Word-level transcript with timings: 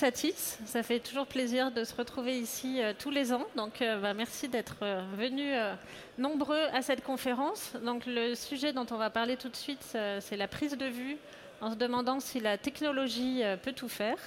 bienvenue 0.00 0.12
au 0.12 0.30
Satis. 0.30 0.58
Ça 0.64 0.82
fait 0.82 1.00
toujours 1.00 1.26
plaisir 1.26 1.70
de 1.70 1.84
se 1.84 1.94
retrouver 1.94 2.38
ici 2.38 2.80
euh, 2.80 2.92
tous 2.96 3.10
les 3.10 3.32
ans. 3.32 3.44
Donc 3.56 3.82
euh, 3.82 4.00
bah, 4.00 4.14
merci 4.14 4.48
d'être 4.48 4.76
euh, 4.82 5.02
venus 5.16 5.54
nombreux 6.18 6.64
à 6.72 6.82
cette 6.82 7.02
conférence. 7.02 7.72
Donc 7.84 8.04
le 8.06 8.34
sujet 8.34 8.72
dont 8.72 8.86
on 8.90 8.96
va 8.96 9.10
parler 9.10 9.36
tout 9.36 9.48
de 9.48 9.56
suite, 9.56 9.96
c'est 10.20 10.36
la 10.36 10.48
prise 10.48 10.76
de 10.76 10.86
vue 10.86 11.16
en 11.60 11.70
se 11.70 11.76
demandant 11.76 12.20
si 12.20 12.40
la 12.40 12.58
technologie 12.58 13.42
peut 13.62 13.72
tout 13.72 13.88
faire. 13.88 14.18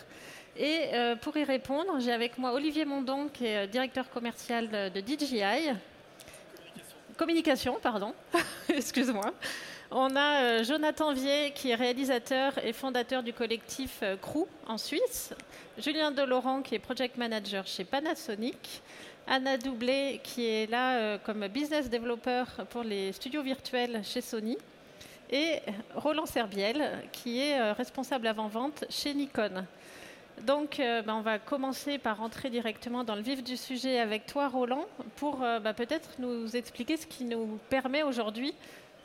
Et 0.58 0.90
pour 1.22 1.36
y 1.38 1.44
répondre, 1.44 2.00
j'ai 2.00 2.12
avec 2.12 2.38
moi 2.38 2.54
Olivier 2.54 2.86
Mondon, 2.86 3.30
qui 3.32 3.46
est 3.46 3.68
directeur 3.68 4.10
commercial 4.10 4.70
de 4.70 5.00
DJI. 5.00 5.74
Communication, 7.18 7.78
pardon. 7.82 8.14
Excuse-moi. 8.70 9.34
On 9.92 10.16
a 10.16 10.64
Jonathan 10.64 11.14
Vier, 11.14 11.52
qui 11.54 11.72
est 11.72 11.76
réalisateur 11.76 12.54
et 12.64 12.74
fondateur 12.74 13.24
du 13.24 13.34
collectif 13.34 14.04
Crew 14.22 14.48
en 14.68 14.78
Suisse. 14.78 15.34
Julien 15.82 16.12
Delorant, 16.12 16.62
qui 16.62 16.76
est 16.76 16.80
project 16.80 17.18
manager 17.18 17.66
chez 17.66 17.84
Panasonic. 17.84 18.84
Anna 19.26 19.58
Doublé, 19.58 20.20
qui 20.24 20.46
est 20.46 20.70
là 20.70 20.98
euh, 20.98 21.18
comme 21.18 21.48
business 21.48 21.90
developer 21.90 22.44
pour 22.70 22.84
les 22.84 23.12
studios 23.14 23.42
virtuels 23.42 24.02
chez 24.04 24.22
Sony. 24.22 24.58
Et 25.32 25.60
Roland 25.96 26.28
Serbiel, 26.28 27.04
qui 27.12 27.40
est 27.40 27.72
responsable 27.72 28.28
avant-vente 28.28 28.86
chez 28.90 29.14
Nikon. 29.14 29.66
Donc, 30.44 30.78
ben, 30.78 31.14
on 31.16 31.22
va 31.22 31.40
commencer 31.40 31.98
par 31.98 32.18
rentrer 32.18 32.50
directement 32.50 33.04
dans 33.04 33.16
le 33.16 33.22
vif 33.22 33.42
du 33.42 33.56
sujet 33.56 34.00
avec 34.00 34.26
toi, 34.26 34.50
Roland, 34.50 34.86
pour 35.16 35.38
ben, 35.38 35.74
peut-être 35.74 36.10
nous 36.20 36.54
expliquer 36.56 36.98
ce 36.98 37.08
qui 37.08 37.24
nous 37.24 37.60
permet 37.70 38.04
aujourd'hui 38.04 38.54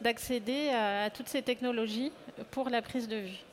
d'accéder 0.01 0.71
à, 0.71 1.11
toutes 1.11 1.29
ces 1.29 1.43
technologies 1.43 2.11
pour 2.51 2.71
la 2.71 2.83
prise 2.83 3.07
de 3.07 3.17
vue. 3.17 3.46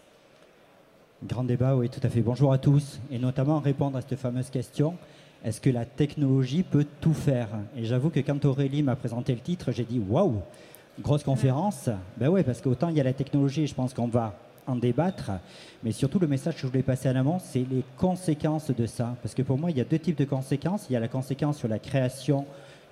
Grand 1.27 1.45
débat, 1.45 1.73
oui, 1.73 1.88
tout 1.88 2.02
à 2.03 2.09
fait. 2.09 2.19
Bonjour 2.19 2.52
à 2.52 2.57
tous, 2.57 2.99
et 3.09 3.17
notamment 3.17 3.59
répondre 3.59 3.97
à 3.97 4.02
cette 4.02 4.19
fameuse 4.19 4.49
question 4.49 4.95
est-ce 5.45 5.61
que 5.61 5.69
la 5.69 5.85
technologie 5.85 6.63
peut 6.63 6.85
tout 6.99 7.13
faire? 7.13 7.47
Et 7.77 7.85
j'avoue 7.85 8.09
que 8.09 8.19
quand 8.19 8.43
Aurélie 8.43 8.83
m'a 8.83 8.97
présenté 8.97 9.33
le 9.33 9.39
titre, 9.39 9.71
j'ai 9.71 9.85
dit 9.85 10.01
waouh, 10.05 10.41
grosse 10.99 11.23
conférence. 11.23 11.89
Ben 12.17 12.27
oui, 12.27 12.44
parce 12.44 12.59
qu'autant 12.59 12.89
il 12.89 12.97
y 12.97 12.99
a 12.99 13.05
la 13.05 13.13
technologie, 13.13 13.67
je 13.67 13.73
pense 13.73 13.94
qu'on 13.94 14.07
va 14.07 14.38
en 14.67 14.75
débattre, 14.75 15.31
mais 15.81 15.94
surtout 15.94 16.19
le 16.19 16.27
message 16.27 16.55
que 16.55 16.61
je 16.61 16.67
voulais 16.67 16.83
passer 16.83 17.07
à 17.07 17.13
l'amont, 17.13 17.39
c'est 17.39 17.66
les 17.71 17.85
conséquences 17.97 18.71
de 18.71 18.85
ça. 18.85 19.16
Parce 19.21 19.33
que 19.33 19.44
pour 19.44 19.57
moi, 19.57 19.71
il 19.71 19.77
y 19.77 19.81
a 19.81 19.85
deux 19.85 19.99
types 19.99 20.17
de 20.17 20.25
conséquences. 20.25 20.88
Il 20.89 20.94
y 20.94 20.97
a 20.97 20.99
la 20.99 21.07
conséquence 21.07 21.57
sur 21.57 21.69
la 21.69 21.79
création 21.79 22.45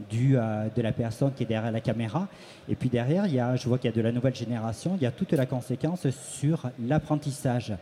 du, 0.09 0.33
de 0.33 0.81
la 0.81 0.91
personne 0.91 1.33
qui 1.33 1.43
est 1.43 1.45
derrière 1.45 1.71
la 1.71 1.81
caméra. 1.81 2.27
Et 2.69 2.75
puis 2.75 2.89
derrière, 2.89 3.27
il 3.27 3.33
y 3.33 3.39
a, 3.39 3.55
je 3.55 3.67
vois 3.67 3.77
qu'il 3.77 3.89
y 3.89 3.93
a 3.93 3.95
de 3.95 4.01
la 4.01 4.11
nouvelle 4.11 4.35
génération, 4.35 4.93
il 4.97 5.03
y 5.03 5.05
a 5.05 5.11
toute 5.11 5.31
la 5.33 5.45
conséquence 5.45 6.09
sur 6.09 6.69
l'apprentissage. 6.79 7.73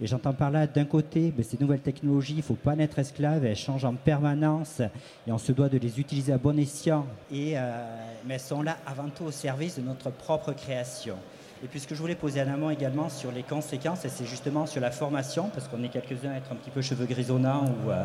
Et 0.00 0.06
j'entends 0.06 0.32
par 0.32 0.50
là, 0.50 0.66
d'un 0.66 0.84
côté, 0.84 1.32
ben, 1.36 1.44
ces 1.44 1.58
nouvelles 1.60 1.80
technologies, 1.80 2.34
il 2.34 2.38
ne 2.38 2.42
faut 2.42 2.54
pas 2.54 2.76
être 2.78 2.98
esclave, 3.00 3.44
elles 3.44 3.56
changent 3.56 3.84
en 3.84 3.94
permanence 3.94 4.80
et 5.26 5.32
on 5.32 5.38
se 5.38 5.50
doit 5.50 5.68
de 5.68 5.78
les 5.78 5.98
utiliser 5.98 6.32
à 6.32 6.38
bon 6.38 6.56
escient. 6.58 7.04
Et, 7.32 7.54
euh, 7.56 7.84
mais 8.24 8.34
elles 8.34 8.40
sont 8.40 8.62
là 8.62 8.76
avant 8.86 9.08
tout 9.08 9.24
au 9.24 9.32
service 9.32 9.76
de 9.76 9.82
notre 9.82 10.10
propre 10.10 10.52
création. 10.52 11.16
Et 11.64 11.66
puis 11.66 11.80
ce 11.80 11.88
que 11.88 11.94
je 11.96 12.00
voulais 12.00 12.14
poser 12.14 12.40
en 12.40 12.52
amont 12.52 12.70
également 12.70 13.08
sur 13.08 13.32
les 13.32 13.42
conséquences, 13.42 14.06
c'est 14.06 14.26
justement 14.26 14.64
sur 14.66 14.80
la 14.80 14.92
formation, 14.92 15.50
parce 15.52 15.66
qu'on 15.66 15.82
est 15.82 15.88
quelques-uns 15.88 16.30
à 16.30 16.36
être 16.36 16.52
un 16.52 16.54
petit 16.54 16.70
peu 16.70 16.82
cheveux 16.82 17.06
grisonnants 17.06 17.64
ou 17.64 17.90
euh, 17.90 18.04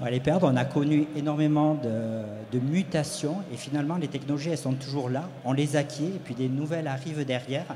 à 0.00 0.10
les 0.10 0.20
perdre. 0.20 0.48
On 0.52 0.56
a 0.56 0.64
connu 0.64 1.06
énormément 1.16 1.74
de, 1.74 2.58
mutations 2.60 3.38
et 3.52 3.56
finalement 3.56 3.96
les 3.96 4.06
technologies, 4.06 4.50
elles 4.50 4.58
sont 4.58 4.74
toujours 4.74 5.10
là, 5.10 5.24
on 5.44 5.52
les 5.52 5.74
acquiert 5.74 6.06
et 6.06 6.20
puis 6.22 6.36
des 6.36 6.48
nouvelles 6.48 6.86
arrivent 6.86 7.24
derrière. 7.24 7.66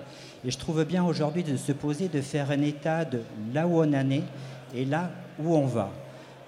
Et 0.44 0.52
je 0.52 0.58
trouve 0.58 0.84
bien 0.84 1.04
aujourd'hui 1.04 1.42
de 1.42 1.56
se 1.56 1.72
poser, 1.72 2.06
de 2.06 2.20
faire 2.20 2.52
un 2.52 2.62
état 2.62 3.04
de 3.04 3.20
là 3.52 3.66
où 3.66 3.80
on 3.80 3.92
en 3.92 4.10
est 4.10 4.22
et 4.72 4.84
là 4.84 5.10
où 5.40 5.56
on 5.56 5.66
va 5.66 5.90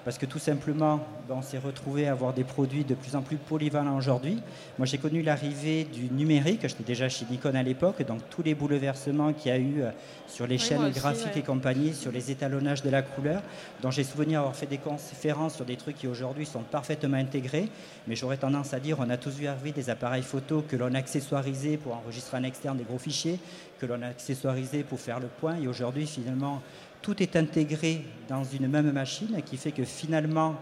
parce 0.04 0.18
que 0.18 0.26
tout 0.26 0.38
simplement, 0.38 1.00
ben, 1.28 1.36
on 1.38 1.42
s'est 1.42 1.58
retrouvé 1.58 2.08
à 2.08 2.12
avoir 2.12 2.32
des 2.32 2.44
produits 2.44 2.84
de 2.84 2.94
plus 2.94 3.16
en 3.16 3.22
plus 3.22 3.36
polyvalents 3.36 3.96
aujourd'hui. 3.96 4.40
Moi, 4.78 4.86
j'ai 4.86 4.98
connu 4.98 5.22
l'arrivée 5.22 5.84
du 5.84 6.10
numérique, 6.10 6.60
j'étais 6.62 6.84
déjà 6.84 7.08
chez 7.08 7.26
Nikon 7.30 7.54
à 7.54 7.62
l'époque, 7.62 8.02
donc 8.06 8.20
tous 8.30 8.42
les 8.42 8.54
bouleversements 8.54 9.32
qu'il 9.32 9.50
y 9.50 9.54
a 9.54 9.58
eu 9.58 9.82
euh, 9.82 9.90
sur 10.26 10.46
les 10.46 10.58
chaînes 10.58 10.90
graphiques 10.90 11.36
et 11.36 11.42
compagnie, 11.42 11.94
sur 11.94 12.12
les 12.12 12.30
étalonnages 12.30 12.82
de 12.82 12.90
la 12.90 13.02
couleur, 13.02 13.42
dont 13.82 13.90
j'ai 13.90 14.04
souvenir 14.04 14.40
avoir 14.40 14.56
fait 14.56 14.66
des 14.66 14.78
conférences 14.78 15.56
sur 15.56 15.64
des 15.64 15.76
trucs 15.76 15.96
qui 15.96 16.06
aujourd'hui 16.06 16.46
sont 16.46 16.62
parfaitement 16.62 17.16
intégrés, 17.16 17.68
mais 18.06 18.16
j'aurais 18.16 18.38
tendance 18.38 18.72
à 18.72 18.80
dire, 18.80 18.96
on 19.00 19.10
a 19.10 19.16
tous 19.16 19.34
vu 19.34 19.46
arriver 19.46 19.72
des 19.72 19.90
appareils 19.90 20.22
photo 20.22 20.64
que 20.66 20.76
l'on 20.76 20.94
accessoirisait 20.94 21.76
pour 21.76 21.94
enregistrer 21.94 22.38
en 22.38 22.44
externe 22.44 22.78
des 22.78 22.84
gros 22.84 22.98
fichiers, 22.98 23.38
que 23.78 23.86
l'on 23.86 24.02
a 24.02 24.08
accessoirisé 24.08 24.82
pour 24.82 25.00
faire 25.00 25.20
le 25.20 25.28
point, 25.28 25.56
et 25.56 25.68
aujourd'hui, 25.68 26.06
finalement, 26.06 26.62
tout 27.02 27.22
est 27.22 27.36
intégré 27.36 28.04
dans 28.28 28.44
une 28.44 28.68
même 28.68 28.92
machine 28.92 29.42
qui 29.44 29.56
fait 29.56 29.72
que 29.72 29.84
finalement, 29.84 30.56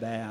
ben, 0.00 0.26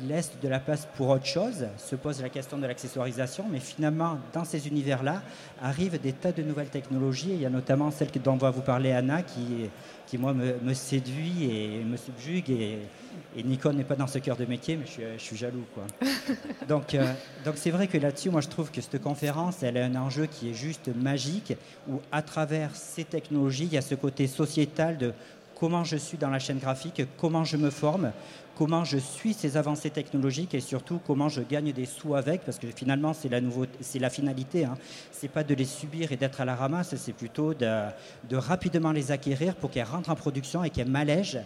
il 0.00 0.08
laisse 0.08 0.32
de 0.40 0.48
la 0.48 0.60
place 0.60 0.86
pour 0.96 1.08
autre 1.08 1.26
chose, 1.26 1.66
se 1.76 1.96
pose 1.96 2.22
la 2.22 2.28
question 2.28 2.56
de 2.58 2.66
l'accessoirisation, 2.66 3.46
mais 3.50 3.60
finalement, 3.60 4.18
dans 4.32 4.44
ces 4.44 4.68
univers-là, 4.68 5.22
arrivent 5.60 6.00
des 6.00 6.12
tas 6.12 6.32
de 6.32 6.42
nouvelles 6.42 6.68
technologies. 6.68 7.32
Il 7.32 7.40
y 7.40 7.46
a 7.46 7.50
notamment 7.50 7.90
celle 7.90 8.08
dont 8.22 8.36
va 8.36 8.50
vous 8.50 8.62
parler 8.62 8.92
Anna, 8.92 9.22
qui, 9.22 9.68
qui 10.06 10.18
moi, 10.18 10.32
me, 10.34 10.74
séduit 10.74 11.44
et 11.44 11.84
me 11.84 11.96
subjugue. 11.96 12.50
Et, 12.50 12.78
Nikon 13.44 13.72
n'est 13.72 13.84
pas 13.84 13.96
dans 13.96 14.06
ce 14.06 14.18
cœur 14.18 14.36
de 14.36 14.44
métier, 14.44 14.76
mais 14.76 14.86
je 14.86 15.20
suis, 15.22 15.36
jaloux. 15.36 15.64
Quoi. 15.74 15.84
donc, 16.68 16.94
euh, 16.94 17.12
donc 17.44 17.54
c'est 17.56 17.70
vrai 17.70 17.86
que 17.86 17.98
là-dessus, 17.98 18.30
moi, 18.30 18.40
je 18.40 18.48
trouve 18.48 18.70
que 18.70 18.80
cette 18.80 19.00
conférence, 19.02 19.62
elle 19.62 19.76
a 19.76 19.84
un 19.84 19.94
enjeu 19.96 20.26
qui 20.26 20.50
est 20.50 20.54
juste 20.54 20.90
magique, 20.94 21.54
où 21.88 22.00
à 22.10 22.22
travers 22.22 22.74
ces 22.74 23.04
technologies, 23.04 23.64
il 23.64 23.74
y 23.74 23.78
a 23.78 23.82
ce 23.82 23.94
côté 23.94 24.26
sociétal 24.26 24.98
de 24.98 25.12
comment 25.58 25.84
je 25.84 25.96
suis 25.96 26.18
dans 26.18 26.30
la 26.30 26.38
chaîne 26.38 26.58
graphique, 26.58 27.02
comment 27.18 27.44
je 27.44 27.56
me 27.56 27.70
forme, 27.70 28.12
comment 28.58 28.82
je 28.82 28.98
suis 28.98 29.34
ces 29.34 29.56
avancées 29.56 29.90
technologiques 29.90 30.52
et 30.52 30.60
surtout 30.60 31.00
comment 31.06 31.28
je 31.28 31.42
gagne 31.42 31.72
des 31.72 31.86
sous 31.86 32.16
avec, 32.16 32.44
parce 32.44 32.58
que 32.58 32.66
finalement 32.66 33.12
c'est 33.14 33.28
la, 34.00 34.10
finalité. 34.10 34.64
Hein. 34.64 34.76
C'est 35.12 35.28
pas 35.28 35.44
de 35.44 35.54
les 35.54 35.64
subir 35.64 36.10
et 36.10 36.16
d'être 36.16 36.40
à 36.40 36.44
la 36.44 36.56
ramasse, 36.56 36.96
c'est 36.96 37.12
plutôt 37.12 37.54
de, 37.54 37.84
de, 38.28 38.36
rapidement 38.36 38.90
les 38.90 39.12
acquérir 39.12 39.54
pour 39.54 39.70
qu'elles 39.70 39.84
rentrent 39.84 40.10
en 40.10 40.16
production 40.16 40.64
et 40.64 40.70
qu'elles 40.70 40.90
m'allègent 40.90 41.38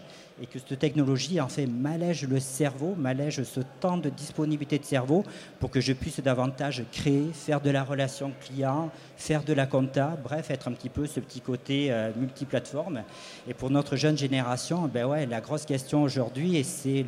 et 0.43 0.47
que 0.47 0.59
cette 0.59 0.81
technologie 0.81 1.41
en 1.41 1.49
fait 1.49 1.67
m'allège 1.67 2.27
le 2.27 2.41
cerveau, 2.41 2.97
m'allège 2.99 3.45
ce 3.45 3.61
temps 3.81 3.97
de 3.97 4.11
disponibilité 4.11 4.77
de 4.79 4.85
cerveau 4.85 5.23
pour 5.61 5.71
que 5.71 5.81
je 5.81 5.93
puisse 5.93 6.19
davantage 6.19 6.83
créer, 6.91 7.31
faire 7.33 7.61
de 7.61 7.71
la 7.71 7.85
relation 7.85 8.33
client, 8.41 8.91
faire 9.17 9.45
de 9.45 9.53
la 9.53 9.67
compta, 9.67 10.19
bref, 10.23 10.51
être 10.51 10.67
un 10.67 10.73
petit 10.73 10.89
peu 10.89 11.07
ce 11.07 11.21
petit 11.21 11.41
côté 11.41 11.93
euh, 11.93 12.11
multiplateforme. 12.17 13.05
Et 13.47 13.55
pour 13.55 13.71
notre 13.71 13.95
jeune 13.95 14.19
génération, 14.19 14.91
ben 14.93 15.07
ouais, 15.07 15.27
la 15.27 15.41
grosse 15.41 15.65
question 15.65 16.03
aujourd'hui, 16.03 16.57
et 16.57 16.65
c'est, 16.65 17.07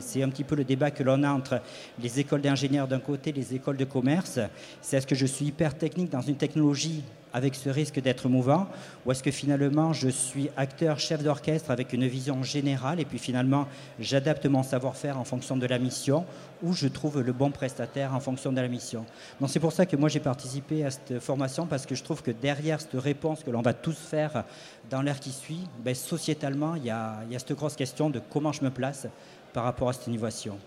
c'est 0.00 0.24
un 0.24 0.28
petit 0.28 0.44
peu 0.44 0.56
le 0.56 0.64
débat 0.64 0.90
que 0.90 1.04
l'on 1.04 1.22
a 1.22 1.30
entre 1.30 1.60
les 2.02 2.18
écoles 2.18 2.40
d'ingénieurs 2.40 2.88
d'un 2.88 2.98
côté, 2.98 3.30
les 3.30 3.54
écoles 3.54 3.76
de 3.76 3.84
commerce, 3.84 4.40
c'est 4.82 4.96
est-ce 4.96 5.06
que 5.06 5.14
je 5.14 5.26
suis 5.26 5.46
hyper 5.46 5.78
technique 5.78 6.10
dans 6.10 6.22
une 6.22 6.36
technologie 6.36 7.04
avec 7.34 7.56
ce 7.56 7.68
risque 7.68 8.00
d'être 8.00 8.28
mouvant 8.28 8.68
Ou 9.04 9.12
est-ce 9.12 9.22
que 9.22 9.32
finalement 9.32 9.92
je 9.92 10.08
suis 10.08 10.48
acteur, 10.56 10.98
chef 10.98 11.22
d'orchestre 11.22 11.70
avec 11.70 11.92
une 11.92 12.06
vision 12.06 12.42
générale 12.42 13.00
et 13.00 13.04
puis 13.04 13.18
finalement 13.18 13.66
j'adapte 13.98 14.46
mon 14.46 14.62
savoir-faire 14.62 15.18
en 15.18 15.24
fonction 15.24 15.56
de 15.56 15.66
la 15.66 15.78
mission 15.78 16.24
ou 16.62 16.72
je 16.72 16.86
trouve 16.86 17.20
le 17.20 17.32
bon 17.32 17.50
prestataire 17.50 18.14
en 18.14 18.20
fonction 18.20 18.52
de 18.52 18.60
la 18.60 18.68
mission 18.68 19.04
Donc 19.40 19.50
c'est 19.50 19.60
pour 19.60 19.72
ça 19.72 19.84
que 19.84 19.96
moi 19.96 20.08
j'ai 20.08 20.20
participé 20.20 20.84
à 20.84 20.90
cette 20.90 21.18
formation 21.18 21.66
parce 21.66 21.84
que 21.84 21.96
je 21.96 22.04
trouve 22.04 22.22
que 22.22 22.30
derrière 22.30 22.80
cette 22.80 22.94
réponse 22.94 23.42
que 23.42 23.50
l'on 23.50 23.62
va 23.62 23.74
tous 23.74 23.96
faire 23.96 24.44
dans 24.88 25.02
l'ère 25.02 25.18
qui 25.18 25.32
suit, 25.32 25.64
ben, 25.84 25.94
sociétalement 25.94 26.76
il 26.76 26.84
y, 26.84 26.90
a, 26.90 27.18
il 27.26 27.32
y 27.32 27.36
a 27.36 27.38
cette 27.40 27.54
grosse 27.54 27.74
question 27.74 28.10
de 28.10 28.20
comment 28.30 28.52
je 28.52 28.62
me 28.62 28.70
place 28.70 29.08
par 29.52 29.64
rapport 29.64 29.88
à 29.88 29.92
cette 29.92 30.06
innovation. 30.06 30.58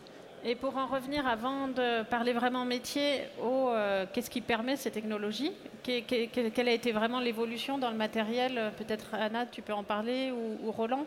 Et 0.43 0.55
pour 0.55 0.77
en 0.77 0.85
revenir, 0.87 1.27
avant 1.27 1.67
de 1.67 2.03
parler 2.03 2.31
vraiment 2.31 2.63
métier, 2.63 3.21
euh, 3.43 4.05
qu'est-ce 4.13 4.29
qui 4.29 4.41
permet 4.41 4.75
ces 4.75 4.91
technologies? 4.91 5.51
Quelle 5.83 6.67
a 6.67 6.71
été 6.71 6.91
vraiment 6.91 7.19
l'évolution 7.19 7.77
dans 7.77 7.89
le 7.89 7.97
matériel? 7.97 8.71
Peut-être 8.77 9.13
Anna, 9.13 9.45
tu 9.45 9.61
peux 9.61 9.73
en 9.73 9.83
parler, 9.83 10.31
ou, 10.31 10.71
Roland? 10.71 11.05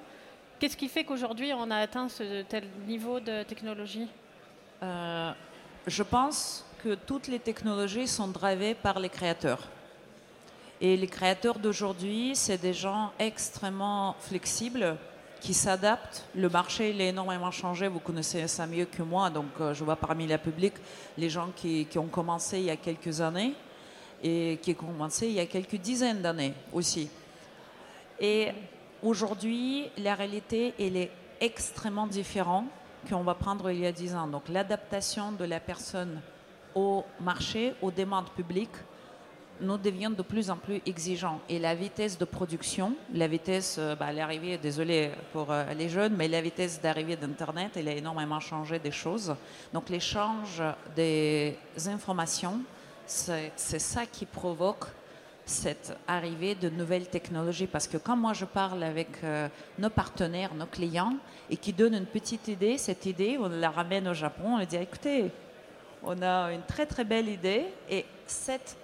Qu'est-ce 0.58 0.76
qui 0.76 0.88
fait 0.88 1.04
qu'aujourd'hui 1.04 1.52
on 1.54 1.70
a 1.70 1.76
atteint 1.76 2.08
ce 2.08 2.42
tel 2.42 2.64
niveau 2.86 3.18
de 3.20 3.42
technologie? 3.44 4.08
Euh, 4.82 5.30
Je 5.86 6.02
pense 6.02 6.66
que 6.82 6.94
toutes 6.94 7.28
les 7.28 7.38
technologies 7.38 8.08
sont 8.08 8.28
drivées 8.28 8.74
par 8.74 8.98
les 9.00 9.08
créateurs. 9.08 9.68
Et 10.82 10.96
les 10.96 11.06
créateurs 11.06 11.58
d'aujourd'hui, 11.58 12.32
c'est 12.34 12.60
des 12.60 12.72
gens 12.72 13.12
extrêmement 13.18 14.16
flexibles 14.18 14.96
qui 15.40 15.54
s'adapte. 15.54 16.24
Le 16.34 16.48
marché, 16.48 16.90
il 16.90 17.00
est 17.00 17.08
énormément 17.08 17.50
changé. 17.50 17.88
Vous 17.88 17.98
connaissez 17.98 18.46
ça 18.46 18.66
mieux 18.66 18.84
que 18.84 19.02
moi. 19.02 19.30
Donc, 19.30 19.46
euh, 19.60 19.74
je 19.74 19.82
vois 19.82 19.96
parmi 19.96 20.26
la 20.26 20.38
public 20.38 20.74
les 21.16 21.30
gens 21.30 21.50
qui, 21.54 21.86
qui, 21.86 21.98
ont 21.98 22.06
commencé 22.06 22.58
il 22.58 22.64
y 22.64 22.70
a 22.70 22.76
quelques 22.76 23.20
années 23.20 23.54
et 24.22 24.58
qui 24.62 24.72
ont 24.72 24.86
commencé 24.86 25.26
il 25.26 25.32
y 25.32 25.40
a 25.40 25.46
quelques 25.46 25.76
dizaines 25.76 26.22
d'années 26.22 26.54
aussi. 26.72 27.08
Et 28.20 28.48
aujourd'hui, 29.02 29.88
la 29.98 30.14
réalité, 30.14 30.74
elle 30.78 30.96
est 30.96 31.10
extrêmement 31.40 32.06
différente 32.06 32.66
qu'on 33.08 33.22
va 33.22 33.34
prendre 33.34 33.70
il 33.70 33.80
y 33.80 33.86
a 33.86 33.92
dix 33.92 34.14
ans. 34.14 34.26
Donc, 34.26 34.48
l'adaptation 34.48 35.32
de 35.32 35.44
la 35.44 35.58
personne 35.58 36.20
au 36.74 37.04
marché, 37.20 37.74
aux 37.80 37.90
demandes 37.90 38.30
publiques, 38.30 38.68
nous 39.60 39.78
devions 39.78 40.10
de 40.10 40.22
plus 40.22 40.50
en 40.50 40.56
plus 40.56 40.80
exigeants. 40.86 41.40
Et 41.48 41.58
la 41.58 41.74
vitesse 41.74 42.18
de 42.18 42.24
production, 42.24 42.94
la 43.12 43.26
vitesse, 43.26 43.76
euh, 43.78 43.94
bah, 43.94 44.12
l'arrivée, 44.12 44.58
désolé 44.58 45.10
pour 45.32 45.50
euh, 45.50 45.64
les 45.74 45.88
jeunes, 45.88 46.14
mais 46.16 46.28
la 46.28 46.40
vitesse 46.40 46.80
d'arrivée 46.80 47.16
d'Internet, 47.16 47.72
elle 47.76 47.88
a 47.88 47.92
énormément 47.92 48.40
changé 48.40 48.78
des 48.78 48.90
choses. 48.90 49.34
Donc 49.72 49.88
l'échange 49.88 50.62
des 50.96 51.56
informations, 51.86 52.60
c'est 53.06 53.78
ça 53.78 54.06
qui 54.06 54.24
provoque 54.24 54.86
cette 55.44 55.96
arrivée 56.06 56.54
de 56.54 56.68
nouvelles 56.68 57.08
technologies. 57.08 57.66
Parce 57.66 57.88
que 57.88 57.96
quand 57.96 58.16
moi 58.16 58.32
je 58.32 58.44
parle 58.44 58.82
avec 58.82 59.08
euh, 59.24 59.48
nos 59.78 59.90
partenaires, 59.90 60.54
nos 60.54 60.66
clients, 60.66 61.16
et 61.50 61.56
qui 61.56 61.72
donnent 61.72 61.94
une 61.94 62.06
petite 62.06 62.48
idée, 62.48 62.78
cette 62.78 63.06
idée, 63.06 63.36
on 63.38 63.48
la 63.48 63.70
ramène 63.70 64.06
au 64.08 64.14
Japon, 64.14 64.54
on 64.54 64.58
leur 64.58 64.66
dit 64.66 64.76
écoutez, 64.76 65.30
on 66.02 66.22
a 66.22 66.52
une 66.52 66.62
très 66.62 66.86
très 66.86 67.04
belle 67.04 67.28
idée, 67.28 67.64
et 67.90 68.06
cette 68.26 68.76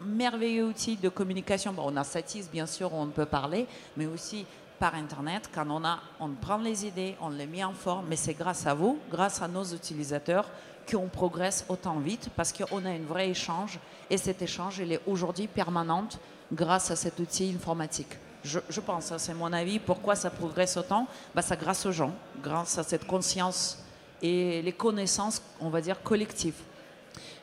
merveilleux 0.00 0.64
outil 0.64 0.96
de 0.96 1.08
communication. 1.08 1.72
Bon, 1.72 1.84
on 1.86 1.96
a 1.96 2.04
Satis, 2.04 2.48
bien 2.50 2.66
sûr, 2.66 2.92
on 2.94 3.06
peut 3.06 3.26
parler, 3.26 3.66
mais 3.96 4.06
aussi 4.06 4.46
par 4.78 4.94
Internet. 4.94 5.50
Quand 5.54 5.66
on 5.70 5.84
a, 5.84 6.00
on 6.18 6.30
prend 6.30 6.56
les 6.56 6.86
idées, 6.86 7.14
on 7.20 7.28
les 7.28 7.46
met 7.46 7.62
en 7.62 7.74
forme, 7.74 8.06
mais 8.08 8.16
c'est 8.16 8.34
grâce 8.34 8.66
à 8.66 8.74
vous, 8.74 8.98
grâce 9.10 9.42
à 9.42 9.48
nos 9.48 9.64
utilisateurs, 9.64 10.46
qu'on 10.90 11.08
progresse 11.08 11.64
autant 11.68 11.98
vite 11.98 12.30
parce 12.34 12.52
qu'on 12.52 12.84
a 12.84 12.90
un 12.90 13.02
vrai 13.06 13.28
échange 13.28 13.78
et 14.08 14.16
cet 14.16 14.42
échange, 14.42 14.78
il 14.78 14.92
est 14.92 15.00
aujourd'hui 15.06 15.46
permanente 15.46 16.18
grâce 16.52 16.90
à 16.90 16.96
cet 16.96 17.20
outil 17.20 17.52
informatique. 17.54 18.18
Je, 18.42 18.80
pense, 18.80 19.12
hein, 19.12 19.18
c'est 19.18 19.34
mon 19.34 19.52
avis, 19.52 19.78
pourquoi 19.78 20.14
ça 20.16 20.30
progresse 20.30 20.76
autant? 20.78 21.06
Bah, 21.34 21.42
Ça 21.42 21.56
grâce 21.56 21.84
aux 21.84 21.92
gens, 21.92 22.14
grâce 22.42 22.78
à 22.78 22.82
cette 22.82 23.06
conscience 23.06 23.84
et 24.22 24.62
les 24.62 24.72
connaissances, 24.72 25.42
on 25.60 25.68
va 25.68 25.82
dire, 25.82 26.02
collectives. 26.02 26.54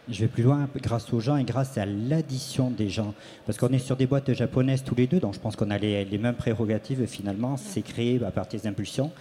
Je 0.09 0.21
vais 0.21 0.27
plus 0.27 0.43
loin 0.43 0.69
grâce 0.81 1.11
aux 1.11 1.19
gens 1.19 1.35
et 1.35 1.43
grâce 1.43 1.77
à 1.77 1.85
l'addition 1.85 2.71
des 2.71 2.89
gens. 2.89 3.13
Parce 3.45 3.57
qu'on 3.57 3.67
est 3.69 3.79
sur 3.79 3.97
des 3.97 4.07
boîtes 4.07 4.31
japonaises 4.33 4.81
tous 4.83 4.95
les 4.95 5.05
deux, 5.05 5.19
donc 5.19 5.33
je 5.33 5.39
pense 5.39 5.57
qu'on 5.57 5.69
a 5.69 5.77
les, 5.77 6.17
mêmes 6.17 6.35
prérogatives 6.35 7.05
finalement. 7.07 7.57
C'est 7.57 7.81
créé 7.81 8.23
à 8.23 8.31
partir 8.31 8.61
des 8.61 8.67
impulsions. 8.67 9.11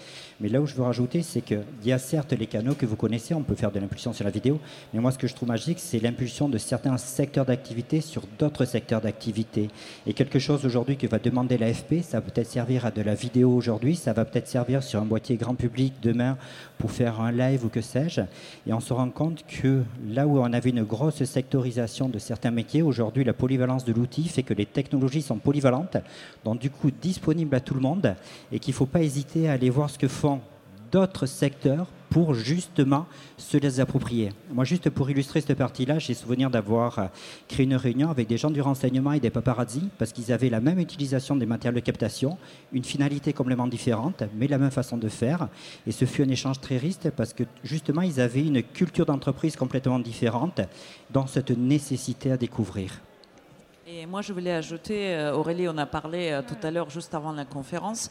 Mais 0.41 0.49
là 0.49 0.61
où 0.61 0.67
je 0.67 0.75
veux 0.75 0.83
rajouter, 0.83 1.23
c'est 1.23 1.41
qu'il 1.41 1.62
y 1.85 1.93
a 1.93 1.99
certes 1.99 2.33
les 2.33 2.47
canaux 2.47 2.75
que 2.75 2.87
vous 2.87 2.97
connaissez, 2.97 3.35
on 3.35 3.43
peut 3.43 3.55
faire 3.55 3.73
de 3.73 3.79
l'impulsion 3.79 4.12
sur 4.12 4.25
la 4.25 4.31
vidéo, 4.31 4.61
mais 4.93 5.00
moi 5.00 5.11
ce 5.11 5.19
que 5.19 5.27
je 5.27 5.35
trouve 5.35 5.49
magique, 5.49 5.79
c'est 5.81 5.99
l'impulsion 5.99 6.49
de 6.49 6.59
certains 6.59 6.99
secteurs 6.99 7.47
d'activité 7.47 8.00
sur 8.00 8.23
d'autres 8.38 8.65
secteurs 8.65 9.00
d'activité. 9.00 9.69
Et 10.06 10.12
quelque 10.12 10.38
chose 10.38 10.67
aujourd'hui 10.67 10.97
que 10.97 11.06
va 11.06 11.19
demander 11.19 11.56
l'AFP, 11.56 12.03
ça 12.03 12.21
va 12.21 12.27
peut-être 12.31 12.49
servir 12.49 12.85
à 12.85 12.91
de 12.91 13.03
la 13.03 13.15
vidéo 13.15 13.50
aujourd'hui, 13.50 13.97
ça 13.97 14.12
va 14.12 14.25
peut-être 14.25 14.49
servir 14.49 14.83
sur 14.83 15.00
un 15.00 15.06
boîtier 15.06 15.37
grand 15.37 15.55
public 15.55 15.94
demain 16.03 16.37
pour 16.79 16.91
faire 16.91 17.21
un 17.21 17.32
live 17.32 17.65
ou 17.65 17.69
que 17.69 17.81
sais-je. 17.81 18.21
Et 18.67 18.73
on 18.73 18.81
se 18.81 18.93
rend 18.93 19.11
compte 19.11 19.44
que 19.47 19.82
là 20.09 20.27
où 20.27 20.39
on 20.39 20.53
avait 20.53 20.71
une 20.71 20.85
grosse 20.85 21.25
sectorisation 21.25 22.09
de 22.09 22.19
certains 22.19 22.50
métiers. 22.50 22.82
Aujourd'hui, 22.82 23.25
la 23.25 23.32
polyvalence 23.32 23.85
de 23.85 23.93
l'outil 23.93 24.29
fait 24.29 24.43
que 24.43 24.55
les 24.55 24.67
technologies 24.67 25.23
sont 25.23 25.39
polyvalentes, 25.39 25.97
donc 26.44 26.59
du 26.59 26.71
coup 26.71 26.91
disponibles 26.91 27.55
à 27.55 27.61
tout 27.61 27.75
le 27.75 27.81
monde, 27.81 28.15
et 28.53 28.59
qu'il 28.59 28.73
ne 28.73 28.77
faut 28.77 28.87
pas 28.87 29.03
hésiter 29.03 29.49
à 29.49 29.53
aller 29.53 29.71
voir 29.71 29.91
ce 29.91 29.99
que 29.99 30.09
font 30.09 30.25
d'autres 30.96 31.26
secteurs 31.26 31.88
pour 32.08 32.32
justement 32.32 33.04
se 33.37 33.58
les 33.58 33.81
approprier. 33.81 34.32
Moi, 34.50 34.64
juste 34.64 34.88
pour 34.88 35.10
illustrer 35.10 35.43
cette 35.43 35.58
partie-là, 35.58 35.98
j'ai 35.98 36.14
souvenir 36.14 36.48
d'avoir 36.48 36.98
euh, 36.98 37.04
créé 37.48 37.66
une 37.66 37.76
réunion 37.76 38.08
avec 38.08 38.28
des 38.28 38.38
gens 38.38 38.48
du 38.50 38.62
renseignement 38.62 39.12
et 39.12 39.20
des 39.20 39.28
paparazzi, 39.28 39.90
parce 39.98 40.14
qu'ils 40.14 40.32
avaient 40.32 40.48
la 40.48 40.60
même 40.60 40.78
utilisation 40.78 41.37
des 41.37 41.44
matériels 41.44 41.75
de 41.75 41.84
captation, 41.84 42.38
une 42.72 42.82
finalité 42.82 43.34
complètement 43.34 43.66
différente, 43.66 44.22
mais 44.38 44.46
la 44.46 44.56
même 44.56 44.70
façon 44.70 44.96
de 44.96 45.10
faire. 45.10 45.48
Et 45.87 45.93
ce 45.93 46.06
fut 46.06 46.22
un 46.22 46.31
échange 46.31 46.62
très 46.62 46.78
riche, 46.78 47.10
parce 47.14 47.34
que 47.34 47.44
justement, 47.62 48.00
ils 48.00 48.19
avaient 48.19 48.46
une 48.46 48.62
culture 48.62 49.04
d'entreprise 49.04 49.54
complètement 49.54 49.98
différente 49.98 50.62
dans 51.10 51.26
cette 51.26 51.50
nécessité 51.50 52.32
à 52.32 52.38
découvrir. 52.38 53.02
Et 53.87 54.06
moi, 54.06 54.22
je 54.22 54.32
voulais 54.32 54.52
ajouter, 54.52 55.14
euh, 55.14 55.34
Aurélie, 55.34 55.69
on 55.69 55.76
a 55.76 55.84
parlé 55.84 56.31
euh, 56.31 56.40
tout 56.40 56.66
à 56.66 56.70
l'heure, 56.70 56.88
juste 56.88 57.14
avant 57.14 57.32
la 57.32 57.44
conférence, 57.44 58.10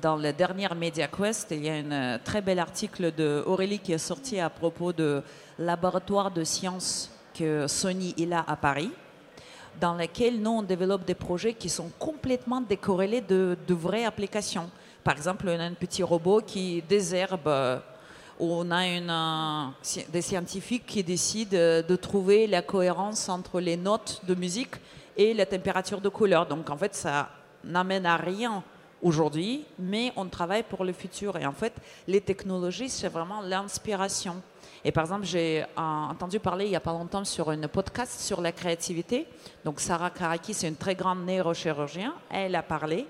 dans 0.00 0.16
la 0.16 0.32
dernière 0.32 0.74
MediaQuest, 0.74 1.48
il 1.50 1.64
y 1.64 1.68
a 1.68 1.74
un 1.74 1.92
euh, 1.92 2.18
très 2.24 2.40
bel 2.40 2.58
article 2.58 3.14
de 3.14 3.42
Aurélie 3.46 3.78
qui 3.78 3.92
est 3.92 3.98
sorti 3.98 4.40
à 4.40 4.48
propos 4.48 4.92
de 4.92 5.22
laboratoire 5.58 6.30
de 6.30 6.44
sciences 6.44 7.10
que 7.34 7.66
Sony 7.66 8.14
il 8.16 8.32
a 8.32 8.44
à 8.46 8.56
Paris, 8.56 8.90
dans 9.80 9.94
lequel 9.94 10.40
nous 10.40 10.50
on 10.50 10.62
développe 10.62 11.04
des 11.04 11.14
projets 11.14 11.54
qui 11.54 11.68
sont 11.68 11.90
complètement 11.98 12.60
décorrélés 12.60 13.20
de, 13.20 13.56
vraies 13.68 14.04
applications. 14.04 14.70
Par 15.04 15.16
exemple, 15.16 15.48
on 15.48 15.60
a 15.60 15.64
un 15.64 15.74
petit 15.74 16.02
robot 16.02 16.40
qui 16.40 16.82
désherbe 16.88 17.46
euh, 17.46 17.78
on 18.38 18.70
a 18.70 18.86
une, 18.86 19.10
euh, 19.10 20.02
des 20.10 20.22
scientifiques 20.22 20.86
qui 20.86 21.04
décident 21.04 21.82
de 21.86 21.96
trouver 21.96 22.46
la 22.46 22.62
cohérence 22.62 23.28
entre 23.28 23.60
les 23.60 23.76
notes 23.76 24.22
de 24.26 24.34
musique 24.34 24.76
et 25.16 25.34
la 25.34 25.44
température 25.44 26.00
de 26.00 26.08
couleur. 26.08 26.46
Donc 26.46 26.70
en 26.70 26.76
fait, 26.76 26.94
ça 26.94 27.28
n'amène 27.64 28.06
à 28.06 28.16
rien 28.16 28.62
aujourd'hui, 29.02 29.64
mais 29.78 30.12
on 30.16 30.26
travaille 30.26 30.62
pour 30.62 30.84
le 30.84 30.92
futur. 30.92 31.36
Et 31.36 31.46
en 31.46 31.52
fait, 31.52 31.72
les 32.06 32.20
technologies, 32.20 32.88
c'est 32.88 33.08
vraiment 33.08 33.40
l'inspiration. 33.40 34.42
Et 34.84 34.92
par 34.92 35.04
exemple, 35.04 35.26
j'ai 35.26 35.62
euh, 35.62 35.66
entendu 35.76 36.40
parler 36.40 36.64
il 36.66 36.70
n'y 36.70 36.76
a 36.76 36.80
pas 36.80 36.92
longtemps 36.92 37.24
sur 37.24 37.50
une 37.50 37.68
podcast 37.68 38.20
sur 38.20 38.40
la 38.40 38.52
créativité. 38.52 39.26
Donc 39.64 39.80
Sarah 39.80 40.10
Karaki, 40.10 40.54
c'est 40.54 40.68
une 40.68 40.76
très 40.76 40.94
grande 40.94 41.24
neurochirurgien. 41.26 42.14
Elle 42.30 42.54
a 42.54 42.62
parlé 42.62 43.06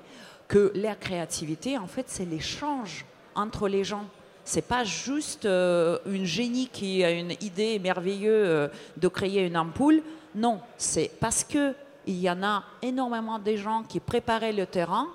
que 0.49 0.73
la 0.75 0.97
créativité, 0.97 1.79
en 1.79 1.87
fait, 1.87 2.07
c'est 2.09 2.25
l'échange 2.25 3.05
entre 3.37 3.69
les 3.69 3.85
gens. 3.85 4.07
C'est 4.45 4.67
pas 4.67 4.83
juste 4.83 5.47
euh, 5.47 5.99
une 6.07 6.25
génie 6.25 6.69
qui 6.69 7.05
a 7.05 7.13
une 7.13 7.33
idée 7.41 7.79
merveilleuse 7.79 8.49
euh, 8.49 8.69
de 8.97 9.07
créer 9.07 9.47
une 9.47 9.57
ampoule. 9.57 10.03
Non, 10.35 10.61
c'est 10.77 11.11
parce 11.21 11.45
que 11.45 11.75
il 12.07 12.19
y 12.19 12.29
en 12.31 12.43
a 12.43 12.65
énormément 12.83 13.39
de 13.39 13.55
gens 13.55 13.85
qui 13.85 14.01
préparaient 14.01 14.53
le 14.53 14.67
terrain 14.67 15.07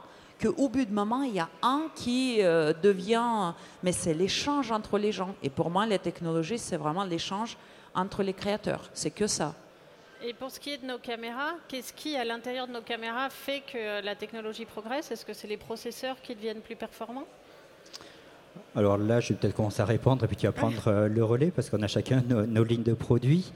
qu'au 0.41 0.69
bout 0.69 0.85
de 0.85 0.93
moment, 0.93 1.23
il 1.23 1.33
y 1.33 1.39
a 1.39 1.49
un 1.61 1.83
qui 1.95 2.37
euh, 2.41 2.73
devient... 2.81 3.53
Mais 3.83 3.91
c'est 3.91 4.13
l'échange 4.13 4.71
entre 4.71 4.97
les 4.97 5.11
gens. 5.11 5.35
Et 5.43 5.49
pour 5.49 5.69
moi, 5.69 5.85
les 5.85 5.99
technologies, 5.99 6.57
c'est 6.57 6.77
vraiment 6.77 7.03
l'échange 7.03 7.57
entre 7.93 8.23
les 8.23 8.33
créateurs. 8.33 8.89
C'est 8.93 9.11
que 9.11 9.27
ça. 9.27 9.55
Et 10.23 10.33
pour 10.33 10.49
ce 10.49 10.59
qui 10.59 10.71
est 10.71 10.77
de 10.77 10.87
nos 10.87 10.97
caméras, 10.97 11.53
qu'est-ce 11.67 11.93
qui, 11.93 12.15
à 12.15 12.25
l'intérieur 12.25 12.67
de 12.67 12.73
nos 12.73 12.81
caméras, 12.81 13.29
fait 13.29 13.61
que 13.61 14.03
la 14.03 14.15
technologie 14.15 14.65
progresse? 14.65 15.11
Est-ce 15.11 15.25
que 15.25 15.33
c'est 15.33 15.47
les 15.47 15.57
processeurs 15.57 16.21
qui 16.21 16.33
deviennent 16.35 16.61
plus 16.61 16.75
performants? 16.75 17.27
Alors 18.75 18.97
là, 18.97 19.19
je 19.19 19.29
vais 19.29 19.35
peut-être 19.35 19.55
commencer 19.55 19.81
à 19.81 19.85
répondre 19.85 20.23
et 20.23 20.27
puis 20.27 20.37
tu 20.37 20.45
vas 20.45 20.51
prendre 20.51 20.81
euh, 20.87 21.07
le 21.07 21.23
relais 21.23 21.51
parce 21.51 21.69
qu'on 21.69 21.81
a 21.81 21.87
chacun 21.87 22.21
nos 22.21 22.63
lignes 22.63 22.83
de 22.83 22.93
produits. 22.93 23.51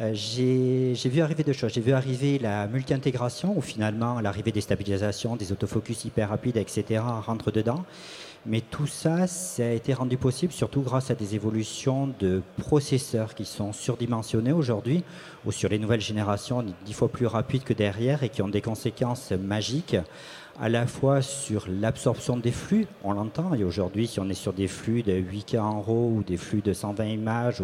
Euh, 0.00 0.10
j'ai 0.12 1.08
vu 1.08 1.20
arriver 1.20 1.44
deux 1.44 1.52
choses. 1.52 1.72
J'ai 1.72 1.80
vu 1.80 1.92
arriver 1.92 2.38
la 2.38 2.66
multi-intégration, 2.66 3.56
où 3.56 3.60
finalement 3.60 4.20
l'arrivée 4.20 4.50
des 4.50 4.60
stabilisations, 4.60 5.36
des 5.36 5.52
autofocus 5.52 6.04
hyper 6.04 6.30
rapides, 6.30 6.56
etc., 6.56 7.00
rentre 7.24 7.52
dedans. 7.52 7.84
Mais 8.46 8.60
tout 8.60 8.88
ça, 8.88 9.26
ça 9.26 9.64
a 9.64 9.70
été 9.70 9.94
rendu 9.94 10.18
possible 10.18 10.52
surtout 10.52 10.82
grâce 10.82 11.10
à 11.10 11.14
des 11.14 11.34
évolutions 11.34 12.12
de 12.18 12.42
processeurs 12.58 13.34
qui 13.34 13.44
sont 13.44 13.72
surdimensionnés 13.72 14.52
aujourd'hui, 14.52 15.04
ou 15.46 15.52
sur 15.52 15.68
les 15.68 15.78
nouvelles 15.78 16.00
générations, 16.00 16.64
dix 16.84 16.92
fois 16.92 17.08
plus 17.08 17.26
rapides 17.26 17.62
que 17.62 17.72
derrière 17.72 18.22
et 18.22 18.28
qui 18.28 18.42
ont 18.42 18.48
des 18.48 18.60
conséquences 18.60 19.30
magiques 19.30 19.96
à 20.60 20.68
la 20.68 20.86
fois 20.86 21.20
sur 21.20 21.66
l'absorption 21.68 22.36
des 22.36 22.52
flux, 22.52 22.86
on 23.02 23.12
l'entend, 23.12 23.54
et 23.54 23.64
aujourd'hui, 23.64 24.06
si 24.06 24.20
on 24.20 24.28
est 24.28 24.34
sur 24.34 24.52
des 24.52 24.68
flux 24.68 25.02
de 25.02 25.12
8K 25.12 25.58
en 25.58 25.80
RAW 25.80 26.12
ou 26.16 26.22
des 26.22 26.36
flux 26.36 26.60
de 26.60 26.72
120 26.72 27.04
images 27.06 27.62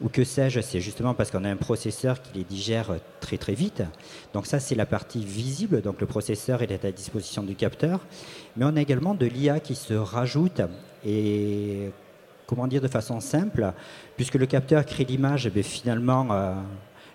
ou, 0.00 0.08
que 0.08 0.24
sais-je, 0.24 0.60
c'est 0.60 0.80
justement 0.80 1.14
parce 1.14 1.30
qu'on 1.30 1.44
a 1.44 1.50
un 1.50 1.56
processeur 1.56 2.22
qui 2.22 2.38
les 2.38 2.44
digère 2.44 2.94
très 3.20 3.38
très 3.38 3.54
vite. 3.54 3.82
Donc 4.32 4.46
ça, 4.46 4.60
c'est 4.60 4.74
la 4.74 4.86
partie 4.86 5.24
visible, 5.24 5.82
donc 5.82 6.00
le 6.00 6.06
processeur 6.06 6.62
est 6.62 6.84
à 6.84 6.92
disposition 6.92 7.42
du 7.42 7.56
capteur, 7.56 8.00
mais 8.56 8.64
on 8.64 8.76
a 8.76 8.80
également 8.80 9.14
de 9.14 9.26
l'IA 9.26 9.60
qui 9.60 9.74
se 9.74 9.94
rajoute 9.94 10.62
et 11.04 11.90
comment 12.46 12.66
dire 12.66 12.80
de 12.80 12.88
façon 12.88 13.20
simple, 13.20 13.72
puisque 14.16 14.36
le 14.36 14.46
capteur 14.46 14.84
crée 14.86 15.04
l'image, 15.04 15.50
eh 15.54 15.62
finalement, 15.62 16.28
euh, 16.30 16.54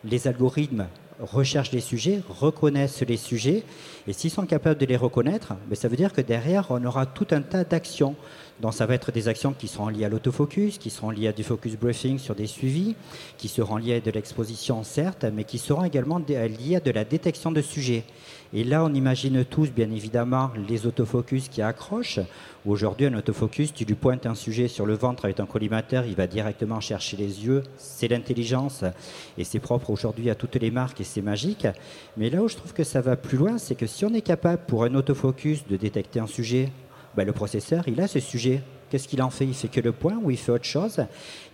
les 0.03 0.27
algorithmes 0.27 0.87
recherchent 1.19 1.71
les 1.71 1.79
sujets, 1.79 2.21
reconnaissent 2.27 3.01
les 3.01 3.17
sujets, 3.17 3.63
et 4.07 4.13
s'ils 4.13 4.31
sont 4.31 4.45
capables 4.45 4.79
de 4.79 4.85
les 4.85 4.97
reconnaître, 4.97 5.53
ben, 5.67 5.75
ça 5.75 5.87
veut 5.87 5.95
dire 5.95 6.13
que 6.13 6.21
derrière, 6.21 6.67
on 6.69 6.83
aura 6.83 7.05
tout 7.05 7.27
un 7.31 7.41
tas 7.41 7.63
d'actions. 7.63 8.15
Donc 8.61 8.73
ça 8.73 8.85
va 8.85 8.93
être 8.93 9.11
des 9.11 9.27
actions 9.27 9.53
qui 9.53 9.67
seront 9.67 9.89
liées 9.89 10.05
à 10.05 10.09
l'autofocus, 10.09 10.77
qui 10.77 10.89
seront 10.89 11.09
liées 11.09 11.27
à 11.27 11.33
du 11.33 11.43
focus 11.43 11.75
briefing 11.75 12.19
sur 12.19 12.35
des 12.35 12.47
suivis, 12.47 12.95
qui 13.37 13.47
seront 13.47 13.77
liées 13.77 13.95
à 13.95 13.99
de 13.99 14.11
l'exposition 14.11 14.83
certes, 14.83 15.25
mais 15.33 15.43
qui 15.43 15.57
seront 15.57 15.83
également 15.83 16.19
liées 16.19 16.75
à 16.75 16.79
de 16.79 16.91
la 16.91 17.03
détection 17.03 17.51
de 17.51 17.61
sujets. 17.61 18.03
Et 18.55 18.63
là, 18.63 18.83
on 18.83 18.93
imagine 18.93 19.43
tous, 19.43 19.71
bien 19.71 19.89
évidemment, 19.89 20.51
les 20.67 20.85
autofocus 20.85 21.49
qui 21.49 21.63
accrochent. 21.63 22.19
Aujourd'hui, 22.65 23.07
un 23.07 23.15
autofocus, 23.15 23.73
tu 23.73 23.83
lui 23.83 23.95
pointes 23.95 24.27
un 24.27 24.35
sujet 24.35 24.67
sur 24.67 24.85
le 24.85 24.93
ventre 24.93 25.25
avec 25.25 25.39
un 25.39 25.47
collimateur, 25.47 26.05
il 26.05 26.15
va 26.15 26.27
directement 26.27 26.79
chercher 26.79 27.17
les 27.17 27.45
yeux. 27.45 27.63
C'est 27.77 28.07
l'intelligence 28.07 28.83
et 29.39 29.43
c'est 29.43 29.59
propre 29.59 29.89
aujourd'hui 29.89 30.29
à 30.29 30.35
toutes 30.35 30.55
les 30.55 30.69
marques 30.69 31.01
et 31.01 31.03
c'est 31.03 31.23
magique. 31.23 31.67
Mais 32.15 32.29
là 32.29 32.43
où 32.43 32.47
je 32.47 32.55
trouve 32.55 32.73
que 32.73 32.83
ça 32.83 33.01
va 33.01 33.15
plus 33.15 33.37
loin, 33.37 33.57
c'est 33.57 33.75
que 33.75 33.87
si 33.87 34.05
on 34.05 34.13
est 34.13 34.21
capable 34.21 34.61
pour 34.67 34.83
un 34.83 34.93
autofocus 34.93 35.65
de 35.67 35.75
détecter 35.75 36.19
un 36.19 36.27
sujet, 36.27 36.69
ben, 37.15 37.25
le 37.25 37.33
processeur, 37.33 37.87
il 37.87 37.99
a 38.01 38.07
ce 38.07 38.19
sujet 38.19 38.61
Qu'est-ce 38.93 39.07
qu'il 39.07 39.23
en 39.23 39.31
fait? 39.31 39.45
Il 39.45 39.55
fait 39.55 39.69
que 39.69 39.79
le 39.79 39.91
point 39.91 40.19
ou 40.21 40.29
il 40.29 40.37
fait 40.37 40.51
autre 40.51 40.65
chose? 40.65 40.99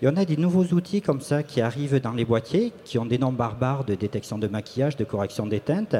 Et 0.01 0.09
on 0.09 0.17
a 0.17 0.25
des 0.25 0.35
nouveaux 0.35 0.65
outils 0.75 1.01
comme 1.01 1.21
ça 1.21 1.41
qui 1.41 1.61
arrivent 1.61 2.01
dans 2.01 2.11
les 2.11 2.25
boîtiers, 2.25 2.73
qui 2.83 2.97
ont 2.97 3.05
des 3.05 3.17
noms 3.17 3.31
barbares 3.31 3.85
de 3.85 3.95
détection 3.95 4.37
de 4.37 4.47
maquillage, 4.49 4.97
de 4.97 5.05
correction 5.05 5.45
des 5.45 5.61
teintes, 5.61 5.95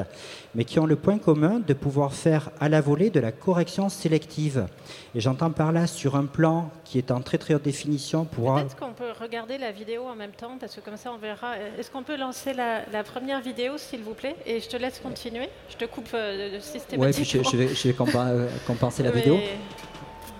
mais 0.54 0.66
qui 0.66 0.78
ont 0.78 0.84
le 0.84 0.96
point 0.96 1.16
commun 1.16 1.62
de 1.66 1.72
pouvoir 1.72 2.12
faire 2.12 2.50
à 2.60 2.68
la 2.68 2.82
volée 2.82 3.08
de 3.08 3.20
la 3.20 3.32
correction 3.32 3.88
sélective. 3.88 4.66
Et 5.14 5.20
j'entends 5.20 5.50
par 5.50 5.72
là 5.72 5.86
sur 5.86 6.14
un 6.14 6.26
plan 6.26 6.70
qui 6.84 6.98
est 6.98 7.10
en 7.10 7.22
très 7.22 7.38
très 7.38 7.54
haute 7.54 7.62
définition 7.62 8.26
pour... 8.26 8.56
Peut-être 8.56 8.76
qu'on 8.76 8.92
peut 8.92 9.12
regarder 9.18 9.56
la 9.56 9.72
vidéo 9.72 10.02
en 10.08 10.16
même 10.16 10.32
temps, 10.32 10.58
parce 10.60 10.74
que 10.74 10.82
comme 10.82 10.98
ça 10.98 11.10
on 11.10 11.16
verra. 11.16 11.54
Est-ce 11.78 11.90
qu'on 11.90 12.02
peut 12.02 12.18
lancer 12.18 12.52
la, 12.52 13.02
première 13.02 13.40
vidéo, 13.40 13.78
s'il 13.78 14.02
vous 14.02 14.12
plaît? 14.12 14.36
Et 14.44 14.60
je 14.60 14.68
te 14.68 14.76
laisse 14.76 14.98
continuer. 14.98 15.48
Je 15.70 15.76
te 15.76 15.86
coupe 15.86 16.10
euh, 16.12 16.60
systématiquement. 16.60 17.04
Oui, 17.06 17.42
je, 17.50 17.56
vais, 17.56 17.68
je 17.74 17.88
vais 17.88 17.94
euh, 17.98 18.48
compenser 18.66 19.02
la 19.02 19.10
vidéo. 19.18 19.38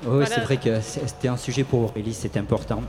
Oui, 0.07 0.25
c'est 0.27 0.41
vrai 0.41 0.57
que 0.57 0.81
c'était 0.81 1.29
un 1.29 1.37
sujet 1.37 1.65
pour 1.65 1.85
Aurélie, 1.85 2.15
c'est 2.15 2.37
important. 2.37 2.83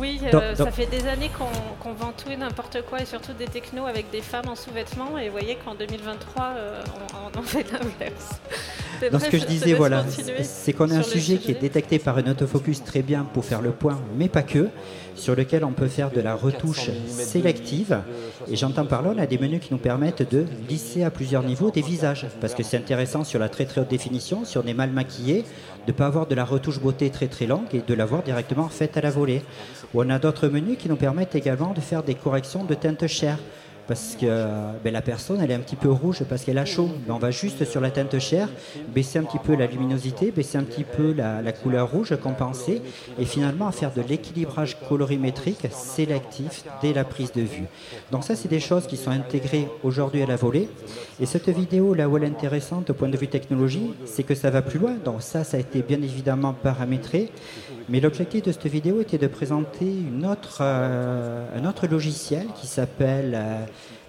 Oui, 0.00 0.20
euh, 0.32 0.54
ça 0.54 0.70
fait 0.70 0.86
des 0.86 1.06
années 1.08 1.30
qu'on 1.36 1.92
vend 1.92 2.12
tout 2.16 2.30
et 2.30 2.36
n'importe 2.36 2.82
quoi, 2.88 3.02
et 3.02 3.04
surtout 3.04 3.32
des 3.32 3.46
technos 3.46 3.86
avec 3.86 4.10
des 4.10 4.20
femmes 4.20 4.48
en 4.48 4.54
sous-vêtements, 4.54 5.18
et 5.18 5.26
vous 5.26 5.32
voyez 5.32 5.56
qu'en 5.56 5.74
2023, 5.74 6.44
euh, 6.44 6.82
on, 7.34 7.38
en 7.38 7.42
fait 7.42 7.66
l'inverse. 7.72 8.40
Donc 9.10 9.20
ce 9.20 9.28
que 9.28 9.38
je 9.38 9.46
disais, 9.46 9.74
voilà, 9.74 10.04
c'est 10.42 10.72
qu'on 10.72 10.90
a 10.90 10.96
un 10.96 11.02
sujet, 11.02 11.38
qui 11.38 11.50
est 11.50 11.60
détecté 11.60 11.98
par 11.98 12.18
un 12.18 12.26
autofocus 12.26 12.84
très 12.84 13.02
bien 13.02 13.24
pour 13.24 13.44
faire 13.44 13.62
le 13.62 13.72
point, 13.72 13.98
mais 14.16 14.28
pas 14.28 14.42
que, 14.42 14.68
sur 15.16 15.34
lequel 15.34 15.64
on 15.64 15.72
peut 15.72 15.88
faire 15.88 16.10
de 16.10 16.20
la 16.20 16.34
retouche 16.34 16.90
sélective. 17.08 18.00
Et 18.48 18.56
j'entends 18.56 18.86
par 18.86 19.02
là, 19.02 19.12
on 19.14 19.18
a 19.18 19.26
des 19.26 19.38
menus 19.38 19.60
qui 19.60 19.72
nous 19.72 19.78
permettent 19.78 20.28
de 20.30 20.46
lisser 20.68 21.04
à 21.04 21.10
plusieurs 21.10 21.42
niveaux 21.42 21.70
des 21.70 21.82
visages, 21.82 22.26
parce 22.40 22.54
que 22.54 22.62
c'est 22.62 22.76
intéressant 22.76 23.24
sur 23.24 23.38
la 23.38 23.48
très 23.48 23.66
très 23.66 23.80
haute 23.80 23.88
définition, 23.88 24.44
si 24.44 24.58
on 24.58 24.62
est 24.62 24.74
mal 24.74 24.90
maquillé, 24.90 25.44
de 25.86 25.92
ne 25.92 25.96
pas 25.96 26.06
avoir 26.06 26.26
de 26.26 26.34
la 26.34 26.44
retouche 26.44 26.80
beauté 26.80 27.10
très 27.10 27.28
très 27.28 27.46
longue 27.46 27.72
et 27.72 27.82
de 27.86 27.94
l'avoir 27.94 28.22
directement 28.22 28.68
faite 28.68 28.96
à 28.96 29.00
la 29.00 29.10
volée. 29.10 29.42
Ou 29.94 30.02
on 30.02 30.10
a 30.10 30.18
d'autres 30.18 30.48
menus 30.48 30.78
qui 30.78 30.88
nous 30.88 30.96
permettent 30.96 31.34
également 31.34 31.72
de 31.72 31.80
faire 31.80 32.02
des 32.02 32.14
corrections 32.14 32.64
de 32.64 32.74
teinte 32.74 33.06
chair 33.06 33.38
parce 33.90 34.14
que 34.14 34.26
ben, 34.84 34.92
la 34.92 35.02
personne 35.02 35.40
elle 35.42 35.50
est 35.50 35.54
un 35.54 35.58
petit 35.58 35.74
peu 35.74 35.90
rouge 35.90 36.22
parce 36.28 36.44
qu'elle 36.44 36.58
a 36.58 36.64
chaud. 36.64 36.88
Ben, 37.08 37.14
on 37.14 37.18
va 37.18 37.32
juste 37.32 37.64
sur 37.64 37.80
la 37.80 37.90
teinte 37.90 38.16
chair, 38.20 38.48
baisser 38.94 39.18
un 39.18 39.24
petit 39.24 39.40
peu 39.40 39.56
la 39.56 39.66
luminosité, 39.66 40.30
baisser 40.30 40.58
un 40.58 40.62
petit 40.62 40.84
peu 40.84 41.12
la, 41.12 41.50
couleur 41.50 41.90
rouge, 41.90 42.16
compenser, 42.22 42.82
et 43.18 43.24
finalement 43.24 43.72
faire 43.72 43.92
de 43.92 44.00
l'équilibrage 44.00 44.78
colorimétrique 44.88 45.66
sélectif 45.72 46.62
dès 46.80 46.92
la 46.92 47.02
prise 47.02 47.32
de 47.32 47.40
vue. 47.40 47.64
Donc 48.12 48.22
ça 48.22 48.36
c'est 48.36 48.46
des 48.46 48.60
choses 48.60 48.86
qui 48.86 48.96
sont 48.96 49.10
intégrées 49.10 49.66
aujourd'hui 49.82 50.22
à 50.22 50.26
la 50.26 50.36
volée. 50.36 50.68
Et 51.18 51.26
cette 51.26 51.48
vidéo 51.48 51.92
là 51.92 52.08
où 52.08 52.16
elle 52.16 52.22
est 52.22 52.28
intéressante 52.28 52.90
au 52.90 52.94
point 52.94 53.08
de 53.08 53.16
vue 53.16 53.26
technologie, 53.26 53.92
c'est 54.04 54.22
que 54.22 54.36
ça 54.36 54.50
va 54.50 54.62
plus 54.62 54.78
loin. 54.78 54.94
Donc 55.04 55.20
ça, 55.20 55.42
ça 55.42 55.56
a 55.56 55.60
été 55.60 55.82
bien 55.82 56.00
évidemment 56.00 56.52
paramétré. 56.52 57.32
Mais 57.88 57.98
l'objectif 57.98 58.44
de 58.44 58.52
cette 58.52 58.68
vidéo 58.68 59.00
était 59.00 59.18
de 59.18 59.26
présenter 59.26 59.92
euh, 60.60 61.44
un 61.56 61.68
autre 61.68 61.88
logiciel 61.88 62.46
qui 62.54 62.68
s'appelle 62.68 63.32
euh, 63.34 63.64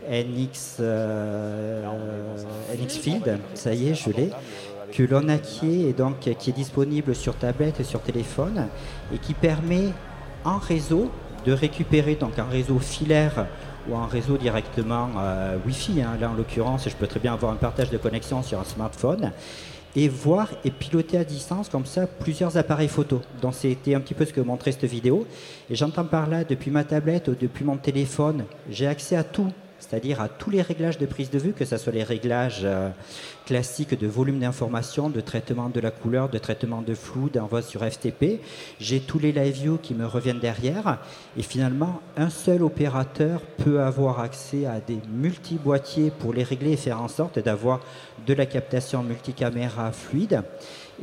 NX, 0.10 0.78
euh, 0.80 1.84
NX 2.76 2.98
Field, 2.98 3.40
ça 3.54 3.74
y 3.74 3.90
est, 3.90 3.96
je 3.96 4.10
l'ai, 4.12 4.30
que 4.92 5.04
l'on 5.04 5.28
acquiert 5.30 5.88
et 5.88 5.94
donc 5.94 6.20
qui 6.20 6.50
est 6.50 6.54
disponible 6.54 7.16
sur 7.16 7.36
tablette 7.36 7.80
et 7.80 7.84
sur 7.84 8.02
téléphone 8.02 8.68
et 9.14 9.18
qui 9.18 9.34
permet 9.34 9.90
en 10.44 10.58
réseau 10.58 11.12
de 11.46 11.54
récupérer 11.54 12.16
donc 12.16 12.38
un 12.40 12.46
réseau 12.46 12.80
filaire 12.80 13.48
ou 13.90 13.96
un 13.96 14.08
réseau 14.08 14.38
directement 14.38 15.10
Wi-Fi. 15.66 16.02
Hein. 16.02 16.18
Là, 16.20 16.30
en 16.30 16.34
l'occurrence, 16.34 16.88
je 16.88 16.96
peux 16.96 17.08
très 17.08 17.20
bien 17.20 17.34
avoir 17.34 17.52
un 17.52 17.56
partage 17.56 17.90
de 17.90 17.98
connexion 17.98 18.44
sur 18.44 18.60
un 18.60 18.64
smartphone 18.64 19.32
et 19.96 20.08
voir 20.08 20.48
et 20.64 20.72
piloter 20.72 21.18
à 21.18 21.24
distance 21.24 21.70
comme 21.70 21.86
ça 21.86 22.08
plusieurs 22.08 22.58
appareils 22.58 22.88
photo. 22.88 23.22
Donc 23.42 23.54
c'était 23.56 23.96
un 23.96 24.00
petit 24.00 24.14
peu 24.14 24.26
ce 24.26 24.34
que 24.34 24.42
montrait 24.42 24.72
cette 24.72 24.86
vidéo. 24.86 25.26
Et 25.70 25.76
j'entends 25.76 26.06
par 26.06 26.30
là, 26.30 26.44
depuis 26.44 26.72
ma 26.72 26.84
tablette 26.84 27.28
ou 27.28 27.36
depuis 27.40 27.66
mon 27.66 27.78
téléphone, 27.78 28.46
j'ai 28.70 28.88
accès 28.88 29.16
à 29.16 29.24
tout 29.24 29.52
c'est-à-dire 29.82 30.22
à 30.22 30.30
tous 30.30 30.50
les 30.50 30.62
réglages 30.62 30.98
de 30.98 31.06
prise 31.06 31.30
de 31.30 31.40
vue, 31.40 31.54
que 31.54 31.66
ce 31.66 31.78
soit 31.78 31.92
les 31.92 32.04
réglages 32.04 32.62
euh, 32.64 32.90
classiques 33.46 34.00
de 34.00 34.08
volume 34.08 34.40
d'information, 34.40 35.10
de 35.10 35.20
traitement 35.20 35.70
de 35.70 35.80
la 35.80 35.92
couleur, 35.92 36.30
de 36.30 36.38
traitement 36.38 36.82
de 36.82 36.94
flou, 36.94 37.30
d'envoi 37.30 37.62
sur 37.62 37.82
FTP. 37.84 38.40
J'ai 38.80 39.00
tous 39.00 39.20
les 39.20 39.32
live 39.32 39.54
view 39.54 39.80
qui 39.82 39.94
me 39.94 40.06
reviennent 40.06 40.40
derrière. 40.40 41.00
Et 41.36 41.44
finalement, 41.44 42.00
un 42.16 42.30
seul 42.30 42.64
opérateur 42.64 43.42
peut 43.58 43.82
avoir 43.82 44.20
accès 44.20 44.66
à 44.66 44.80
des 44.80 45.00
multi-boîtiers 45.12 46.12
pour 46.12 46.34
les 46.34 46.44
régler 46.44 46.74
et 46.74 46.78
faire 46.78 47.02
en 47.02 47.08
sorte 47.08 47.40
d'avoir 47.40 47.82
de 48.26 48.34
la 48.34 48.46
captation 48.46 49.04
multicaméra 49.04 49.92
fluide. 49.92 50.44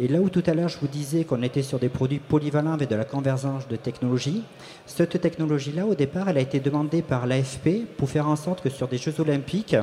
Et 0.00 0.06
là 0.06 0.20
où 0.20 0.28
tout 0.28 0.44
à 0.46 0.54
l'heure 0.54 0.68
je 0.68 0.78
vous 0.78 0.86
disais 0.86 1.24
qu'on 1.24 1.42
était 1.42 1.62
sur 1.62 1.80
des 1.80 1.88
produits 1.88 2.20
polyvalents 2.20 2.72
avec 2.72 2.88
de 2.88 2.94
la 2.94 3.04
convergence 3.04 3.66
de 3.66 3.74
technologies, 3.74 4.44
cette 4.86 5.20
technologie-là, 5.20 5.86
au 5.86 5.96
départ, 5.96 6.28
elle 6.28 6.38
a 6.38 6.40
été 6.40 6.60
demandée 6.60 7.02
par 7.02 7.26
l'AFP 7.26 7.84
pour 7.96 8.08
faire 8.08 8.28
en 8.28 8.36
sorte 8.36 8.62
que 8.62 8.70
sur 8.70 8.86
des 8.86 8.98
Jeux 8.98 9.18
olympiques, 9.18 9.74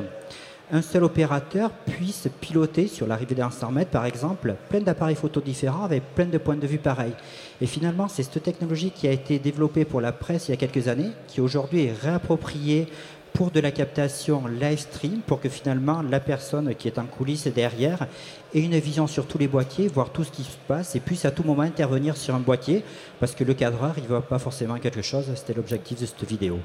un 0.72 0.82
seul 0.82 1.04
opérateur 1.04 1.70
puisse 1.70 2.28
piloter 2.40 2.88
sur 2.88 3.06
l'arrivée 3.06 3.34
d'un 3.34 3.50
100 3.50 3.70
mètres, 3.72 3.90
par 3.90 4.04
exemple, 4.04 4.56
plein 4.68 4.80
d'appareils 4.80 5.14
photo 5.14 5.40
différents 5.40 5.84
avec 5.84 6.02
plein 6.14 6.24
de 6.24 6.38
points 6.38 6.56
de 6.56 6.66
vue 6.66 6.78
pareils. 6.78 7.14
Et 7.60 7.66
finalement, 7.66 8.08
c'est 8.08 8.24
cette 8.24 8.42
technologie 8.42 8.90
qui 8.90 9.06
a 9.06 9.12
été 9.12 9.38
développée 9.38 9.84
pour 9.84 10.00
la 10.00 10.12
presse 10.12 10.48
il 10.48 10.52
y 10.52 10.54
a 10.54 10.56
quelques 10.56 10.88
années, 10.88 11.10
qui 11.28 11.40
aujourd'hui 11.40 11.84
est 11.84 11.92
réappropriée 11.92 12.88
pour 13.36 13.50
de 13.50 13.60
la 13.60 13.70
captation 13.70 14.46
live 14.46 14.78
stream, 14.78 15.20
pour 15.20 15.42
que 15.42 15.50
finalement 15.50 16.00
la 16.00 16.20
personne 16.20 16.74
qui 16.74 16.88
est 16.88 16.98
en 16.98 17.04
coulisses 17.04 17.46
derrière 17.48 18.06
ait 18.54 18.60
une 18.60 18.78
vision 18.78 19.06
sur 19.06 19.26
tous 19.26 19.36
les 19.36 19.46
boîtiers, 19.46 19.88
voir 19.88 20.08
tout 20.08 20.24
ce 20.24 20.30
qui 20.30 20.42
se 20.42 20.56
passe 20.66 20.96
et 20.96 21.00
puisse 21.00 21.26
à 21.26 21.30
tout 21.30 21.42
moment 21.42 21.60
intervenir 21.60 22.16
sur 22.16 22.34
un 22.34 22.40
boîtier, 22.40 22.82
parce 23.20 23.34
que 23.34 23.44
le 23.44 23.52
cadreur, 23.52 23.92
il 23.98 24.04
ne 24.04 24.08
voit 24.08 24.22
pas 24.22 24.38
forcément 24.38 24.78
quelque 24.78 25.02
chose. 25.02 25.26
C'était 25.34 25.52
l'objectif 25.52 26.00
de 26.00 26.06
cette 26.06 26.24
vidéo. 26.24 26.58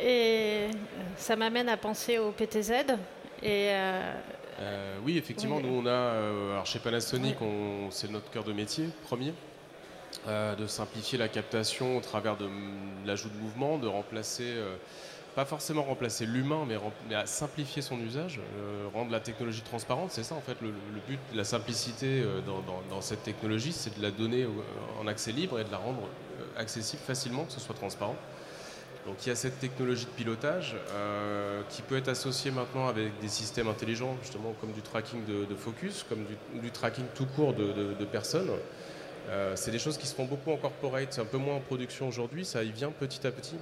Et 0.00 0.68
ça 1.16 1.34
m'amène 1.34 1.68
à 1.68 1.76
penser 1.76 2.18
au 2.18 2.30
PTZ. 2.30 2.70
Et 3.42 3.70
euh, 3.72 4.12
euh, 4.60 4.96
oui, 5.04 5.18
effectivement, 5.18 5.58
nous 5.58 5.82
on 5.82 5.86
a, 5.86 5.90
euh, 5.90 6.52
alors 6.52 6.66
chez 6.66 6.78
Panasonic, 6.78 7.38
c'est 7.90 8.08
notre 8.08 8.30
cœur 8.30 8.44
de 8.44 8.52
métier 8.52 8.84
premier. 9.02 9.34
de 10.28 10.66
simplifier 10.68 11.18
la 11.18 11.26
captation 11.26 11.96
au 11.96 12.00
travers 12.00 12.36
de 12.36 12.46
l'ajout 13.04 13.30
de 13.30 13.42
mouvement, 13.42 13.78
de 13.78 13.88
remplacer 13.88 14.54
pas 15.34 15.44
forcément 15.44 15.82
remplacer 15.82 16.26
l'humain, 16.26 16.66
mais, 16.68 17.14
à 17.14 17.26
simplifier 17.26 17.82
son 17.82 17.98
usage, 17.98 18.38
euh, 18.38 18.86
rendre 18.92 19.10
la 19.10 19.20
technologie 19.20 19.62
transparente. 19.62 20.10
C'est 20.12 20.24
ça 20.24 20.34
en 20.34 20.40
fait 20.40 20.56
le, 20.60 20.72
but, 21.08 21.18
la 21.34 21.44
simplicité 21.44 22.22
euh, 22.22 22.40
dans, 22.90 23.00
cette 23.00 23.22
technologie, 23.22 23.72
c'est 23.72 23.96
de 23.96 24.02
la 24.02 24.10
donner 24.10 24.46
en 25.00 25.06
accès 25.06 25.32
libre 25.32 25.58
et 25.58 25.64
de 25.64 25.70
la 25.70 25.78
rendre 25.78 26.02
euh, 26.02 26.60
accessible 26.60 27.02
facilement, 27.06 27.44
que 27.44 27.52
ce 27.52 27.60
soit 27.60 27.74
transparent. 27.74 28.16
Donc 29.06 29.16
il 29.26 29.30
y 29.30 29.32
a 29.32 29.34
cette 29.34 29.58
technologie 29.58 30.04
de 30.04 30.10
pilotage 30.10 30.76
qui 31.70 31.82
peut 31.82 31.96
être 31.96 32.06
associée 32.06 32.52
maintenant 32.52 32.86
avec 32.86 33.18
des 33.20 33.26
systèmes 33.26 33.66
intelligents, 33.66 34.16
justement 34.22 34.54
comme 34.60 34.70
du 34.70 34.80
tracking 34.80 35.24
de, 35.24 35.54
focus, 35.56 36.06
comme 36.08 36.24
du, 36.62 36.70
tracking 36.70 37.06
tout 37.12 37.26
court 37.26 37.52
de, 37.52 37.94
de 37.98 38.04
personnes. 38.04 38.48
c'est 39.56 39.72
des 39.72 39.80
choses 39.80 39.98
qui 39.98 40.06
se 40.06 40.14
font 40.14 40.26
beaucoup 40.26 40.52
en 40.52 40.56
corporate, 40.56 41.08
c'est 41.10 41.20
un 41.20 41.24
peu 41.24 41.38
moins 41.38 41.56
en 41.56 41.60
production 41.60 42.06
aujourd'hui, 42.06 42.44
ça 42.44 42.62
y 42.62 42.70
vient 42.70 42.92
petit 42.92 43.26
à 43.26 43.32
petit. 43.32 43.56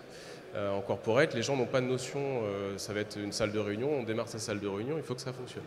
Euh, 0.55 0.77
en 0.77 0.81
corporate, 0.81 1.35
les 1.35 1.43
gens 1.43 1.57
n'ont 1.57 1.67
pas 1.67 1.81
de 1.81 1.87
notion, 1.87 2.21
euh, 2.21 2.77
ça 2.77 2.93
va 2.93 3.01
être 3.01 3.17
une 3.17 3.33
salle 3.33 3.53
de 3.53 3.59
réunion, 3.59 3.89
on 4.01 4.03
démarre 4.03 4.29
sa 4.29 4.41
salle 4.41 4.59
de 4.59 4.67
réunion, 4.67 4.97
il 4.97 5.05
faut 5.05 5.15
que 5.15 5.21
ça 5.21 5.33
fonctionne. 5.33 5.63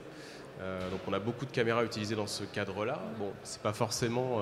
Euh, 0.61 0.89
donc 0.89 0.99
on 1.07 1.13
a 1.13 1.19
beaucoup 1.19 1.45
de 1.45 1.51
caméras 1.51 1.85
utilisées 1.85 2.15
dans 2.15 2.27
ce 2.27 2.43
cadre-là. 2.43 2.99
Bon, 3.17 3.31
c'est 3.43 3.61
pas 3.61 3.73
forcément 3.73 4.41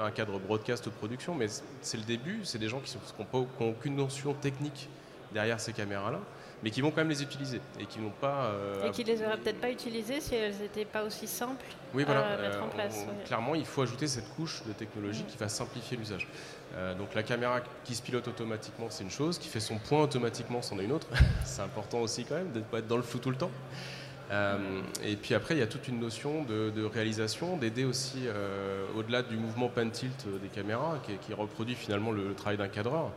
un 0.00 0.10
cadre 0.10 0.38
broadcast 0.38 0.86
ou 0.86 0.90
production, 0.90 1.34
mais 1.34 1.46
c'est 1.80 1.96
le 1.96 2.04
début. 2.04 2.40
C'est 2.44 2.58
des 2.58 2.68
gens 2.68 2.80
qui 2.80 2.96
n'ont 3.18 3.46
aucune 3.60 3.96
notion 3.96 4.34
technique 4.34 4.88
derrière 5.32 5.58
ces 5.58 5.72
caméras-là 5.72 6.20
mais 6.62 6.70
qui 6.70 6.80
vont 6.80 6.90
quand 6.90 6.98
même 6.98 7.10
les 7.10 7.22
utiliser 7.22 7.60
et 7.78 7.86
qui 7.86 8.00
n'ont 8.00 8.12
pas. 8.20 8.46
Euh, 8.46 8.88
et 8.88 8.90
qui 8.90 9.04
les 9.04 9.22
auraient 9.22 9.36
peut-être 9.38 9.60
pas 9.60 9.70
utilisées 9.70 10.20
si 10.20 10.34
elles 10.34 10.56
n'étaient 10.56 10.84
pas 10.84 11.04
aussi 11.04 11.26
simples 11.26 11.66
oui, 11.94 12.04
voilà, 12.04 12.26
à 12.26 12.36
mettre 12.36 12.62
en 12.62 12.66
euh, 12.66 12.70
place. 12.70 13.06
Clairement, 13.24 13.54
il 13.54 13.64
faut 13.64 13.82
ajouter 13.82 14.06
cette 14.06 14.28
couche 14.34 14.62
de 14.66 14.72
technologie 14.72 15.24
qui 15.24 15.36
va 15.36 15.48
simplifier 15.48 15.96
l'usage. 15.96 16.26
Euh, 16.78 16.94
donc 16.94 17.14
la 17.14 17.22
caméra 17.22 17.60
qui 17.84 17.94
se 17.94 18.02
pilote 18.02 18.28
automatiquement, 18.28 18.86
c'est 18.88 19.04
une 19.04 19.10
chose, 19.10 19.38
qui 19.38 19.48
fait 19.48 19.60
son 19.60 19.78
point 19.78 20.02
automatiquement, 20.02 20.62
c'en 20.62 20.78
est 20.78 20.84
une 20.84 20.92
autre. 20.92 21.08
c'est 21.44 21.62
important 21.62 22.00
aussi 22.00 22.24
quand 22.24 22.36
même 22.36 22.52
de 22.52 22.60
ne 22.60 22.64
pas 22.64 22.78
être 22.78 22.86
dans 22.86 22.96
le 22.96 23.02
flou 23.02 23.18
tout 23.18 23.30
le 23.30 23.36
temps. 23.36 23.50
et 25.02 25.16
puis 25.16 25.34
après, 25.34 25.54
il 25.56 25.58
y 25.58 25.62
a 25.62 25.66
toute 25.66 25.88
une 25.88 25.98
notion 25.98 26.44
de, 26.44 26.84
réalisation, 26.84 27.56
d'aider 27.56 27.84
aussi 27.84 28.28
au-delà 28.96 29.22
du 29.22 29.36
mouvement 29.36 29.68
pan 29.68 29.88
tilt 29.88 30.26
des 30.42 30.48
caméras, 30.48 30.98
qui, 31.22 31.34
reproduit 31.34 31.74
finalement 31.74 32.12
le 32.12 32.34
travail 32.34 32.58
d'un 32.58 32.68
cadreur. 32.68 33.10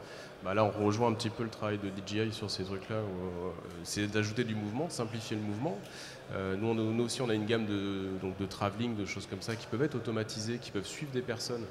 Bah 0.44 0.56
là, 0.56 0.64
on 0.64 0.86
rejoint 0.86 1.10
un 1.10 1.14
petit 1.14 1.30
peu 1.30 1.44
le 1.44 1.50
travail 1.50 1.78
de 1.78 1.90
DJI 2.06 2.34
sur 2.34 2.50
ces 2.50 2.64
trucs-là. 2.64 2.96
Euh, 2.96 3.52
c'est 3.84 4.08
d'ajouter 4.08 4.44
du 4.44 4.56
mouvement, 4.56 4.88
de 4.88 4.92
simplifier 4.92 5.36
le 5.36 5.44
mouvement. 5.44 5.78
Euh, 6.34 6.56
nous, 6.56 7.04
aussi, 7.04 7.22
on 7.22 7.30
a 7.30 7.36
une 7.36 7.46
gamme 7.46 7.68
de, 7.68 8.08
donc, 8.22 8.38
de 8.40 8.46
travelling, 8.48 8.96
de 8.96 9.06
choses 9.06 9.28
comme 9.28 9.42
ça, 9.42 9.56
qui 9.56 9.68
peuvent 9.68 9.84
être 9.84 9.96
automatisées, 9.96 10.58
qui 10.58 10.72
peuvent 10.72 10.88
suivre 10.88 11.12
des 11.12 11.22
personnes, 11.22 11.64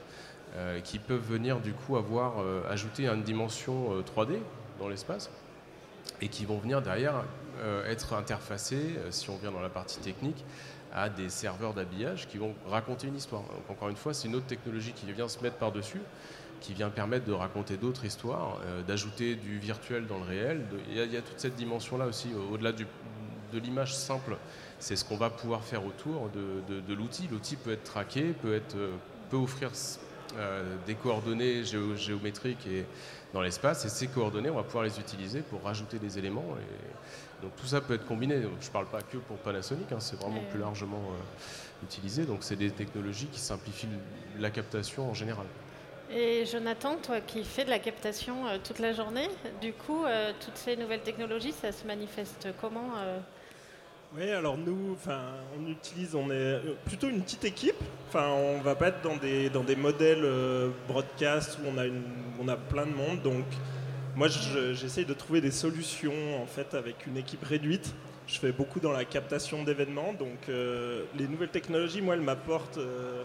euh, 0.57 0.80
qui 0.80 0.99
peuvent 0.99 1.21
venir 1.21 1.61
du 1.61 1.73
coup 1.73 1.97
avoir 1.97 2.35
ajouter 2.69 3.07
une 3.09 3.23
dimension 3.23 4.00
3D 4.02 4.38
dans 4.78 4.88
l'espace, 4.88 5.30
et 6.21 6.28
qui 6.28 6.45
vont 6.45 6.59
venir 6.59 6.83
derrière 6.83 7.25
être 7.87 8.14
interfacées, 8.14 8.99
si 9.11 9.28
on 9.28 9.37
vient 9.37 9.52
dans 9.52 9.61
la 9.61 9.69
partie 9.69 10.00
technique, 10.00 10.45
à 10.95 11.09
des 11.09 11.28
serveurs 11.28 11.75
d'habillage 11.75 12.28
qui 12.28 12.38
vont 12.38 12.54
raconter 12.69 13.07
une 13.07 13.16
histoire. 13.16 13.42
Encore 13.69 13.88
une 13.88 13.97
fois, 13.97 14.14
c'est 14.14 14.28
une 14.28 14.35
autre 14.35 14.47
technologie 14.47 14.92
qui 14.92 15.11
vient 15.12 15.28
se 15.28 15.40
mettre 15.42 15.57
par-dessus, 15.57 16.00
qui 16.61 16.75
vient 16.75 16.90
permettre 16.90 17.25
de 17.25 17.33
raconter 17.33 17.76
d'autres 17.76 18.04
histoires, 18.04 18.59
euh, 18.64 18.83
d'ajouter 18.83 19.35
du 19.35 19.59
virtuel 19.59 20.07
dans 20.07 20.19
le 20.19 20.25
réel. 20.25 20.66
Il 20.88 20.97
y, 20.97 21.16
a 21.16 21.23
toute 21.23 21.38
cette 21.38 21.57
dimension-là 21.57 22.07
aussi, 22.07 22.28
au-delà 22.52 22.73
de 22.73 22.87
l'image 23.59 23.95
simple, 23.95 24.37
c'est 24.78 24.97
ce 24.97 25.04
qu'on 25.04 25.16
va 25.16 25.30
pouvoir 25.30 25.62
faire 25.62 25.85
autour 25.85 26.30
de, 26.30 26.95
l'outil. 26.95 27.28
L'outil 27.30 27.57
peut 27.57 27.73
être 27.73 27.85
traqué, 27.85 28.33
peut, 28.33 28.54
être, 28.54 28.76
euh, 28.76 28.92
peut 29.30 29.37
offrir 29.37 29.71
euh, 29.71 30.10
des 30.87 30.94
coordonnées 30.94 31.64
géométriques 31.64 32.66
et 32.66 32.84
dans 33.32 33.42
l'espace, 33.42 33.84
et 33.84 33.88
ces 33.88 34.08
coordonnées, 34.08 34.50
on 34.50 34.56
va 34.56 34.62
pouvoir 34.62 34.84
les 34.84 34.99
utiliser 34.99 35.40
pour 35.40 35.62
rajouter 35.62 35.99
des 35.99 36.18
éléments. 36.18 36.44
Et 36.58 37.42
donc 37.42 37.54
tout 37.56 37.66
ça 37.66 37.80
peut 37.80 37.94
être 37.94 38.06
combiné. 38.06 38.40
Je 38.60 38.66
ne 38.66 38.72
parle 38.72 38.87
pas 38.87 39.02
que 39.02 39.16
pour 39.18 39.37
Panasonic, 39.38 39.90
hein, 39.92 40.00
c'est 40.00 40.16
vraiment 40.16 40.42
plus 40.50 40.58
largement 40.58 40.99
euh, 40.99 41.84
utilisé. 41.84 42.25
Donc 42.25 42.38
c'est 42.40 42.56
des 42.56 42.70
technologies 42.70 43.26
qui 43.26 43.40
simplifient 43.40 43.88
la 44.38 44.50
captation 44.50 45.10
en 45.10 45.14
général. 45.14 45.46
Et 46.12 46.44
Jonathan, 46.44 46.96
toi 46.96 47.20
qui 47.20 47.44
fais 47.44 47.64
de 47.64 47.70
la 47.70 47.78
captation 47.78 48.46
euh, 48.49 48.58
toute 48.62 48.80
la 48.80 48.92
journée, 48.92 49.28
du 49.60 49.72
coup, 49.72 50.04
euh, 50.04 50.32
toutes 50.44 50.56
ces 50.56 50.76
nouvelles 50.76 51.02
technologies, 51.02 51.52
ça 51.52 51.70
se 51.70 51.87
manifeste 51.87 52.49
comment 52.60 52.90
oui, 54.17 54.31
alors 54.31 54.59
nous, 54.59 54.97
on 55.57 55.71
utilise, 55.71 56.14
on 56.14 56.31
est 56.31 56.61
plutôt 56.85 57.09
une 57.09 57.23
petite 57.23 57.45
équipe. 57.45 57.76
Enfin, 58.09 58.29
on 58.29 58.61
va 58.61 58.75
pas 58.75 58.88
être 58.88 59.02
dans 59.02 59.17
des, 59.17 59.50
dans 59.50 59.62
des 59.62 59.76
modèles 59.76 60.25
euh, 60.25 60.71
broadcast 60.88 61.59
où 61.59 61.69
on 61.69 61.79
a, 61.79 61.85
on 62.40 62.49
a 62.49 62.57
plein 62.57 62.87
de 62.87 62.93
monde. 62.93 63.23
Donc, 63.23 63.45
moi, 64.17 64.26
j'essaye 64.29 65.05
de 65.05 65.14
trouver 65.14 65.40
des 65.40 65.52
solutions 65.52 66.43
en 66.43 66.47
fait 66.47 66.75
avec 66.75 67.07
une 67.07 67.17
équipe 67.17 67.45
réduite. 67.45 67.95
Je 68.26 68.38
fais 68.38 68.52
beaucoup 68.52 68.81
dans 68.81 68.93
la 68.93 69.05
captation 69.05 69.62
d'événements. 69.62 70.12
Donc, 70.12 70.49
euh, 70.49 71.05
les 71.17 71.29
nouvelles 71.29 71.50
technologies, 71.50 72.02
moi, 72.02 72.14
elles 72.14 72.21
m'apportent, 72.21 72.79
euh, 72.79 73.23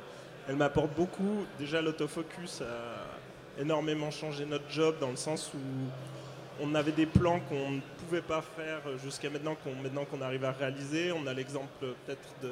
elles 0.47 0.55
m'apportent 0.55 0.95
beaucoup. 0.95 1.45
Déjà, 1.57 1.81
l'autofocus 1.81 2.61
a 2.61 3.61
énormément 3.61 4.11
changé 4.11 4.45
notre 4.45 4.69
job 4.69 4.95
dans 4.99 5.09
le 5.09 5.15
sens 5.15 5.51
où 5.55 6.61
on 6.61 6.75
avait 6.75 6.91
des 6.91 7.05
plans 7.05 7.39
qu'on 7.49 7.81
pouvait 8.05 8.21
pas 8.21 8.41
faire 8.41 8.81
jusqu'à 9.03 9.29
maintenant 9.29 9.55
qu'on 9.55 9.73
maintenant 9.81 10.05
qu'on 10.05 10.21
arrive 10.21 10.45
à 10.45 10.51
réaliser. 10.51 11.11
On 11.11 11.25
a 11.27 11.33
l'exemple 11.33 11.67
peut-être 11.79 12.27
de. 12.41 12.51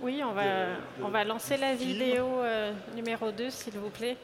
Oui, 0.00 0.22
on 0.24 0.32
va, 0.32 0.42
on 1.02 1.08
va 1.08 1.24
lancer 1.24 1.56
la 1.56 1.74
vidéo 1.74 2.40
euh, 2.40 2.72
numéro 2.94 3.30
2, 3.32 3.50
s'il 3.50 3.78
vous 3.78 3.90
plaît. 3.90 4.16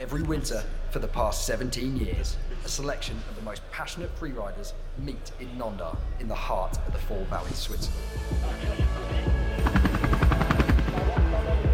Every 0.00 0.22
winter 0.22 0.60
for 0.90 0.98
the 0.98 1.06
past 1.06 1.46
17 1.46 1.96
years, 1.96 2.36
a 2.64 2.68
selection 2.68 3.14
of 3.30 3.36
the 3.36 3.44
most 3.44 3.62
passionate 3.70 4.10
freeriders 4.18 4.72
meet 4.98 5.30
in 5.40 5.46
Nonda, 5.56 5.96
in 6.20 6.26
the 6.26 6.34
heart 6.34 6.76
of 6.86 6.92
the 6.92 6.98
Four 6.98 7.24
Valleys, 7.30 7.58
Switzerland. 7.58 7.94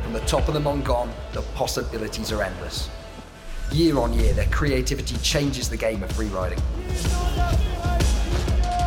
From 0.02 0.12
the 0.12 0.26
top 0.26 0.49
of 0.49 0.54
the 0.54 0.61
Mongon, 0.61 1.09
the 1.33 1.42
possibilities 1.54 2.30
are 2.30 2.42
endless. 2.42 2.90
Year 3.73 3.99
on 3.99 4.12
year, 4.12 4.35
their 4.35 4.49
creativity 4.50 5.16
changes 5.23 5.71
the 5.71 5.76
game 5.78 6.02
of 6.02 6.11
freeriding. 6.12 6.61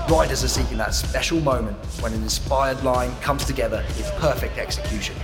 Riders 0.10 0.44
are 0.44 0.50
seeking 0.50 0.78
that 0.80 0.94
special 0.94 1.40
moment 1.40 1.78
when 2.02 2.12
an 2.12 2.22
inspired 2.24 2.84
line 2.84 3.16
comes 3.22 3.46
together 3.46 3.86
in 3.98 4.04
perfect 4.20 4.58
execution. 4.58 5.16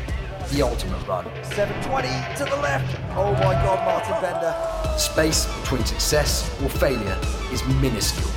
The 0.51 0.61
ultimate 0.61 1.05
run. 1.05 1.25
720 1.43 2.07
to 2.37 2.45
the 2.45 2.55
left. 2.61 2.97
Oh 3.11 3.33
my 3.33 3.53
god, 3.55 3.85
Martin 3.85 4.21
Bender. 4.21 4.55
Space 4.97 5.47
between 5.61 5.83
success 5.83 6.49
or 6.63 6.69
failure 6.69 7.19
is 7.51 7.61
minuscule. 7.81 8.31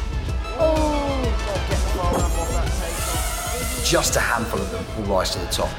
Oh, 0.58 1.08
Just 3.84 4.16
a 4.16 4.20
handful 4.20 4.60
of 4.60 4.70
them 4.72 4.84
will 4.96 5.14
rise 5.14 5.30
to 5.30 5.38
the 5.38 5.46
top. 5.46 5.70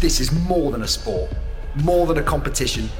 This 0.00 0.20
is 0.20 0.30
more 0.32 0.70
than 0.70 0.82
a 0.82 0.88
sport, 0.88 1.30
more 1.76 2.06
than 2.06 2.18
a 2.18 2.22
competition. 2.22 2.90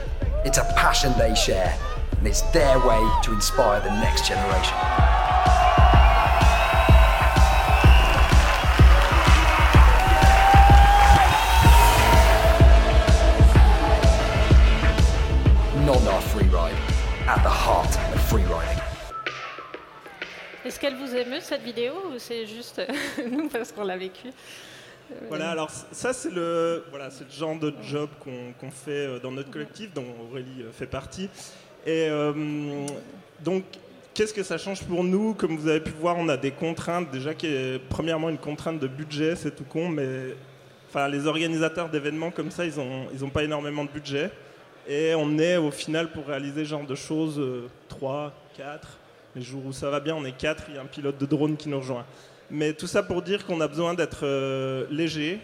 It's 0.45 0.59
a 0.59 0.65
passion 0.75 1.13
they 1.17 1.37
share, 1.37 1.73
and 2.19 2.27
it's 2.27 2.41
their 2.51 2.77
way 2.81 3.01
to 3.23 3.33
inspire 3.33 3.81
the 3.81 3.91
next 4.01 4.27
generation. 4.27 4.77
Nondar 15.87 16.21
Freeride, 16.33 16.75
at 17.29 17.41
the 17.45 17.49
heart 17.49 17.97
of 18.13 18.21
freeriding. 18.29 18.81
Est-ce 20.65 20.81
qu'elle 20.81 20.97
vous 20.97 21.15
émeut 21.15 21.41
cette 21.41 21.63
vidéo 21.63 21.93
ou 22.13 22.19
c'est 22.19 22.47
juste 22.47 22.83
nous 23.31 23.49
parce 23.49 23.71
qu'on 23.71 23.85
l'a 23.85 23.97
vécu 23.97 24.31
Voilà, 25.29 25.51
alors 25.51 25.71
ça 25.71 26.13
c'est 26.13 26.31
le, 26.31 26.85
voilà, 26.91 27.09
le 27.09 27.35
genre 27.35 27.59
de 27.59 27.73
job 27.83 28.09
qu'on 28.21 28.71
fait 28.71 29.07
euh, 29.07 29.19
dans 29.19 29.31
notre 29.31 29.51
collectif, 29.51 29.93
dont 29.95 30.05
Aurélie 30.31 30.63
euh, 30.63 30.73
fait 30.73 30.87
partie. 30.87 31.29
Et 31.87 32.07
euh, 32.09 32.33
donc, 33.45 33.65
qu'est-ce 34.15 34.35
que 34.35 34.43
ça 34.43 34.59
change 34.59 34.83
pour 34.85 35.05
nous? 35.05 35.35
Comme 35.35 35.57
vous 35.57 35.69
avez 35.69 35.81
pu 35.81 35.93
voir, 35.93 36.17
on 36.19 36.29
a 36.29 36.37
des 36.37 36.53
contraintes. 36.53 37.11
Déjà, 37.11 37.35
qui 37.35 37.47
est, 37.47 37.81
premièrement, 37.89 38.29
une 38.29 38.39
contrainte 38.39 38.79
de 38.79 38.87
budget, 38.87 39.37
c'est 39.37 39.57
tout 39.57 39.65
con, 39.65 39.89
mais 39.89 40.35
enfin, 40.89 41.09
les 41.09 41.27
organisateurs 41.27 41.89
d'événements 41.89 42.31
comme 42.31 42.51
ça, 42.51 42.65
ils 42.65 42.77
n'ont 42.77 43.07
ils 43.13 43.25
ont 43.25 43.31
pas 43.31 43.43
énormément 43.43 43.85
de 43.85 43.91
budget. 43.91 44.31
Et 44.89 45.15
on 45.15 45.39
est 45.39 45.57
au 45.57 45.71
final 45.71 46.11
pour 46.11 46.27
réaliser 46.27 46.65
ce 46.65 46.71
genre 46.71 46.87
de 46.87 46.95
choses 46.95 47.41
3, 47.89 48.33
4. 48.57 48.99
Les 49.35 49.43
jours 49.43 49.65
où 49.65 49.73
ça 49.73 49.89
va 49.91 50.01
bien, 50.01 50.15
on 50.15 50.25
est 50.25 50.37
4, 50.37 50.65
il 50.69 50.75
y 50.75 50.79
a 50.79 50.83
un 50.83 50.87
pilote 50.87 51.19
de 51.19 51.27
drone 51.27 51.57
qui 51.57 51.69
nous 51.69 51.79
rejoint. 51.79 52.05
Mais 52.51 52.73
tout 52.75 52.87
ça 52.87 53.03
pour 53.03 53.23
dire 53.23 53.47
qu'on 53.47 53.61
a 53.61 53.69
besoin 53.69 53.95
d'être 53.95 54.25
euh, 54.25 54.87
léger 54.91 55.41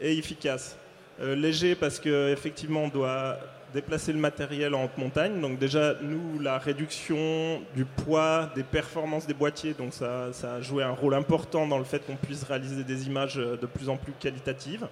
et 0.00 0.16
efficace. 0.16 0.76
Euh, 1.20 1.34
léger 1.34 1.74
parce 1.74 1.98
qu'effectivement 1.98 2.84
on 2.84 2.88
doit 2.88 3.38
déplacer 3.74 4.12
le 4.12 4.18
matériel 4.18 4.74
en 4.74 4.84
haute 4.84 4.96
montagne. 4.96 5.40
Donc 5.40 5.58
déjà, 5.58 5.94
nous, 6.00 6.38
la 6.40 6.58
réduction 6.58 7.60
du 7.74 7.84
poids, 7.84 8.50
des 8.54 8.62
performances 8.62 9.26
des 9.26 9.34
boîtiers, 9.34 9.74
donc 9.74 9.92
ça, 9.92 10.32
ça 10.32 10.54
a 10.54 10.60
joué 10.62 10.82
un 10.82 10.92
rôle 10.92 11.14
important 11.14 11.66
dans 11.66 11.78
le 11.78 11.84
fait 11.84 11.98
qu'on 12.06 12.16
puisse 12.16 12.44
réaliser 12.44 12.84
des 12.84 13.06
images 13.06 13.38
euh, 13.38 13.56
de 13.56 13.66
plus 13.66 13.88
en 13.88 13.96
plus 13.96 14.12
qualitatives. 14.12 14.86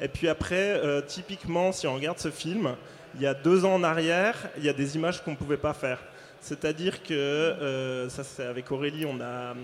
Et 0.00 0.08
puis 0.08 0.28
après, 0.28 0.80
typiquement, 1.06 1.70
si 1.70 1.86
on 1.86 1.94
regarde 1.94 2.18
ce 2.18 2.30
film, 2.30 2.74
il 3.14 3.22
y 3.22 3.28
a 3.28 3.32
deux 3.32 3.64
ans 3.64 3.74
en 3.74 3.84
arrière, 3.84 4.34
il 4.58 4.64
y 4.64 4.68
a 4.68 4.72
des 4.72 4.96
images 4.96 5.22
qu'on 5.22 5.30
ne 5.30 5.36
pouvait 5.36 5.56
pas 5.56 5.72
faire. 5.72 6.00
C'est-à-dire 6.40 7.00
que, 7.04 8.08
ça 8.08 8.24
c'est 8.24 8.44
avec 8.44 8.72
Aurélie, 8.72 9.06
on 9.06 9.20
a 9.20 9.54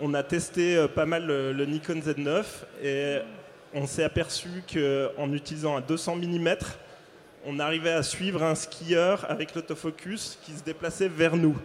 on 0.00 0.14
a 0.14 0.22
testé 0.22 0.76
euh, 0.76 0.88
pas 0.88 1.06
mal 1.06 1.26
le, 1.26 1.64
Nikon 1.64 2.00
Z9 2.00 2.44
et 2.82 3.18
on 3.74 3.86
s'est 3.86 4.04
aperçu 4.04 4.62
qu'en 4.72 5.32
utilisant 5.32 5.76
un 5.76 5.80
200 5.80 6.16
mm, 6.16 6.56
on 7.46 7.58
arrivait 7.58 7.92
à 7.92 8.02
suivre 8.02 8.42
un 8.42 8.54
skieur 8.54 9.24
avec 9.28 9.54
l'autofocus 9.54 10.38
qui 10.42 10.52
se 10.52 10.62
déplaçait 10.62 11.08
vers 11.08 11.36
nous. 11.36 11.56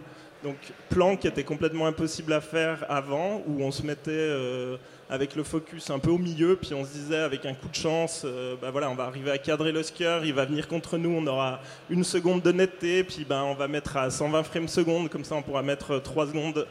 Donc 0.42 0.56
plan 0.88 1.16
qui 1.16 1.28
était 1.28 1.44
complètement 1.44 1.86
impossible 1.86 2.32
à 2.32 2.40
faire 2.40 2.84
avant, 2.88 3.42
où 3.46 3.62
on 3.62 3.70
se 3.70 3.86
mettait 3.86 4.10
euh, 4.10 4.76
avec 5.08 5.36
le 5.36 5.44
focus 5.44 5.88
un 5.90 6.00
peu 6.00 6.10
au 6.10 6.18
milieu, 6.18 6.56
puis 6.56 6.74
on 6.74 6.84
se 6.84 6.90
disait 6.90 7.18
avec 7.20 7.46
un 7.46 7.54
coup 7.54 7.68
de 7.68 7.74
chance, 7.76 8.22
euh, 8.24 8.56
bah 8.60 8.72
voilà, 8.72 8.90
on 8.90 8.96
va 8.96 9.04
arriver 9.04 9.30
à 9.30 9.38
cadrer 9.38 9.70
le 9.70 9.84
skieur, 9.84 10.24
il 10.24 10.34
va 10.34 10.44
venir 10.44 10.66
contre 10.66 10.98
nous, 10.98 11.10
on 11.10 11.26
aura 11.28 11.60
une 11.90 12.02
seconde 12.02 12.42
de 12.42 12.50
netteté, 12.50 13.04
puis 13.04 13.24
ben, 13.28 13.42
on 13.42 13.54
va 13.54 13.68
mettre 13.68 13.96
à 13.96 14.10
120 14.10 14.42
frames 14.42 14.68
secondes, 14.68 15.08
comme 15.10 15.24
ça 15.24 15.36
on 15.36 15.42
pourra 15.42 15.62
mettre 15.62 16.00
3 16.00 16.26
secondes 16.26 16.66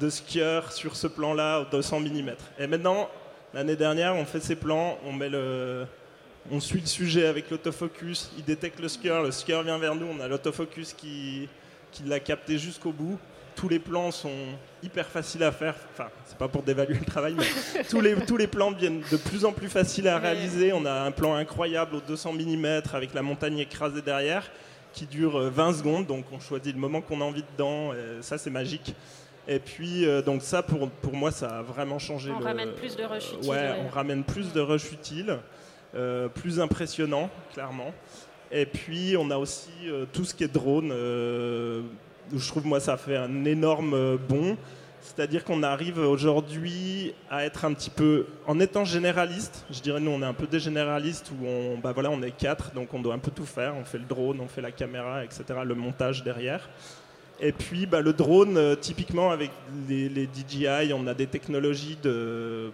de 0.00 0.10
skieurs 0.10 0.72
sur 0.72 0.96
ce 0.96 1.06
plan-là, 1.06 1.66
200 1.70 2.00
mm. 2.00 2.30
Et 2.58 2.66
maintenant, 2.66 3.08
l'année 3.54 3.76
dernière, 3.76 4.14
on 4.14 4.24
fait 4.24 4.40
ces 4.40 4.56
plans, 4.56 4.98
on, 5.04 5.12
met 5.12 5.28
le, 5.28 5.86
on 6.50 6.60
suit 6.60 6.80
le 6.80 6.86
sujet 6.86 7.26
avec 7.26 7.50
l'autofocus, 7.50 8.30
il 8.36 8.44
détecte 8.44 8.80
le 8.80 8.88
skieur, 8.88 9.22
le 9.22 9.30
skieur 9.30 9.62
vient 9.62 9.78
vers 9.78 9.94
nous, 9.94 10.06
on 10.06 10.20
a 10.20 10.28
l'autofocus 10.28 10.92
qui, 10.92 11.48
qui 11.90 12.02
l'a 12.04 12.20
capté 12.20 12.58
jusqu'au 12.58 12.92
bout. 12.92 13.18
Tous 13.56 13.68
les 13.68 13.80
plans 13.80 14.12
sont 14.12 14.30
hyper 14.84 15.08
faciles 15.08 15.42
à 15.42 15.50
faire. 15.50 15.74
Enfin, 15.92 16.08
c'est 16.26 16.38
pas 16.38 16.46
pour 16.46 16.62
dévaluer 16.62 16.98
le 16.98 17.04
travail, 17.04 17.34
mais 17.36 17.82
tous 17.90 18.00
les, 18.00 18.14
tous 18.14 18.36
les 18.36 18.46
plans 18.46 18.70
deviennent 18.70 19.02
de 19.10 19.16
plus 19.16 19.44
en 19.44 19.52
plus 19.52 19.68
faciles 19.68 20.06
à 20.06 20.18
réaliser. 20.18 20.72
On 20.72 20.84
a 20.84 20.92
un 20.92 21.10
plan 21.10 21.34
incroyable 21.34 21.96
aux 21.96 22.00
200 22.00 22.34
mm 22.34 22.82
avec 22.92 23.14
la 23.14 23.22
montagne 23.22 23.58
écrasée 23.58 24.02
derrière 24.02 24.48
qui 24.92 25.06
dure 25.06 25.40
20 25.50 25.72
secondes. 25.74 26.06
Donc 26.06 26.26
on 26.32 26.38
choisit 26.38 26.72
le 26.72 26.80
moment 26.80 27.00
qu'on 27.00 27.20
a 27.20 27.24
envie 27.24 27.44
dedans. 27.56 27.92
Et 27.94 28.22
ça, 28.22 28.38
c'est 28.38 28.50
magique. 28.50 28.94
Et 29.50 29.60
puis, 29.60 30.04
euh, 30.04 30.20
donc 30.20 30.42
ça, 30.42 30.62
pour, 30.62 30.90
pour 30.90 31.14
moi, 31.14 31.30
ça 31.30 31.48
a 31.48 31.62
vraiment 31.62 31.98
changé. 31.98 32.30
On 32.30 32.38
ramène 32.38 32.72
plus 32.72 32.94
de 32.96 33.04
rush 33.04 33.32
utiles. 33.32 33.50
Ouais, 33.50 33.70
on 33.82 33.88
ramène 33.88 34.22
plus 34.22 34.52
de 34.52 34.60
rush 34.60 34.92
utiles, 34.92 35.38
euh, 35.94 36.28
plus 36.28 36.60
impressionnant, 36.60 37.30
clairement. 37.54 37.94
Et 38.52 38.66
puis, 38.66 39.16
on 39.18 39.30
a 39.30 39.38
aussi 39.38 39.70
euh, 39.86 40.04
tout 40.12 40.26
ce 40.26 40.34
qui 40.34 40.44
est 40.44 40.52
drone. 40.52 40.90
je 40.90 42.48
trouve, 42.48 42.66
moi, 42.66 42.78
ça 42.78 42.98
fait 42.98 43.16
un 43.16 43.46
énorme 43.46 44.18
bond. 44.28 44.58
C'est-à-dire 45.00 45.44
qu'on 45.44 45.62
arrive 45.62 45.98
aujourd'hui 45.98 47.14
à 47.30 47.44
être 47.46 47.64
un 47.64 47.72
petit 47.72 47.88
peu, 47.88 48.26
en 48.46 48.60
étant 48.60 48.84
généraliste, 48.84 49.64
je 49.70 49.80
dirais 49.80 50.00
nous 50.00 50.10
on 50.10 50.20
est 50.20 50.26
un 50.26 50.34
peu 50.34 50.46
des 50.46 50.58
généralistes 50.58 51.30
où 51.30 51.46
on, 51.46 51.78
bah 51.78 51.92
voilà, 51.92 52.10
on 52.10 52.20
est 52.20 52.32
quatre, 52.32 52.72
donc 52.72 52.92
on 52.92 53.00
doit 53.00 53.14
un 53.14 53.18
peu 53.18 53.30
tout 53.30 53.46
faire. 53.46 53.74
On 53.76 53.84
fait 53.84 53.98
le 53.98 54.04
drone, 54.04 54.38
on 54.40 54.48
fait 54.48 54.60
la 54.60 54.72
caméra, 54.72 55.24
etc., 55.24 55.44
le 55.64 55.74
montage 55.74 56.24
derrière. 56.24 56.68
Et 57.40 57.52
puis 57.52 57.86
bah, 57.86 58.00
le 58.00 58.12
drone, 58.12 58.56
euh, 58.56 58.74
typiquement 58.74 59.30
avec 59.30 59.50
les, 59.88 60.28
DJI, 60.28 60.92
on 60.92 61.06
a 61.06 61.14
des 61.14 61.26
technologies 61.26 61.96
de 62.02 62.70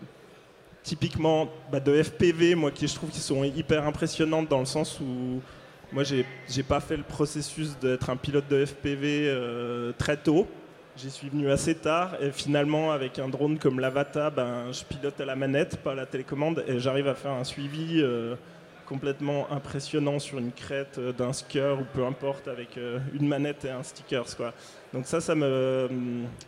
typiquement 0.82 1.48
bah, 1.70 1.80
de 1.80 2.02
FPV, 2.02 2.54
moi 2.54 2.70
qui 2.70 2.86
je 2.88 2.94
trouve 2.94 3.10
qu'ils 3.10 3.22
sont 3.22 3.44
hyper 3.44 3.86
impressionnantes 3.86 4.48
dans 4.48 4.60
le 4.60 4.66
sens 4.66 5.00
où 5.00 5.40
moi 5.92 6.02
j'ai 6.02 6.62
pas 6.62 6.80
fait 6.80 6.96
le 6.96 7.02
processus 7.02 7.78
d'être 7.78 8.10
un 8.10 8.16
pilote 8.16 8.48
de 8.48 8.64
FPV 8.64 9.26
euh, 9.28 9.92
très 9.98 10.16
tôt. 10.16 10.46
J'y 10.96 11.10
suis 11.10 11.28
venu 11.28 11.50
assez 11.50 11.74
tard 11.74 12.16
et 12.22 12.30
finalement 12.30 12.92
avec 12.92 13.18
un 13.18 13.28
drone 13.28 13.58
comme 13.58 13.80
l'Avata, 13.80 14.30
ben, 14.30 14.70
je 14.70 14.84
pilote 14.84 15.20
à 15.20 15.24
la 15.24 15.34
manette, 15.34 15.76
pas 15.78 15.92
à 15.92 15.94
la 15.94 16.06
télécommande 16.06 16.64
et 16.68 16.78
j'arrive 16.78 17.08
à 17.08 17.14
faire 17.14 17.32
un 17.32 17.44
suivi 17.44 18.00
euh, 18.00 18.36
complètement 18.86 19.50
impressionnant 19.50 20.18
sur 20.18 20.38
une 20.38 20.52
crête 20.52 20.98
euh, 20.98 21.12
d'un 21.12 21.32
skier 21.32 21.74
ou 21.80 21.84
peu 21.94 22.04
importe 22.04 22.48
avec 22.48 22.76
euh, 22.76 22.98
une 23.12 23.26
manette 23.26 23.64
et 23.64 23.70
un 23.70 23.82
sticker. 23.82 24.24
Quoi. 24.36 24.52
Donc 24.92 25.06
ça, 25.06 25.20
ça 25.20 25.34
me, 25.34 25.88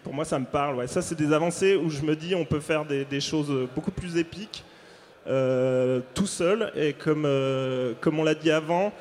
pour 0.03 0.15
moi, 0.15 0.25
ça 0.25 0.39
me 0.39 0.47
parle. 0.47 0.77
Ouais. 0.77 0.87
Ça, 0.87 1.03
c'est 1.03 1.15
des 1.15 1.33
avancées 1.33 1.77
où 1.77 1.91
je 1.91 2.03
me 2.03 2.15
dis 2.15 2.35
on 2.35 2.45
peut 2.45 2.61
faire 2.61 2.85
des, 2.85 3.21
choses 3.21 3.53
beaucoup 3.75 3.91
plus 3.91 4.17
épiques 4.17 4.65
euh, 5.29 6.01
tout 6.15 6.27
seul. 6.27 6.73
Et 6.77 6.93
comme, 6.93 7.25
euh, 7.27 7.95
comme 8.01 8.19
on 8.19 8.25
l'a 8.25 8.35
dit 8.35 8.51
avant, 8.51 8.93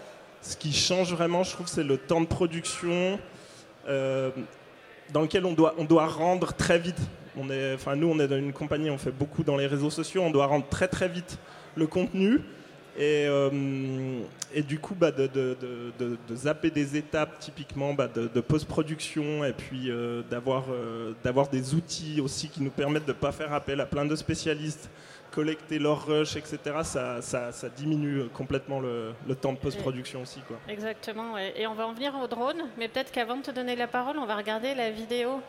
ce 0.41 0.57
qui 0.57 0.73
change 0.73 1.13
vraiment, 1.13 1.43
je 1.43 1.51
trouve, 1.51 1.67
c'est 1.67 1.83
le 1.83 1.97
temps 1.97 2.21
de 2.21 2.25
production 2.25 3.19
euh, 3.87 4.31
dans 5.13 5.21
lequel 5.21 5.45
on 5.45 5.53
doit, 5.53 5.75
on 5.77 5.83
doit 5.83 6.07
rendre 6.07 6.53
très 6.53 6.79
vite. 6.79 6.99
On 7.37 7.49
est, 7.49 7.73
enfin, 7.75 7.95
nous, 7.95 8.07
on 8.07 8.19
est 8.19 8.27
dans 8.27 8.37
une 8.37 8.53
compagnie, 8.53 8.89
on 8.89 8.97
fait 8.97 9.11
beaucoup 9.11 9.43
dans 9.43 9.57
les 9.57 9.67
réseaux 9.67 9.89
sociaux, 9.89 10.21
on 10.23 10.31
doit 10.31 10.47
rendre 10.47 10.67
très 10.67 10.87
très 10.87 11.09
vite 11.09 11.37
le 11.75 11.85
contenu. 11.85 12.39
Et, 12.97 13.25
euh, 13.27 14.21
et 14.53 14.61
du 14.61 14.79
coup, 14.79 14.95
bah, 14.95 15.11
de, 15.11 15.27
zapper 16.33 16.71
des 16.71 16.95
étapes 16.95 17.39
typiquement 17.39 17.93
bah, 17.93 18.07
de, 18.07 18.41
post-production 18.41 19.43
et 19.43 19.51
puis 19.51 19.91
euh, 19.91 20.21
d'avoir 20.29 20.65
euh, 20.69 21.13
d'avoir 21.23 21.49
des 21.49 21.73
outils 21.73 22.21
aussi 22.21 22.47
qui 22.47 22.63
nous 22.63 22.69
permettent 22.69 23.05
de 23.05 23.11
ne 23.11 23.17
pas 23.17 23.33
faire 23.33 23.51
appel 23.53 23.81
à 23.81 23.85
plein 23.85 24.05
de 24.05 24.15
spécialistes, 24.15 24.89
collecter 25.31 25.77
leurs 25.77 26.05
rushs, 26.07 26.37
etc. 26.37 26.57
Ça, 26.83 27.51
diminue 27.75 28.29
complètement 28.33 28.79
le, 28.79 29.13
temps 29.35 29.51
de 29.51 29.57
post-production 29.57 30.21
aussi. 30.21 30.39
Quoi. 30.47 30.57
Exactement, 30.69 31.37
et 31.37 31.67
on 31.67 31.73
va 31.73 31.87
en 31.87 31.93
venir 31.93 32.15
au 32.15 32.27
drone, 32.27 32.63
mais 32.77 32.87
peut-être 32.87 33.11
qu'avant 33.11 33.35
de 33.37 33.41
te 33.41 33.51
donner 33.51 33.75
la 33.75 33.87
parole, 33.87 34.17
on 34.17 34.25
va 34.25 34.37
regarder 34.37 34.73
la 34.73 34.89
vidéo 34.89 35.41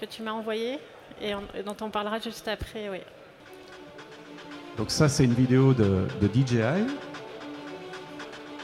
que 0.00 0.06
tu 0.06 0.22
m'as 0.22 0.32
envoyée 0.32 0.78
et, 1.20 1.32
et 1.56 1.62
dont 1.64 1.76
on 1.80 1.90
parlera 1.90 2.20
juste 2.20 2.46
après. 2.46 2.88
Oui. 2.90 3.00
Donc 4.76 4.90
ça, 4.90 5.08
c'est 5.08 5.24
une 5.24 5.32
vidéo 5.32 5.72
de, 5.72 6.06
de 6.20 6.28
DJI 6.32 6.86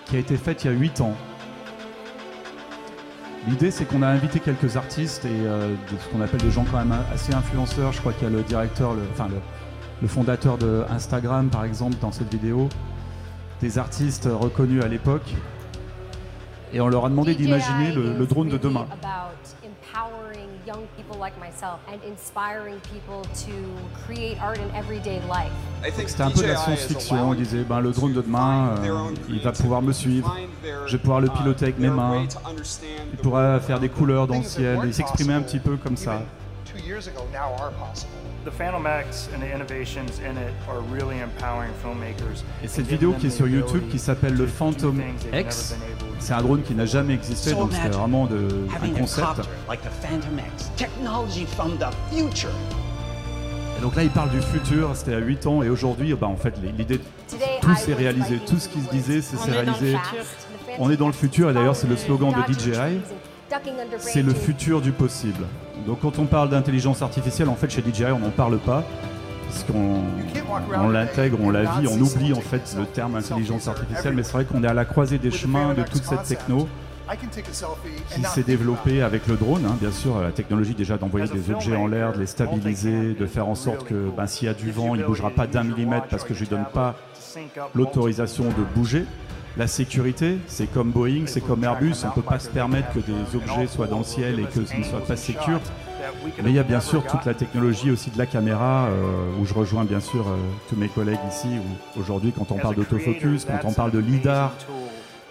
qui 0.07 0.17
a 0.17 0.19
été 0.19 0.37
faite 0.37 0.65
il 0.65 0.67
y 0.67 0.75
a 0.75 0.77
8 0.77 1.01
ans. 1.01 1.17
L'idée, 3.49 3.71
c'est 3.71 3.87
qu'on 3.87 4.03
a 4.03 4.07
invité 4.09 4.39
quelques 4.39 4.77
artistes 4.77 5.25
et 5.25 5.29
euh, 5.31 5.69
de 5.69 5.99
ce 5.99 6.09
qu'on 6.11 6.21
appelle 6.21 6.41
des 6.41 6.51
gens 6.51 6.65
quand 6.71 6.79
même 6.79 6.95
assez 7.13 7.35
influenceurs. 7.35 7.93
Je 7.93 8.01
crois 8.01 8.13
qu'il 8.13 8.25
y 8.25 8.27
a 8.27 8.31
le 8.31 8.43
directeur, 8.43 8.95
le, 8.95 9.03
enfin 9.13 9.29
le, 9.29 9.37
le 10.01 10.09
fondateur 10.09 10.59
de 10.59 10.85
Instagram, 10.91 11.49
par 11.49 11.65
exemple, 11.65 11.97
dans 12.01 12.13
cette 12.13 12.31
vidéo. 12.33 12.69
Des 13.61 13.79
artistes 13.79 14.29
reconnus 14.31 14.85
à 14.85 14.89
l'époque. 14.89 15.35
Et 16.75 16.81
on 16.81 16.89
leur 16.89 17.05
a 17.07 17.09
demandé 17.09 17.35
d'imaginer 17.35 17.93
le, 17.93 18.17
le 18.17 18.27
drone 18.27 18.49
de 18.49 18.59
demain. 18.59 18.87
Like 21.23 21.39
myself 21.39 21.79
and 21.89 22.03
inspiring 22.03 22.81
people 22.93 23.23
to 23.47 23.55
create 24.05 24.37
art 24.43 24.59
in 24.59 24.69
everyday 24.75 25.21
life. 25.29 25.53
C'était 26.07 26.23
un 26.23 26.31
peu 26.31 26.43
de 26.43 26.49
la 26.49 26.57
science-fiction. 26.57 27.31
On 27.31 27.35
disait, 27.35 27.63
ben, 27.63 27.81
le 27.81 27.93
drone 27.93 28.13
de 28.13 28.21
demain, 28.21 28.75
euh, 28.83 29.15
il 29.29 29.41
va 29.41 29.53
pouvoir 29.53 29.83
me 29.83 29.93
suivre. 29.93 30.37
Je 30.87 30.93
vais 30.93 30.99
pouvoir 30.99 31.21
le 31.21 31.29
piloter 31.29 31.67
avec 31.67 31.79
mes 31.79 31.91
mains. 31.91 32.25
Il 33.13 33.19
pourra 33.19 33.61
faire 33.61 33.79
des 33.79 33.89
couleurs 33.89 34.27
dans 34.27 34.39
le 34.39 34.43
ciel 34.43 34.81
et 34.85 34.93
s'exprimer 34.93 35.35
un 35.35 35.43
petit 35.43 35.61
peu 35.61 35.77
comme 35.77 35.97
ça. 35.97 36.23
The 38.45 38.51
Phantom 38.51 38.85
X 38.87 39.29
and 39.33 39.41
the 39.41 39.55
innovations 39.55 40.19
in 40.19 40.37
it 40.37 40.53
are 40.69 40.81
really 40.91 41.21
empowering 41.21 41.71
filmmakers. 41.81 42.43
Et 42.65 42.67
cette 42.67 42.89
vidéo 42.89 43.13
qui 43.13 43.29
est 43.29 43.31
sur 43.31 43.47
YouTube 43.47 43.85
qui 43.89 44.01
s'appelle 44.01 44.35
le 44.35 44.49
Phantom 44.49 45.01
X, 45.33 45.77
c'est 46.19 46.33
un 46.33 46.43
drone 46.43 46.63
qui 46.63 46.75
n'a 46.75 46.87
jamais 46.87 47.15
existé, 47.15 47.53
donc 47.53 47.73
c'était 47.73 47.91
vraiment 47.91 48.27
de, 48.27 48.49
un 48.83 48.99
concept. 48.99 49.49
like 49.69 49.81
the 49.83 49.91
Phantom 50.03 50.41
X, 50.57 50.73
technology 50.77 51.47
from 51.47 51.79
the 51.79 51.87
future. 52.13 52.51
Et 53.79 53.81
donc 53.81 53.95
là, 53.95 54.03
il 54.03 54.11
parle 54.11 54.31
du 54.31 54.41
futur, 54.41 54.91
c'était 54.95 55.15
à 55.15 55.19
8 55.19 55.47
ans, 55.47 55.63
et 55.63 55.69
aujourd'hui, 55.69 56.13
bah, 56.15 56.27
en 56.27 56.37
fait, 56.37 56.55
l'idée, 56.77 57.01
tout 57.61 57.75
s'est 57.77 57.95
réalisé, 57.95 58.41
tout 58.45 58.59
ce 58.59 58.69
qui 58.69 58.81
se 58.81 58.91
disait, 58.91 59.23
c'est 59.23 59.37
réalisé. 59.49 59.97
On 60.81 60.91
est 60.91 60.97
dans 60.97 61.07
le 61.07 61.13
futur, 61.13 61.51
et 61.51 61.55
d'ailleurs, 61.55 61.77
c'est 61.77 61.89
le 61.89 61.97
slogan 61.97 62.33
de 62.33 62.53
DJI, 62.53 63.01
c'est 63.99 64.23
le 64.23 64.35
futur 64.35 64.81
du 64.81 64.91
possible. 64.91 65.45
Donc 65.87 66.01
quand 66.01 66.19
on 66.19 66.27
parle 66.27 66.51
d'intelligence 66.51 67.03
artificielle, 67.03 67.49
en 67.49 67.55
fait, 67.55 67.71
chez 67.71 67.83
DJI, 67.83 68.05
on 68.13 68.19
n'en 68.19 68.31
parle 68.31 68.59
pas, 68.59 68.85
puisqu'on 69.49 70.01
on 70.75 70.89
l'intègre, 70.89 71.39
on 71.43 71.51
la 71.51 71.63
vit, 71.63 71.87
on 71.89 72.01
oublie 72.01 72.33
en 72.33 72.41
fait 72.41 72.75
le 72.79 72.87
terme 72.87 73.17
intelligence 73.17 73.69
artificielle, 73.69 74.15
mais 74.15 74.23
c'est 74.23 74.33
vrai 74.33 74.45
qu'on 74.45 74.63
est 74.63 74.69
à 74.69 74.75
la 74.75 74.85
croisée 74.85 75.19
des 75.19 75.31
chemins 75.31 75.75
de 75.75 75.83
toute 75.83 76.05
cette 76.05 76.25
techno 76.25 76.69
qui 78.15 78.23
s'est 78.23 78.43
développée 78.43 79.03
avec 79.03 79.27
le 79.27 79.37
drone, 79.37 79.67
hein, 79.67 79.77
bien 79.81 79.91
sûr, 79.91 80.21
la 80.21 80.31
technologie 80.31 80.75
déjà 80.75 80.97
d'envoyer 80.97 81.29
des 81.29 81.53
objets 81.53 81.77
en 81.77 81.87
l'air, 81.87 82.13
de 82.13 82.21
les 82.21 82.27
stabiliser, 82.27 83.15
de 83.15 83.27
faire 83.27 83.49
en 83.49 83.55
sorte 83.55 83.85
que 83.87 84.11
ben, 84.17 84.27
s'il 84.27 84.47
y 84.47 84.51
a 84.51 84.55
du 84.55 84.71
vent, 84.71 84.95
il 84.95 85.03
ne 85.03 85.07
bougera 85.07 85.31
pas 85.31 85.47
d'un 85.47 85.65
millimètre 85.65 86.07
parce 86.09 86.25
que 86.25 86.33
je 86.33 86.41
lui 86.41 86.49
donne 86.49 86.65
pas 86.73 86.95
l'autorisation 87.75 88.45
de 88.45 88.65
bouger. 88.75 89.05
La 89.59 89.67
sécurité, 89.67 90.39
c'est 90.47 90.67
comme 90.67 90.91
Boeing, 90.91 91.25
c'est 91.27 91.43
comme 91.43 91.63
Airbus, 91.63 91.93
on 92.05 92.09
ne 92.09 92.13
peut 92.13 92.23
pas 92.23 92.39
se 92.39 92.49
permettre 92.49 92.89
que 92.95 93.01
des 93.01 93.37
objets 93.37 93.67
soient 93.67 93.87
dans 93.87 93.99
le 93.99 94.05
ciel 94.05 94.41
et 94.41 94.45
que 94.45 94.65
ce 94.65 94.77
ne 94.77 94.83
soit 94.83 95.05
pas 95.05 95.17
sécure. 95.17 95.61
Mais 96.43 96.51
il 96.51 96.57
y 96.57 96.59
a 96.59 96.63
bien 96.63 96.81
sûr 96.81 97.05
toute 97.05 97.27
la 97.27 97.35
technologie 97.35 97.91
aussi 97.91 98.11
de 98.11 98.17
la 98.19 98.25
caméra, 98.25 98.87
euh, 98.87 99.41
où 99.41 99.45
je 99.45 99.53
rejoins 99.53 99.85
bien 99.85 100.01
sûr 100.01 100.27
euh, 100.27 100.37
tous 100.71 100.77
mes 100.77 100.89
collègues 100.89 101.21
ici, 101.31 101.49
aujourd'hui 102.01 102.33
quand 102.37 102.51
on 102.51 102.59
parle 102.59 102.77
d'autofocus, 102.77 103.45
quand 103.45 103.69
on 103.69 103.73
parle 103.73 103.91
de 103.91 103.99
LIDAR, 103.99 104.55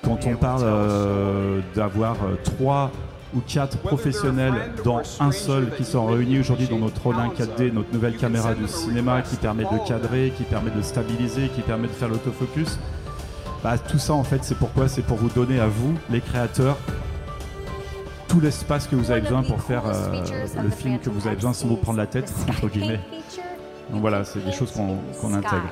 quand 0.04 0.28
on 0.28 0.36
parle 0.36 0.62
euh, 0.64 1.60
d'avoir 1.76 2.16
trois 2.44 2.92
ou 3.34 3.40
quatre 3.40 3.78
professionnels 3.80 4.54
dans 4.84 5.02
un 5.20 5.32
seul 5.32 5.72
qui 5.76 5.84
sont 5.84 6.06
réunis 6.06 6.40
aujourd'hui 6.40 6.68
dans 6.68 6.80
notre 6.80 7.02
Ronin 7.02 7.30
4D, 7.30 7.72
notre 7.72 7.92
nouvelle 7.92 8.18
caméra 8.18 8.54
du 8.54 8.68
cinéma 8.68 9.24
qui 9.24 9.36
permet 9.38 9.64
de 9.64 9.88
cadrer, 9.88 10.32
qui 10.38 10.44
permet 10.44 10.72
de 10.72 10.82
stabiliser, 10.82 11.48
qui 11.48 11.62
permet 11.62 11.88
de 11.88 11.94
faire 11.94 12.10
l'autofocus. 12.10 12.78
Bah, 13.64 13.78
tout 13.78 14.00
ça 14.00 14.14
en 14.14 14.24
fait 14.24 14.44
c'est 14.44 14.56
pourquoi 14.56 14.88
C'est 14.88 15.04
pour 15.04 15.18
vous 15.18 15.30
donner 15.30 15.60
à 15.60 15.68
vous, 15.68 15.94
les 16.10 16.20
créateurs, 16.22 16.78
tout 18.28 18.40
l'espace 18.40 18.88
que 18.88 18.96
vous 18.96 19.12
avez 19.12 19.22
besoin 19.22 19.44
pour 19.44 19.62
faire 19.62 19.84
euh, 19.86 20.24
le 20.64 20.70
film 20.70 21.00
que 21.00 21.10
vous 21.10 21.28
avez 21.28 21.36
besoin 21.36 21.54
sans 21.54 21.68
vous 21.68 21.76
prendre 21.76 21.98
la 22.00 22.08
tête, 22.08 22.32
entre 22.50 22.68
guillemets. 22.70 23.00
Donc 23.90 24.02
voilà, 24.02 24.24
c'est 24.24 24.44
des 24.44 24.52
choses 24.52 24.72
qu'on 24.72 24.98
qu'on 25.20 25.34
intègre. 25.34 25.70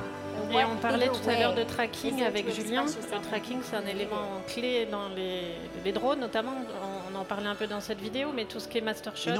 Et 0.52 0.64
on 0.64 0.76
parlait 0.82 1.06
tout 1.06 1.30
à 1.30 1.38
l'heure 1.38 1.54
de 1.54 1.62
tracking 1.62 2.22
avec 2.24 2.52
Julien. 2.52 2.84
Le 2.84 3.28
tracking, 3.28 3.58
c'est 3.62 3.76
un 3.76 3.86
élément 3.86 4.42
clé 4.48 4.86
dans 4.90 5.08
les, 5.14 5.42
les 5.84 5.92
drones, 5.92 6.18
notamment. 6.18 6.50
On, 7.12 7.16
on 7.16 7.20
en 7.20 7.24
parlait 7.24 7.46
un 7.46 7.54
peu 7.54 7.68
dans 7.68 7.80
cette 7.80 8.00
vidéo, 8.00 8.30
mais 8.34 8.46
tout 8.46 8.58
ce 8.58 8.66
qui 8.66 8.78
est 8.78 8.80
master 8.80 9.16
shot, 9.16 9.30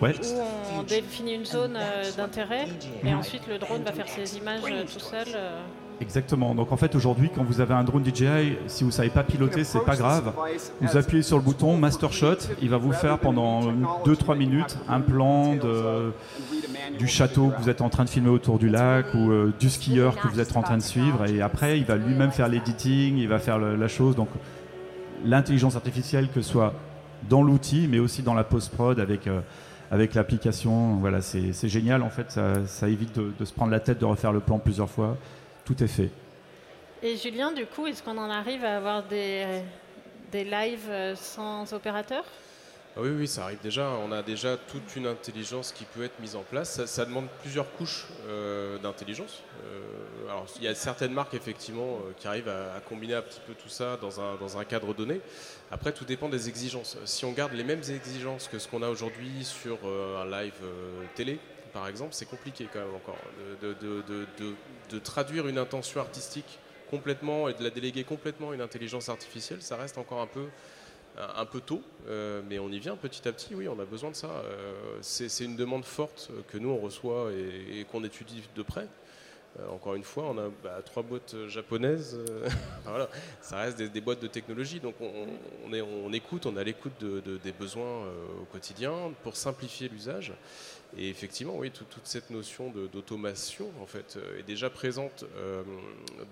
Ouais. 0.00 0.14
où 0.14 0.78
on 0.78 0.82
définit 0.84 1.34
une 1.34 1.44
zone 1.44 1.76
euh, 1.76 2.04
d'intérêt, 2.16 2.68
et 3.04 3.14
ensuite 3.14 3.48
le 3.48 3.58
drone 3.58 3.82
va 3.82 3.90
faire 3.92 4.08
ses 4.08 4.36
images 4.38 4.60
euh, 4.70 4.84
tout 4.84 5.00
seul. 5.00 5.26
Exactement. 6.00 6.54
Donc 6.54 6.70
en 6.70 6.76
fait 6.76 6.94
aujourd'hui, 6.94 7.30
quand 7.34 7.42
vous 7.42 7.60
avez 7.60 7.74
un 7.74 7.82
drone 7.82 8.04
DJI, 8.04 8.56
si 8.66 8.84
vous 8.84 8.90
savez 8.90 9.10
pas 9.10 9.24
piloter, 9.24 9.64
c'est 9.64 9.84
pas 9.84 9.96
grave. 9.96 10.32
Vous 10.80 10.96
appuyez 10.96 11.22
sur 11.22 11.36
le 11.36 11.42
bouton 11.42 11.76
Master 11.76 12.12
Shot, 12.12 12.36
il 12.62 12.70
va 12.70 12.76
vous 12.76 12.92
faire 12.92 13.18
pendant 13.18 13.72
2-3 14.04 14.36
minutes 14.36 14.78
un 14.88 15.00
plan 15.00 15.56
du 16.98 17.06
château 17.06 17.48
que 17.48 17.62
vous 17.62 17.68
êtes 17.68 17.80
en 17.80 17.88
train 17.88 18.04
de 18.04 18.10
filmer 18.10 18.30
autour 18.30 18.58
du 18.58 18.68
lac 18.68 19.06
ou 19.14 19.30
euh, 19.30 19.52
du 19.58 19.70
skieur 19.70 20.16
que 20.16 20.28
vous 20.28 20.40
êtes 20.40 20.56
en 20.56 20.62
train 20.62 20.76
de 20.76 20.82
suivre. 20.82 21.26
Et 21.26 21.40
après, 21.40 21.78
il 21.78 21.84
va 21.84 21.96
lui-même 21.96 22.30
faire 22.30 22.48
l'editing, 22.48 23.16
il 23.16 23.28
va 23.28 23.38
faire 23.38 23.58
la 23.58 23.88
chose. 23.88 24.14
Donc 24.14 24.28
l'intelligence 25.24 25.76
artificielle, 25.76 26.28
que 26.28 26.40
ce 26.40 26.50
soit 26.50 26.74
dans 27.28 27.42
l'outil, 27.42 27.88
mais 27.90 27.98
aussi 27.98 28.22
dans 28.22 28.34
la 28.34 28.44
post-prod 28.44 29.00
avec, 29.00 29.26
euh, 29.26 29.40
avec 29.90 30.14
l'application, 30.14 30.96
voilà, 30.96 31.20
c'est 31.20 31.68
génial 31.68 32.02
en 32.02 32.10
fait. 32.10 32.38
Ça, 32.66 32.88
évite 32.88 33.18
de 33.18 33.44
se 33.44 33.52
prendre 33.52 33.72
la 33.72 33.80
tête, 33.80 33.98
de 33.98 34.04
refaire 34.04 34.32
le 34.32 34.40
plan 34.40 34.58
plusieurs 34.58 34.90
fois. 34.90 35.16
Tout 35.68 35.84
est 35.84 35.86
fait. 35.86 36.08
Et 37.02 37.18
Julien, 37.18 37.52
du 37.52 37.66
coup, 37.66 37.86
est-ce 37.86 38.02
qu'on 38.02 38.16
en 38.16 38.30
arrive 38.30 38.64
à 38.64 38.78
avoir 38.78 39.02
des, 39.02 39.60
des 40.32 40.42
lives 40.42 40.88
euh, 40.88 41.14
sans 41.14 41.70
opérateur? 41.74 42.24
Ah 42.96 43.00
oui, 43.02 43.10
oui, 43.10 43.28
ça 43.28 43.44
arrive 43.44 43.58
déjà. 43.62 43.90
On 44.02 44.10
a 44.10 44.22
déjà 44.22 44.56
toute 44.56 44.96
une 44.96 45.06
intelligence 45.06 45.72
qui 45.72 45.84
peut 45.84 46.04
être 46.04 46.18
mise 46.20 46.36
en 46.36 46.42
place. 46.42 46.70
Ça, 46.70 46.86
ça 46.86 47.04
demande 47.04 47.26
plusieurs 47.42 47.70
couches 47.72 48.06
euh, 48.26 48.78
d'intelligence. 48.78 49.42
Euh, 49.66 50.30
alors, 50.30 50.46
il 50.56 50.62
y 50.62 50.68
a 50.68 50.74
certaines 50.74 51.12
marques, 51.12 51.34
effectivement, 51.34 51.98
euh, 51.98 52.12
qui 52.16 52.26
arrivent 52.26 52.48
à, 52.48 52.74
à 52.74 52.80
combiner 52.80 53.16
un 53.16 53.22
petit 53.22 53.40
peu 53.46 53.52
tout 53.52 53.68
ça 53.68 53.98
dans 53.98 54.22
un, 54.22 54.36
dans 54.36 54.56
un 54.56 54.64
cadre 54.64 54.94
donné. 54.94 55.20
Après, 55.70 55.92
tout 55.92 56.06
dépend 56.06 56.30
des 56.30 56.48
exigences. 56.48 56.96
Si 57.04 57.26
on 57.26 57.32
garde 57.32 57.52
les 57.52 57.62
mêmes 57.62 57.82
exigences 57.90 58.48
que 58.48 58.58
ce 58.58 58.66
qu'on 58.66 58.82
a 58.82 58.88
aujourd'hui 58.88 59.44
sur 59.44 59.76
euh, 59.84 60.22
un 60.22 60.42
live 60.42 60.54
euh, 60.62 61.02
télé, 61.14 61.38
par 61.72 61.88
exemple, 61.88 62.14
c'est 62.14 62.28
compliqué 62.28 62.68
quand 62.72 62.80
même 62.80 62.94
encore 62.94 63.18
de, 63.62 64.98
traduire 64.98 65.48
une 65.48 65.58
intention 65.58 66.00
artistique 66.00 66.58
complètement 66.90 67.48
et 67.48 67.54
de 67.54 67.62
la 67.62 67.70
déléguer 67.70 68.04
complètement 68.04 68.50
à 68.50 68.54
une 68.54 68.60
intelligence 68.60 69.08
artificielle. 69.08 69.62
Ça 69.62 69.76
reste 69.76 69.98
encore 69.98 70.20
un 70.20 70.26
peu 70.26 70.46
un 71.36 71.46
peu 71.46 71.60
tôt, 71.60 71.82
mais 72.48 72.60
on 72.60 72.68
y 72.68 72.78
vient 72.78 72.94
petit 72.94 73.26
à 73.26 73.32
petit, 73.32 73.52
oui, 73.52 73.66
on 73.66 73.80
a 73.80 73.84
besoin 73.84 74.10
de 74.10 74.16
ça. 74.16 74.30
c'est 75.00 75.44
une 75.44 75.56
demande 75.56 75.84
forte 75.84 76.30
que 76.48 76.58
nous, 76.58 76.68
on 76.68 76.78
reçoit 76.78 77.32
et 77.32 77.84
qu'on 77.90 78.04
étudie 78.04 78.44
de 78.54 78.62
près. 78.62 78.86
Euh, 79.58 79.68
encore 79.70 79.94
une 79.94 80.04
fois, 80.04 80.24
on 80.30 80.38
a 80.38 80.50
bah, 80.62 80.80
trois 80.84 81.02
boîtes 81.02 81.34
japonaises. 81.48 82.18
Euh, 82.28 82.48
voilà, 82.84 83.08
ça 83.40 83.58
reste 83.58 83.78
des, 83.78 84.00
boîtes 84.00 84.20
de 84.20 84.26
technologie. 84.26 84.80
Donc 84.80 84.94
on, 85.00 86.12
écoute, 86.12 86.46
on 86.46 86.56
a 86.56 86.64
l'écoute 86.64 86.92
des 87.02 87.52
besoins 87.52 88.04
euh, 88.04 88.42
au 88.42 88.44
quotidien 88.44 88.92
pour 89.22 89.36
simplifier 89.36 89.88
l'usage. 89.88 90.32
Et 90.96 91.10
effectivement, 91.10 91.56
oui, 91.56 91.70
toute 91.70 91.88
cette 92.04 92.30
notion 92.30 92.70
d'automation 92.70 93.70
en 93.80 93.86
fait 93.86 94.18
est 94.38 94.42
déjà 94.42 94.70
présente 94.70 95.24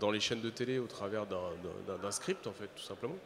dans 0.01 0.11
les 0.11 0.19
chaînes 0.19 0.41
de 0.41 0.51
télé 0.51 0.79
au 0.79 0.87
travers 0.87 1.27
d'un 1.27 2.11
script 2.11 2.47
en 2.47 2.53
fait, 2.53 2.69
tout 2.75 2.83
simplement. 2.83 3.17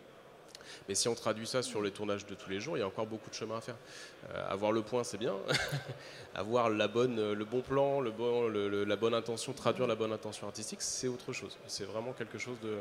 Mais 0.88 0.94
si 0.94 1.08
on 1.08 1.14
traduit 1.14 1.46
ça 1.46 1.62
sur 1.62 1.82
les 1.82 1.90
tournages 1.90 2.26
de 2.26 2.34
tous 2.34 2.50
les 2.50 2.60
jours, 2.60 2.76
il 2.76 2.80
y 2.80 2.82
a 2.82 2.86
encore 2.86 3.06
beaucoup 3.06 3.30
de 3.30 3.34
chemin 3.34 3.58
à 3.58 3.60
faire. 3.60 3.76
Euh, 4.30 4.52
avoir 4.52 4.72
le 4.72 4.82
point, 4.82 5.04
c'est 5.04 5.18
bien. 5.18 5.34
avoir 6.34 6.70
la 6.70 6.88
bonne, 6.88 7.32
le 7.32 7.44
bon 7.44 7.60
plan, 7.60 8.00
la 8.00 8.96
bonne 8.96 9.14
intention, 9.14 9.52
traduire 9.52 9.86
la 9.86 9.94
bonne 9.94 10.12
intention 10.12 10.46
artistique, 10.46 10.82
c'est 10.82 11.08
autre 11.08 11.32
chose. 11.32 11.56
C'est 11.66 11.84
vraiment 11.84 12.12
quelque 12.12 12.38
chose 12.38 12.58
de 12.62 12.78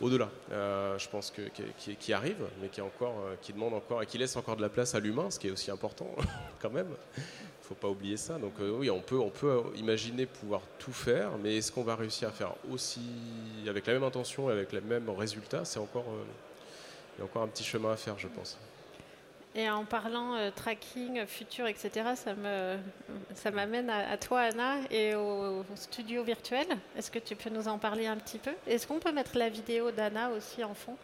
au-delà. 0.00 0.30
Euh, 0.52 0.98
je 0.98 1.08
pense 1.08 1.30
que 1.30 1.42
qui, 1.78 2.12
arrive, 2.12 2.44
mais 2.60 2.70
euh, 2.78 3.34
qui 3.40 3.52
demande 3.52 3.74
encore 3.74 4.02
et 4.02 4.06
qui 4.06 4.18
laisse 4.18 4.36
encore 4.36 4.56
de 4.56 4.62
la 4.62 4.68
place 4.68 4.94
à 4.94 5.00
l'humain, 5.00 5.30
ce 5.30 5.38
qui 5.38 5.48
est 5.48 5.52
aussi 5.52 5.70
important 5.70 6.14
quand 6.60 6.70
même. 6.70 6.88
Il 7.70 7.74
ne 7.74 7.76
faut 7.76 7.86
pas 7.86 7.88
oublier 7.88 8.16
ça. 8.16 8.36
Donc 8.36 8.54
oui, 8.58 8.90
on 8.90 9.00
peut, 9.00 9.20
on 9.20 9.30
peut 9.30 9.62
imaginer 9.76 10.26
pouvoir 10.26 10.60
tout 10.80 10.92
faire, 10.92 11.30
mais 11.40 11.58
est-ce 11.58 11.70
qu'on 11.70 11.84
va 11.84 11.94
réussir 11.94 12.28
à 12.28 12.32
faire 12.32 12.52
aussi 12.68 13.00
avec 13.68 13.86
la 13.86 13.92
même 13.92 14.02
intention 14.02 14.50
et 14.50 14.52
avec 14.52 14.72
les 14.72 14.80
mêmes 14.80 15.08
résultats 15.08 15.64
C'est 15.64 15.78
encore 15.78 16.06
il 17.16 17.20
y 17.20 17.22
a 17.22 17.24
encore 17.26 17.42
un 17.42 17.48
petit 17.48 17.64
chemin 17.64 17.92
à 17.92 17.96
faire, 17.96 18.18
je 18.18 18.28
pense. 18.28 18.58
Et 19.54 19.68
en 19.68 19.84
parlant 19.84 20.36
euh, 20.36 20.50
tracking, 20.54 21.26
futur, 21.26 21.66
etc., 21.66 21.90
ça, 22.14 22.34
me, 22.34 22.76
ça 23.34 23.50
m'amène 23.50 23.90
à, 23.90 24.16
toi, 24.16 24.40
Anna, 24.40 24.76
et 24.90 25.14
au, 25.16 25.64
studio 25.74 26.22
virtuel. 26.22 26.66
Est-ce 26.96 27.10
que 27.10 27.18
tu 27.18 27.34
peux 27.34 27.50
nous 27.50 27.66
en 27.66 27.76
parler 27.76 28.06
un 28.06 28.16
petit 28.16 28.38
peu? 28.38 28.52
Est-ce 28.66 28.86
qu'on 28.86 29.00
peut 29.00 29.12
mettre 29.12 29.36
la 29.36 29.48
vidéo 29.48 29.90
d'Anna 29.90 30.30
aussi 30.30 30.62
en 30.62 30.74
fond, 30.74 30.96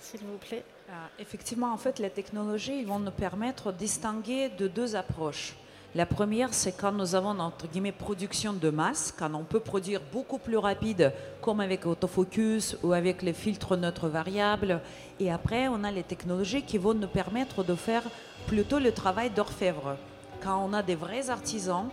s'il 0.00 0.20
vous 0.20 0.38
plaît? 0.38 0.64
Ah, 0.90 1.08
Effectivement, 1.20 1.72
en 1.72 1.76
fait, 1.76 2.00
les 2.00 2.10
technologies 2.10 2.80
ils 2.80 2.86
vont 2.86 2.98
nous 2.98 3.12
permettre 3.12 3.70
de 3.70 3.78
distinguer 3.78 4.48
de 4.48 4.66
deux 4.66 4.96
approches. 4.96 5.54
La 5.96 6.06
première, 6.06 6.52
c'est 6.52 6.72
quand 6.72 6.90
nous 6.90 7.14
avons 7.14 7.36
guillemets 7.72 7.92
production 7.92 8.52
de 8.52 8.68
masse, 8.68 9.14
quand 9.16 9.32
on 9.32 9.44
peut 9.44 9.60
produire 9.60 10.00
beaucoup 10.12 10.38
plus 10.38 10.56
rapide, 10.56 11.12
comme 11.40 11.60
avec 11.60 11.86
autofocus 11.86 12.76
ou 12.82 12.92
avec 12.92 13.22
les 13.22 13.32
filtres 13.32 13.76
neutres 13.76 14.08
variables. 14.08 14.80
Et 15.20 15.30
après, 15.30 15.68
on 15.68 15.84
a 15.84 15.92
les 15.92 16.02
technologies 16.02 16.62
qui 16.62 16.78
vont 16.78 16.94
nous 16.94 17.06
permettre 17.06 17.62
de 17.62 17.76
faire 17.76 18.02
plutôt 18.48 18.80
le 18.80 18.90
travail 18.90 19.30
d'orfèvre. 19.30 19.96
Quand 20.42 20.68
on 20.68 20.72
a 20.72 20.82
des 20.82 20.96
vrais 20.96 21.30
artisans 21.30 21.86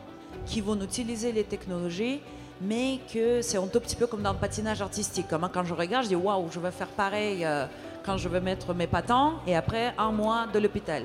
qui 0.48 0.62
vont 0.62 0.82
utiliser 0.82 1.32
les 1.32 1.44
technologies, 1.44 2.22
mais 2.60 3.00
que 3.14 3.44
c'est 3.44 3.58
un 3.58 3.68
tout 3.68 3.80
petit 3.80 3.96
peu 3.96 4.08
comme 4.08 4.24
dans 4.24 4.34
le 4.34 4.40
patinage 4.40 4.82
artistique. 4.82 5.28
Quand 5.30 5.64
je 5.64 5.76
regarde, 5.76 6.06
je 6.06 6.10
dis 6.10 6.16
waouh, 6.16 6.50
je 6.52 6.60
vais 6.60 6.72
faire 6.72 6.88
pareil 6.88 7.46
euh, 7.46 7.68
quand 8.04 8.18
je 8.18 8.28
vais 8.30 8.42
mettre 8.42 8.74
mes 8.74 8.88
patins, 8.88 9.34
et 9.46 9.56
après 9.56 9.94
un 9.96 10.12
mois 10.12 10.48
de 10.52 10.58
l'hôpital. 10.58 11.04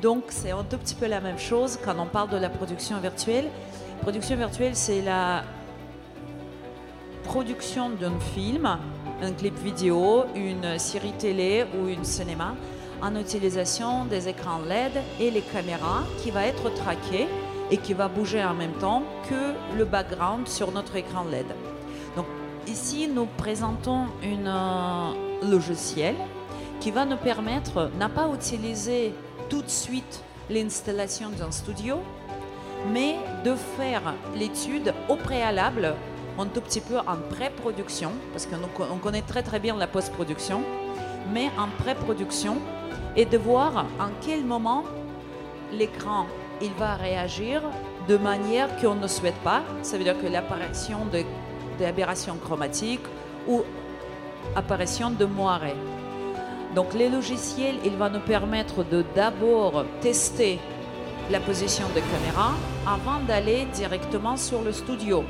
Donc 0.00 0.24
c'est 0.28 0.50
un 0.50 0.64
tout 0.64 0.78
petit 0.78 0.94
peu 0.94 1.06
la 1.06 1.20
même 1.20 1.38
chose 1.38 1.78
quand 1.84 1.94
on 1.98 2.06
parle 2.06 2.30
de 2.30 2.36
la 2.36 2.48
production 2.48 2.98
virtuelle. 2.98 3.48
Production 4.00 4.36
virtuelle, 4.36 4.74
c'est 4.74 5.02
la 5.02 5.44
production 7.24 7.90
d'un 7.90 8.18
film, 8.34 8.66
un 9.22 9.32
clip 9.32 9.56
vidéo, 9.58 10.24
une 10.34 10.78
série 10.78 11.12
télé 11.12 11.64
ou 11.78 11.88
une 11.88 12.04
cinéma 12.04 12.54
en 13.02 13.16
utilisation 13.16 14.04
des 14.04 14.28
écrans 14.28 14.60
LED 14.68 14.92
et 15.20 15.30
les 15.30 15.40
caméras 15.40 16.02
qui 16.18 16.30
va 16.30 16.46
être 16.46 16.72
traquées 16.74 17.26
et 17.70 17.76
qui 17.76 17.94
va 17.94 18.08
bouger 18.08 18.44
en 18.44 18.54
même 18.54 18.74
temps 18.74 19.02
que 19.28 19.54
le 19.76 19.84
background 19.84 20.46
sur 20.46 20.70
notre 20.72 20.94
écran 20.96 21.24
LED. 21.24 21.46
Donc 22.16 22.26
ici, 22.68 23.08
nous 23.08 23.26
présentons 23.38 24.06
un 24.22 24.46
euh, 24.46 25.50
logiciel 25.50 26.14
qui 26.80 26.90
va 26.90 27.04
nous 27.04 27.16
permettre, 27.16 27.90
n'a 27.98 28.08
pas 28.08 28.28
utiliser 28.34 29.14
tout 29.52 29.60
de 29.60 29.68
suite 29.68 30.24
l'installation 30.48 31.28
d'un 31.28 31.50
studio, 31.50 31.98
mais 32.90 33.16
de 33.44 33.54
faire 33.54 34.14
l'étude 34.34 34.94
au 35.10 35.16
préalable, 35.16 35.94
un 36.38 36.46
tout 36.46 36.62
petit 36.62 36.80
peu 36.80 36.96
en 36.96 37.18
pré-production, 37.28 38.12
parce 38.32 38.46
qu'on 38.46 38.96
connaît 38.96 39.20
très 39.20 39.42
très 39.42 39.60
bien 39.60 39.76
la 39.76 39.86
post-production, 39.86 40.62
mais 41.34 41.50
en 41.58 41.68
pré-production, 41.82 42.56
et 43.14 43.26
de 43.26 43.36
voir 43.36 43.84
en 44.00 44.08
quel 44.22 44.42
moment 44.42 44.84
l'écran 45.70 46.24
il 46.62 46.72
va 46.78 46.94
réagir 46.94 47.60
de 48.08 48.16
manière 48.16 48.74
qu'on 48.80 48.94
ne 48.94 49.06
souhaite 49.06 49.38
pas. 49.44 49.60
Ça 49.82 49.98
veut 49.98 50.04
dire 50.04 50.18
que 50.18 50.28
l'apparition 50.28 51.00
d'aberrations 51.78 52.38
chromatiques 52.38 53.04
ou 53.46 53.60
apparition 54.56 55.10
de 55.10 55.26
moiré. 55.26 55.74
Donc 56.74 56.94
les 56.94 57.08
logiciels, 57.10 57.76
il 57.84 57.96
va 57.96 58.08
nous 58.08 58.20
permettre 58.20 58.84
de 58.84 59.04
d'abord 59.14 59.84
tester 60.00 60.58
la 61.30 61.38
position 61.40 61.84
de 61.94 62.00
caméra 62.00 62.52
avant 62.86 63.20
d'aller 63.26 63.66
directement 63.74 64.36
sur 64.36 64.62
le 64.62 64.72
studio. 64.72 65.22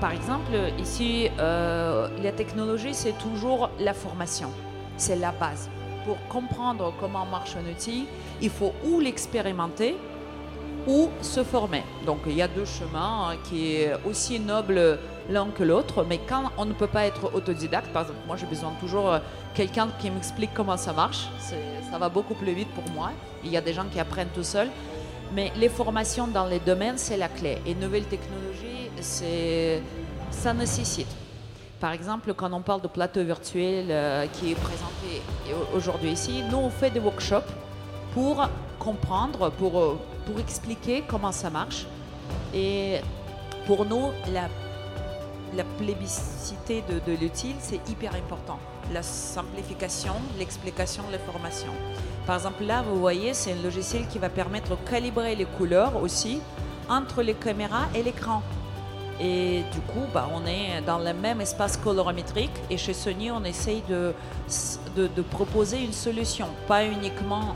Par 0.00 0.12
exemple, 0.12 0.52
ici, 0.80 1.28
euh, 1.38 2.08
la 2.20 2.32
technologie, 2.32 2.92
c'est 2.92 3.16
toujours 3.18 3.70
la 3.78 3.94
formation. 3.94 4.50
C'est 4.96 5.16
la 5.16 5.30
base. 5.30 5.70
Pour 6.04 6.18
comprendre 6.26 6.92
comment 6.98 7.24
marche 7.24 7.54
un 7.56 7.70
outil, 7.70 8.06
il 8.40 8.50
faut 8.50 8.72
ou 8.84 8.98
l'expérimenter 8.98 9.96
ou 10.88 11.08
se 11.20 11.44
former. 11.44 11.84
Donc 12.04 12.18
il 12.26 12.34
y 12.34 12.42
a 12.42 12.48
deux 12.48 12.64
chemins 12.64 13.30
hein, 13.30 13.36
qui 13.44 13.76
est 13.76 13.92
aussi 14.04 14.40
noble 14.40 14.98
l'un 15.28 15.46
que 15.46 15.62
l'autre, 15.62 16.04
mais 16.04 16.18
quand 16.18 16.50
on 16.56 16.64
ne 16.64 16.72
peut 16.72 16.86
pas 16.86 17.06
être 17.06 17.34
autodidacte, 17.34 17.92
par 17.92 18.02
exemple, 18.02 18.20
moi 18.26 18.36
j'ai 18.36 18.46
besoin 18.46 18.72
toujours 18.80 19.10
euh, 19.10 19.18
quelqu'un 19.54 19.88
qui 20.00 20.10
m'explique 20.10 20.50
comment 20.54 20.76
ça 20.76 20.92
marche, 20.92 21.28
ça 21.90 21.98
va 21.98 22.08
beaucoup 22.08 22.34
plus 22.34 22.52
vite 22.52 22.70
pour 22.70 22.88
moi. 22.92 23.10
Il 23.44 23.50
y 23.50 23.56
a 23.56 23.60
des 23.60 23.72
gens 23.72 23.86
qui 23.90 24.00
apprennent 24.00 24.30
tout 24.34 24.42
seuls, 24.42 24.70
mais 25.34 25.52
les 25.56 25.68
formations 25.68 26.26
dans 26.26 26.46
les 26.46 26.58
domaines, 26.58 26.98
c'est 26.98 27.16
la 27.16 27.28
clé. 27.28 27.58
Et 27.66 27.74
nouvelles 27.74 28.04
technologies, 28.04 28.90
ça 30.30 30.54
nécessite. 30.54 31.08
Par 31.80 31.92
exemple, 31.92 32.32
quand 32.34 32.52
on 32.52 32.60
parle 32.60 32.80
de 32.80 32.88
plateau 32.88 33.24
virtuel 33.24 33.86
euh, 33.90 34.26
qui 34.32 34.52
est 34.52 34.54
présenté 34.54 35.20
aujourd'hui 35.74 36.10
ici, 36.12 36.44
nous 36.48 36.58
on 36.58 36.70
fait 36.70 36.90
des 36.90 37.00
workshops 37.00 37.50
pour 38.14 38.48
comprendre, 38.78 39.50
pour, 39.50 39.78
euh, 39.78 39.98
pour 40.26 40.38
expliquer 40.38 41.02
comment 41.08 41.32
ça 41.32 41.50
marche. 41.50 41.86
Et 42.54 43.00
pour 43.66 43.84
nous, 43.84 44.10
la 44.32 44.48
la 45.56 45.64
plébiscité 45.64 46.82
de, 46.88 47.12
l'utile, 47.12 47.56
c'est 47.60 47.80
hyper 47.88 48.14
important. 48.14 48.58
La 48.92 49.02
simplification, 49.02 50.14
l'explication, 50.38 51.02
l'information. 51.10 51.72
Par 52.26 52.36
exemple, 52.36 52.64
là, 52.64 52.82
vous 52.82 52.98
voyez, 52.98 53.34
c'est 53.34 53.52
un 53.52 53.62
logiciel 53.62 54.06
qui 54.08 54.18
va 54.18 54.28
permettre 54.28 54.70
de 54.70 54.88
calibrer 54.88 55.34
les 55.34 55.44
couleurs 55.44 56.02
aussi 56.02 56.40
entre 56.88 57.22
les 57.22 57.34
caméras 57.34 57.86
et 57.94 58.02
l'écran. 58.02 58.42
Et 59.20 59.62
du 59.72 59.80
coup, 59.80 60.04
bah, 60.12 60.28
on 60.34 60.46
est 60.46 60.80
dans 60.86 60.98
le 60.98 61.12
même 61.12 61.40
espace 61.40 61.76
colorimétrique. 61.76 62.52
Et 62.70 62.76
chez 62.76 62.94
Sony, 62.94 63.30
on 63.30 63.44
essaye 63.44 63.82
de, 63.88 64.14
de, 64.96 65.06
de 65.06 65.22
proposer 65.22 65.84
une 65.84 65.92
solution, 65.92 66.48
pas 66.66 66.84
uniquement 66.84 67.54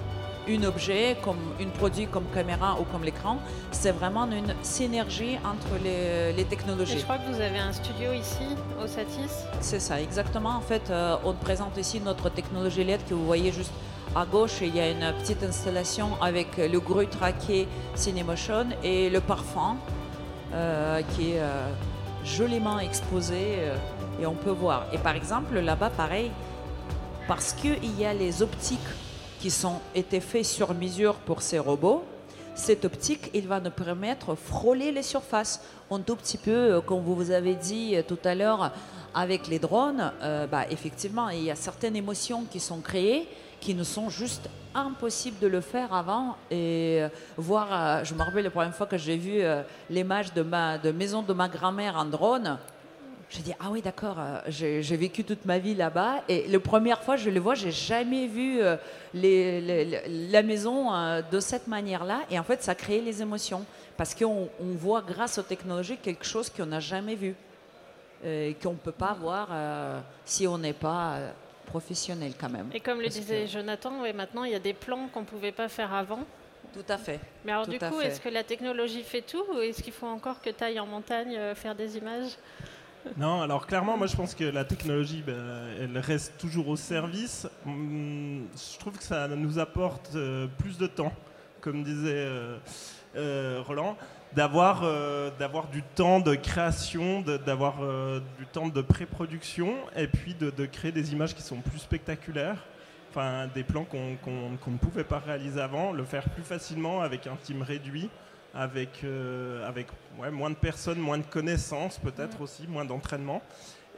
un 0.48 0.62
objet, 0.64 1.16
comme 1.22 1.38
un 1.60 1.68
produit 1.68 2.06
comme 2.06 2.24
caméra 2.34 2.76
ou 2.80 2.84
comme 2.84 3.04
l'écran. 3.04 3.38
C'est 3.72 3.92
vraiment 3.92 4.26
une 4.26 4.54
synergie 4.62 5.38
entre 5.44 5.82
les, 5.82 6.44
technologies. 6.44 6.98
je 6.98 7.04
crois 7.04 7.18
que 7.18 7.32
vous 7.32 7.40
avez 7.40 7.58
un 7.58 7.72
studio 7.72 8.12
ici 8.12 8.46
au 8.82 8.86
Satis. 8.86 9.44
C'est 9.60 9.80
ça, 9.80 10.00
exactement. 10.00 10.50
En 10.50 10.60
fait, 10.60 10.90
euh, 10.90 11.16
on 11.24 11.32
présente 11.32 11.76
ici 11.76 12.00
notre 12.00 12.28
technologie 12.30 12.84
LED 12.84 13.00
que 13.08 13.14
vous 13.14 13.26
voyez 13.26 13.52
juste 13.52 13.72
à 14.14 14.24
gauche. 14.24 14.58
Il 14.60 14.74
y 14.74 14.80
a 14.80 14.90
une 14.90 15.12
petite 15.20 15.42
installation 15.42 16.10
avec 16.22 16.56
le 16.56 16.78
grue 16.80 17.08
traqué 17.08 17.66
Cinemotion 17.94 18.66
et 18.82 19.10
le 19.10 19.20
parfum 19.20 19.76
euh, 20.54 21.02
qui 21.14 21.32
est 21.32 21.40
euh, 21.40 21.68
joliment 22.24 22.78
exposé 22.78 23.58
et 24.20 24.26
on 24.26 24.34
peut 24.34 24.50
voir. 24.50 24.86
Et 24.92 24.98
par 24.98 25.16
exemple, 25.16 25.58
là-bas, 25.58 25.90
pareil, 25.90 26.30
parce 27.26 27.52
qu'il 27.52 27.98
y 27.98 28.04
a 28.04 28.14
les 28.14 28.42
optiques 28.42 28.78
qui 29.46 29.52
sont 29.52 29.80
été 29.94 30.18
faits 30.18 30.44
sur 30.44 30.74
mesure 30.74 31.14
pour 31.14 31.40
ces 31.40 31.60
robots, 31.60 32.02
cette 32.56 32.84
optique, 32.84 33.30
il 33.32 33.46
va 33.46 33.60
nous 33.60 33.70
permettre 33.70 34.32
de 34.32 34.34
frôler 34.34 34.90
les 34.90 35.04
surfaces. 35.04 35.62
Un 35.88 36.00
tout 36.00 36.16
petit 36.16 36.36
peu, 36.36 36.50
euh, 36.50 36.80
comme 36.80 37.02
vous 37.02 37.30
avez 37.30 37.54
dit 37.54 37.94
euh, 37.94 38.02
tout 38.02 38.18
à 38.24 38.34
l'heure, 38.34 38.72
avec 39.14 39.46
les 39.46 39.60
drones, 39.60 40.12
euh, 40.20 40.48
bah, 40.48 40.64
effectivement, 40.68 41.28
il 41.28 41.44
y 41.44 41.52
a 41.52 41.54
certaines 41.54 41.94
émotions 41.94 42.42
qui 42.50 42.58
sont 42.58 42.80
créées 42.80 43.28
qui 43.60 43.72
nous 43.72 43.84
sont 43.84 44.10
juste 44.10 44.50
impossibles 44.74 45.38
de 45.38 45.46
le 45.46 45.60
faire 45.60 45.94
avant. 45.94 46.36
Et 46.50 47.02
voir, 47.36 48.04
je 48.04 48.14
me 48.14 48.22
rappelle 48.22 48.44
la 48.44 48.50
première 48.50 48.74
fois 48.74 48.86
que 48.86 48.98
j'ai 48.98 49.16
vu 49.16 49.40
l'image 49.88 50.34
de, 50.34 50.42
ma, 50.42 50.76
de 50.76 50.90
maison 50.90 51.22
de 51.22 51.32
ma 51.32 51.48
grand-mère 51.48 51.96
en 51.96 52.04
drone, 52.04 52.58
J'ai 53.28 53.42
dit, 53.42 53.52
ah 53.58 53.66
oui, 53.70 53.82
d'accord, 53.82 54.16
euh, 54.20 54.38
j'ai 54.48 54.96
vécu 54.96 55.24
toute 55.24 55.44
ma 55.46 55.58
vie 55.58 55.74
là-bas. 55.74 56.22
Et 56.28 56.46
la 56.46 56.60
première 56.60 57.02
fois, 57.02 57.16
je 57.16 57.28
le 57.28 57.40
vois, 57.40 57.54
j'ai 57.56 57.72
jamais 57.72 58.28
vu 58.28 58.60
euh, 58.60 58.76
les- 59.14 59.60
les- 59.60 59.84
les- 59.84 60.28
la 60.30 60.42
maison 60.42 60.94
euh, 60.94 61.22
de 61.22 61.40
cette 61.40 61.66
manière-là. 61.66 62.20
Et 62.30 62.38
en 62.38 62.44
fait, 62.44 62.62
ça 62.62 62.74
crée 62.76 63.00
les 63.00 63.20
émotions. 63.22 63.64
Parce 63.96 64.14
qu'on 64.14 64.48
on 64.60 64.74
voit, 64.76 65.02
grâce 65.02 65.38
aux 65.38 65.42
technologies, 65.42 65.96
quelque 65.96 66.24
chose 66.24 66.48
qu'on 66.50 66.66
n'a 66.66 66.80
jamais 66.80 67.14
vu. 67.16 67.34
euh, 68.24 68.52
qu'on 68.62 68.72
ne 68.72 68.76
peut 68.78 68.92
pas 68.92 69.12
voir 69.12 69.48
euh, 69.52 70.00
si 70.24 70.46
on 70.46 70.56
n'est 70.56 70.72
pas 70.72 71.18
professionnel 71.66 72.32
quand 72.40 72.48
même. 72.48 72.70
Et 72.72 72.80
comme 72.80 73.00
le 73.02 73.08
disait 73.08 73.42
que- 73.44 73.50
Jonathan, 73.50 74.00
ouais, 74.00 74.14
maintenant 74.14 74.44
il 74.44 74.52
y 74.52 74.54
a 74.54 74.58
des 74.58 74.72
plans 74.72 75.08
qu'on 75.12 75.20
ne 75.20 75.26
pouvait 75.26 75.52
pas 75.52 75.68
faire 75.68 75.92
avant. 75.92 76.20
Tout 76.72 76.84
à 76.88 76.96
fait. 76.96 77.20
Mais 77.44 77.52
alors 77.52 77.66
Tout 77.66 77.72
du 77.72 77.78
coup, 77.78 78.00
est-ce 78.00 78.20
que 78.20 78.30
la 78.30 78.42
technologie 78.42 79.02
fait 79.02 79.20
tout 79.20 79.44
ou 79.54 79.58
est-ce 79.60 79.82
qu'il 79.82 79.92
faut 79.92 80.06
encore 80.06 80.40
que 80.40 80.48
tu 80.48 80.64
ailles 80.64 80.80
en 80.80 80.86
montagne 80.86 81.36
euh, 81.36 81.54
faire 81.54 81.74
des 81.74 81.98
images? 81.98 82.32
Non, 83.16 83.40
alors 83.40 83.66
clairement, 83.66 83.96
moi 83.96 84.06
je 84.06 84.16
pense 84.16 84.34
que 84.34 84.44
la 84.44 84.64
technologie, 84.64 85.22
ben, 85.26 85.34
elle 85.80 85.96
reste 85.98 86.36
toujours 86.38 86.68
au 86.68 86.76
service. 86.76 87.46
Hum, 87.64 88.46
Je 88.54 88.78
trouve 88.78 88.98
que 88.98 89.04
ça 89.04 89.28
nous 89.28 89.58
apporte 89.58 90.10
euh, 90.14 90.46
plus 90.58 90.76
de 90.76 90.86
temps, 90.86 91.12
comme 91.60 91.82
disait 91.82 92.10
euh, 92.12 92.58
euh, 93.16 93.62
Roland, 93.66 93.96
d'avoir 94.34 94.82
du 95.72 95.82
temps 95.94 96.20
de 96.20 96.34
création, 96.34 97.22
d'avoir 97.22 97.76
du 98.38 98.44
temps 98.46 98.68
de 98.68 98.82
pré-production, 98.82 99.74
et 99.96 100.08
puis 100.08 100.34
de, 100.34 100.66
créer 100.66 100.92
des 100.92 101.12
images 101.12 101.34
qui 101.34 101.42
sont 101.42 101.60
plus 101.60 101.78
spectaculaires. 101.78 102.62
Des 103.54 103.62
plans 103.62 103.86
qu'on 103.86 104.70
ne 104.70 104.76
pouvait 104.76 105.04
pas 105.04 105.20
réaliser 105.20 105.58
avant, 105.58 105.92
le 105.92 106.04
faire 106.04 106.28
plus 106.28 106.42
facilement 106.42 107.00
avec 107.00 107.26
un 107.26 107.36
team 107.36 107.62
réduit 107.62 108.10
avec, 108.56 109.04
euh, 109.04 109.66
avec 109.68 109.86
ouais, 110.18 110.30
moins 110.30 110.50
de 110.50 110.54
personnes, 110.56 110.98
moins 110.98 111.18
de 111.18 111.26
connaissances 111.26 111.98
peut-être 111.98 112.40
aussi, 112.40 112.66
moins 112.66 112.84
d'entraînement. 112.84 113.42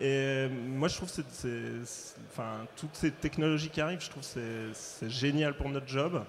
Et 0.01 0.05
euh, 0.07 0.49
moi, 0.49 0.89
je 0.89 0.97
trouve 0.97 1.11
que 1.11 1.23
enfin, 2.31 2.67
toutes 2.77 2.95
ces 2.95 3.11
technologies 3.11 3.69
qui 3.69 3.81
arrivent, 3.81 4.01
je 4.01 4.11
trouve 4.11 4.23
que 4.23 4.71
c'est- 4.73 5.09
génial 5.09 5.55
pour 5.57 5.69
notre 5.69 5.89
job. 5.89 6.25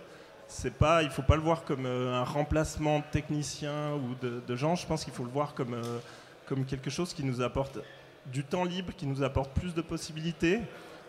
C'est 0.47 0.73
pas, 0.73 1.03
il 1.03 1.09
faut 1.11 1.21
pas 1.21 1.35
le 1.35 1.43
voir 1.43 1.63
comme 1.63 1.85
euh, 1.85 2.13
un 2.19 2.23
remplacement 2.23 2.99
de 2.99 3.03
technicien 3.11 3.93
ou 3.93 4.15
de, 4.25 4.41
de 4.45 4.55
gens. 4.55 4.75
Je 4.75 4.87
pense 4.87 5.03
qu'il 5.03 5.13
faut 5.13 5.23
le 5.23 5.29
voir 5.29 5.53
comme, 5.53 5.75
euh, 5.75 5.99
comme 6.47 6.65
quelque 6.65 6.89
chose 6.89 7.13
qui 7.13 7.23
nous 7.23 7.41
apporte 7.41 7.77
du 8.25 8.43
temps 8.43 8.63
libre, 8.63 8.91
qui 8.97 9.05
nous 9.05 9.21
apporte 9.21 9.51
plus 9.51 9.73
de 9.75 9.81
possibilités. 9.81 10.61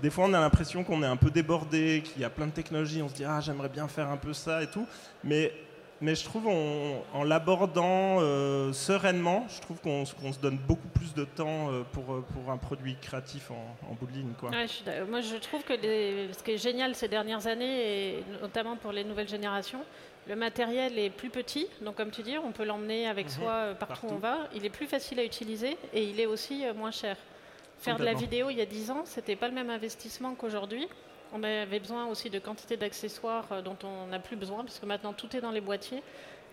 Des 0.02 0.10
fois, 0.10 0.24
on 0.26 0.32
a 0.34 0.40
l'impression 0.40 0.84
qu'on 0.84 1.02
est 1.02 1.06
un 1.06 1.16
peu 1.16 1.30
débordé, 1.30 2.02
qu'il 2.04 2.20
y 2.20 2.24
a 2.24 2.30
plein 2.30 2.46
de 2.46 2.52
technologies. 2.52 3.00
On 3.02 3.08
se 3.08 3.14
dit 3.14 3.24
ah 3.24 3.40
j'aimerais 3.40 3.68
bien 3.70 3.88
faire 3.88 4.08
un 4.10 4.16
peu 4.18 4.34
ça 4.34 4.62
et 4.62 4.66
tout. 4.66 4.86
Mais 5.24 5.52
mais 6.00 6.14
je 6.14 6.24
trouve 6.24 6.46
on- 6.46 7.02
en 7.12 7.24
l'abordant 7.24 8.18
euh, 8.20 8.72
sereinement, 8.72 9.46
je 9.54 9.60
trouve 9.60 9.78
qu'on 9.80 10.04
se 10.04 10.38
donne 10.40 10.56
beaucoup 10.58 10.88
plus 10.88 11.14
de 11.14 11.24
temps 11.24 11.70
euh, 11.70 11.82
pour, 11.92 12.12
euh, 12.14 12.24
pour 12.32 12.50
un 12.50 12.56
produit 12.56 12.96
créatif 13.00 13.50
en, 13.50 13.76
en 13.90 13.94
bout 13.94 14.06
de 14.06 14.12
ligne. 14.12 14.32
Quoi. 14.38 14.50
Ouais, 14.50 14.62
je 14.66 14.72
suis 14.72 14.84
d'accord. 14.84 15.08
Moi, 15.08 15.20
je 15.20 15.36
trouve 15.36 15.62
que 15.62 15.74
les- 15.74 16.32
ce 16.32 16.42
qui 16.42 16.52
est 16.52 16.58
génial 16.58 16.94
ces 16.94 17.08
dernières 17.08 17.46
années, 17.46 18.16
et 18.18 18.24
notamment 18.40 18.76
pour 18.76 18.92
les 18.92 19.04
nouvelles 19.04 19.28
générations, 19.28 19.80
le 20.28 20.36
matériel 20.36 20.98
est 20.98 21.10
plus 21.10 21.30
petit. 21.30 21.66
Donc, 21.82 21.96
comme 21.96 22.10
tu 22.10 22.22
dis, 22.22 22.36
on 22.38 22.52
peut 22.52 22.64
l'emmener 22.64 23.06
avec 23.08 23.26
Mhm. 23.26 23.32
soi 23.32 23.50
euh, 23.52 23.74
partout, 23.74 24.06
où 24.06 24.12
on 24.12 24.18
va. 24.18 24.38
Il 24.54 24.64
est 24.64 24.70
plus 24.70 24.86
facile 24.86 25.18
à 25.20 25.24
utiliser 25.24 25.76
et 25.92 26.04
il 26.04 26.20
est 26.20 26.26
aussi 26.26 26.64
moins 26.76 26.90
cher. 26.92 27.16
Faire 27.78 27.96
de 27.98 28.04
la 28.04 28.12
vidéo 28.12 28.50
il 28.50 28.58
y 28.58 28.60
a 28.60 28.66
10 28.66 28.90
ans, 28.90 29.02
c'était 29.06 29.36
pas 29.36 29.48
le 29.48 29.54
même 29.54 29.70
investissement 29.70 30.34
qu'aujourd'hui. 30.34 30.86
On 31.32 31.42
avait 31.42 31.78
besoin 31.78 32.06
aussi 32.06 32.28
de 32.30 32.38
quantité 32.38 32.76
d'accessoires 32.76 33.46
euh, 33.52 33.62
dont 33.62 33.76
on 33.84 34.08
n'a 34.08 34.18
plus 34.18 34.36
besoin, 34.36 34.64
puisque 34.64 34.84
maintenant 34.84 35.12
tout 35.12 35.34
est 35.36 35.40
dans 35.40 35.52
les 35.52 35.60
boîtiers. 35.60 36.02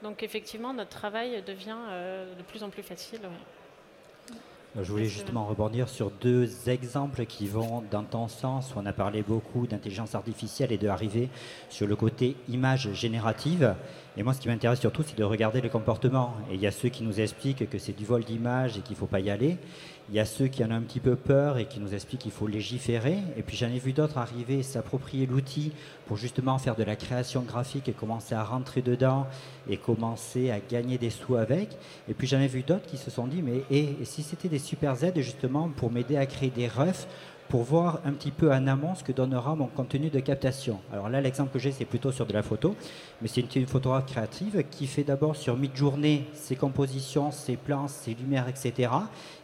Donc, 0.03 0.21
effectivement, 0.21 0.73
notre 0.73 0.91
travail 0.91 1.41
devient 1.45 1.75
euh, 1.89 2.35
de 2.35 2.43
plus 2.43 2.63
en 2.63 2.69
plus 2.69 2.83
facile. 2.83 3.19
ouais. 3.21 4.37
Je 4.79 4.91
voulais 4.91 5.05
justement 5.05 5.45
rebondir 5.45 5.89
sur 5.89 6.11
deux 6.11 6.69
exemples 6.69 7.25
qui 7.25 7.47
vont 7.47 7.83
dans 7.89 8.03
ton 8.03 8.27
sens. 8.27 8.73
On 8.75 8.85
a 8.85 8.93
parlé 8.93 9.23
beaucoup 9.23 9.65
d'intelligence 9.65 10.13
artificielle 10.13 10.71
et 10.71 10.77
de 10.77 10.87
arriver 10.87 11.29
sur 11.69 11.87
le 11.87 11.95
côté 11.95 12.35
image 12.47 12.93
générative. 12.93 13.73
Et 14.19 14.23
moi, 14.23 14.33
ce 14.33 14.41
qui 14.41 14.47
m'intéresse 14.47 14.79
surtout, 14.79 15.03
c'est 15.05 15.15
de 15.15 15.23
regarder 15.23 15.61
les 15.61 15.69
comportements. 15.69 16.33
Et 16.49 16.55
il 16.55 16.59
y 16.59 16.65
a 16.65 16.71
ceux 16.71 16.89
qui 16.89 17.03
nous 17.03 17.19
expliquent 17.19 17.69
que 17.69 17.77
c'est 17.77 17.95
du 17.95 18.03
vol 18.03 18.23
d'image 18.23 18.75
et 18.75 18.81
qu'il 18.81 18.95
ne 18.95 18.99
faut 18.99 19.05
pas 19.05 19.19
y 19.19 19.29
aller. 19.29 19.59
Il 20.09 20.15
y 20.15 20.19
a 20.19 20.25
ceux 20.25 20.47
qui 20.47 20.63
en 20.63 20.71
ont 20.71 20.75
un 20.75 20.81
petit 20.81 20.99
peu 20.99 21.15
peur 21.15 21.59
et 21.59 21.65
qui 21.65 21.79
nous 21.79 21.93
expliquent 21.93 22.21
qu'il 22.21 22.31
faut 22.31 22.47
légiférer. 22.47 23.19
Et 23.37 23.43
puis 23.43 23.55
j'en 23.55 23.67
ai 23.67 23.77
vu 23.77 23.93
d'autres 23.93 24.17
arriver, 24.17 24.63
s'approprier 24.63 25.27
l'outil 25.27 25.71
pour 26.07 26.17
justement 26.17 26.57
faire 26.57 26.75
de 26.75 26.83
la 26.83 26.95
création 26.95 27.41
graphique 27.41 27.89
et 27.89 27.93
commencer 27.93 28.33
à 28.33 28.43
rentrer 28.43 28.81
dedans 28.81 29.27
et 29.69 29.77
commencer 29.77 30.49
à 30.49 30.59
gagner 30.61 30.97
des 30.97 31.11
sous 31.11 31.35
avec. 31.35 31.77
Et 32.09 32.15
puis 32.15 32.25
j'en 32.25 32.39
ai 32.39 32.47
vu 32.47 32.63
d'autres 32.63 32.87
qui 32.87 32.97
se 32.97 33.11
sont 33.11 33.27
dit, 33.27 33.43
mais 33.43 33.61
et, 33.69 33.97
et 34.01 34.05
si 34.05 34.23
c'était 34.23 34.49
des 34.49 34.59
super 34.59 35.03
aides 35.03 35.19
justement 35.19 35.69
pour 35.69 35.91
m'aider 35.91 36.17
à 36.17 36.25
créer 36.25 36.49
des 36.49 36.67
refs 36.67 37.05
pour 37.49 37.63
voir 37.63 38.01
un 38.05 38.11
petit 38.11 38.31
peu 38.31 38.51
en 38.51 38.67
amont 38.67 38.95
ce 38.95 39.03
que 39.03 39.11
donnera 39.11 39.55
mon 39.55 39.67
contenu 39.67 40.09
de 40.09 40.19
captation. 40.19 40.79
Alors 40.91 41.09
là, 41.09 41.21
l'exemple 41.21 41.51
que 41.51 41.59
j'ai, 41.59 41.71
c'est 41.71 41.85
plutôt 41.85 42.11
sur 42.11 42.25
de 42.25 42.33
la 42.33 42.43
photo, 42.43 42.75
mais 43.21 43.27
c'est 43.27 43.55
une, 43.55 43.67
photographe 43.67 44.05
créative 44.05 44.63
qui 44.69 44.87
fait 44.87 45.03
d'abord 45.03 45.35
sur 45.35 45.57
Midjourney 45.57 46.25
ses 46.33 46.55
compositions, 46.55 47.31
ses 47.31 47.57
plans, 47.57 47.87
ses 47.87 48.13
lumières, 48.13 48.47
etc. 48.47 48.91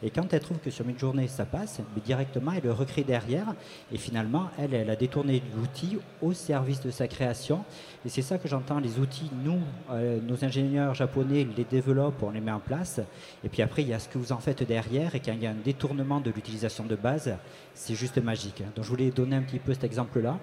Et 0.02 0.10
quand 0.10 0.34
elle 0.34 0.40
trouve 0.40 0.60
que 0.60 0.70
sur 0.70 0.86
Midjourney 0.86 1.28
ça 1.28 1.46
passe, 1.46 1.80
mais 1.96 2.02
directement 2.02 2.52
elle 2.52 2.64
le 2.64 2.72
recrée 2.72 3.04
derrière. 3.04 3.54
Et 3.92 3.98
finalement, 3.98 4.50
elle, 4.58 4.74
elle 4.74 4.90
a 4.90 4.96
détourné 4.96 5.42
l'outil 5.56 5.98
au 6.22 6.34
service 6.34 6.82
de 6.82 6.92
sa 6.92 7.08
création. 7.08 7.64
Et 8.06 8.10
c'est 8.10 8.22
ça 8.22 8.38
que 8.38 8.48
j'entends, 8.48 8.80
les 8.80 9.00
outils, 9.00 9.30
nous, 9.44 9.60
euh, 9.92 10.20
nos 10.22 10.44
ingénieurs 10.44 10.94
japonais 10.94 11.48
les 11.56 11.64
développent, 11.64 12.24
on 12.24 12.32
les 12.32 12.42
met 12.42 12.52
en 12.52 12.60
place. 12.60 13.00
Et 13.44 13.50
puis 13.50 13.62
après, 13.62 13.82
il 13.82 13.90
y 13.90 13.94
a 13.94 14.00
ce 14.00 14.10
que 14.10 14.18
vous 14.18 14.32
en 14.32 14.40
faites 14.40 14.64
derrière. 14.64 15.16
Et 15.16 15.20
quand 15.20 15.34
il 15.34 15.44
y 15.44 15.48
a 15.48 15.52
un 15.52 15.56
détournement 15.64 16.20
de 16.20 16.32
l'utilisation 16.32 16.86
de 16.86 16.96
base, 16.96 17.36
c'est 17.74 17.96
juste 17.96 18.18
magique. 18.18 18.64
Donc 18.76 18.84
je 18.84 18.90
voulais 18.90 19.10
donner 19.12 19.36
un 19.36 19.42
petit 19.42 19.60
peu 19.60 19.74
cet 19.74 19.84
exemple-là. 19.84 20.38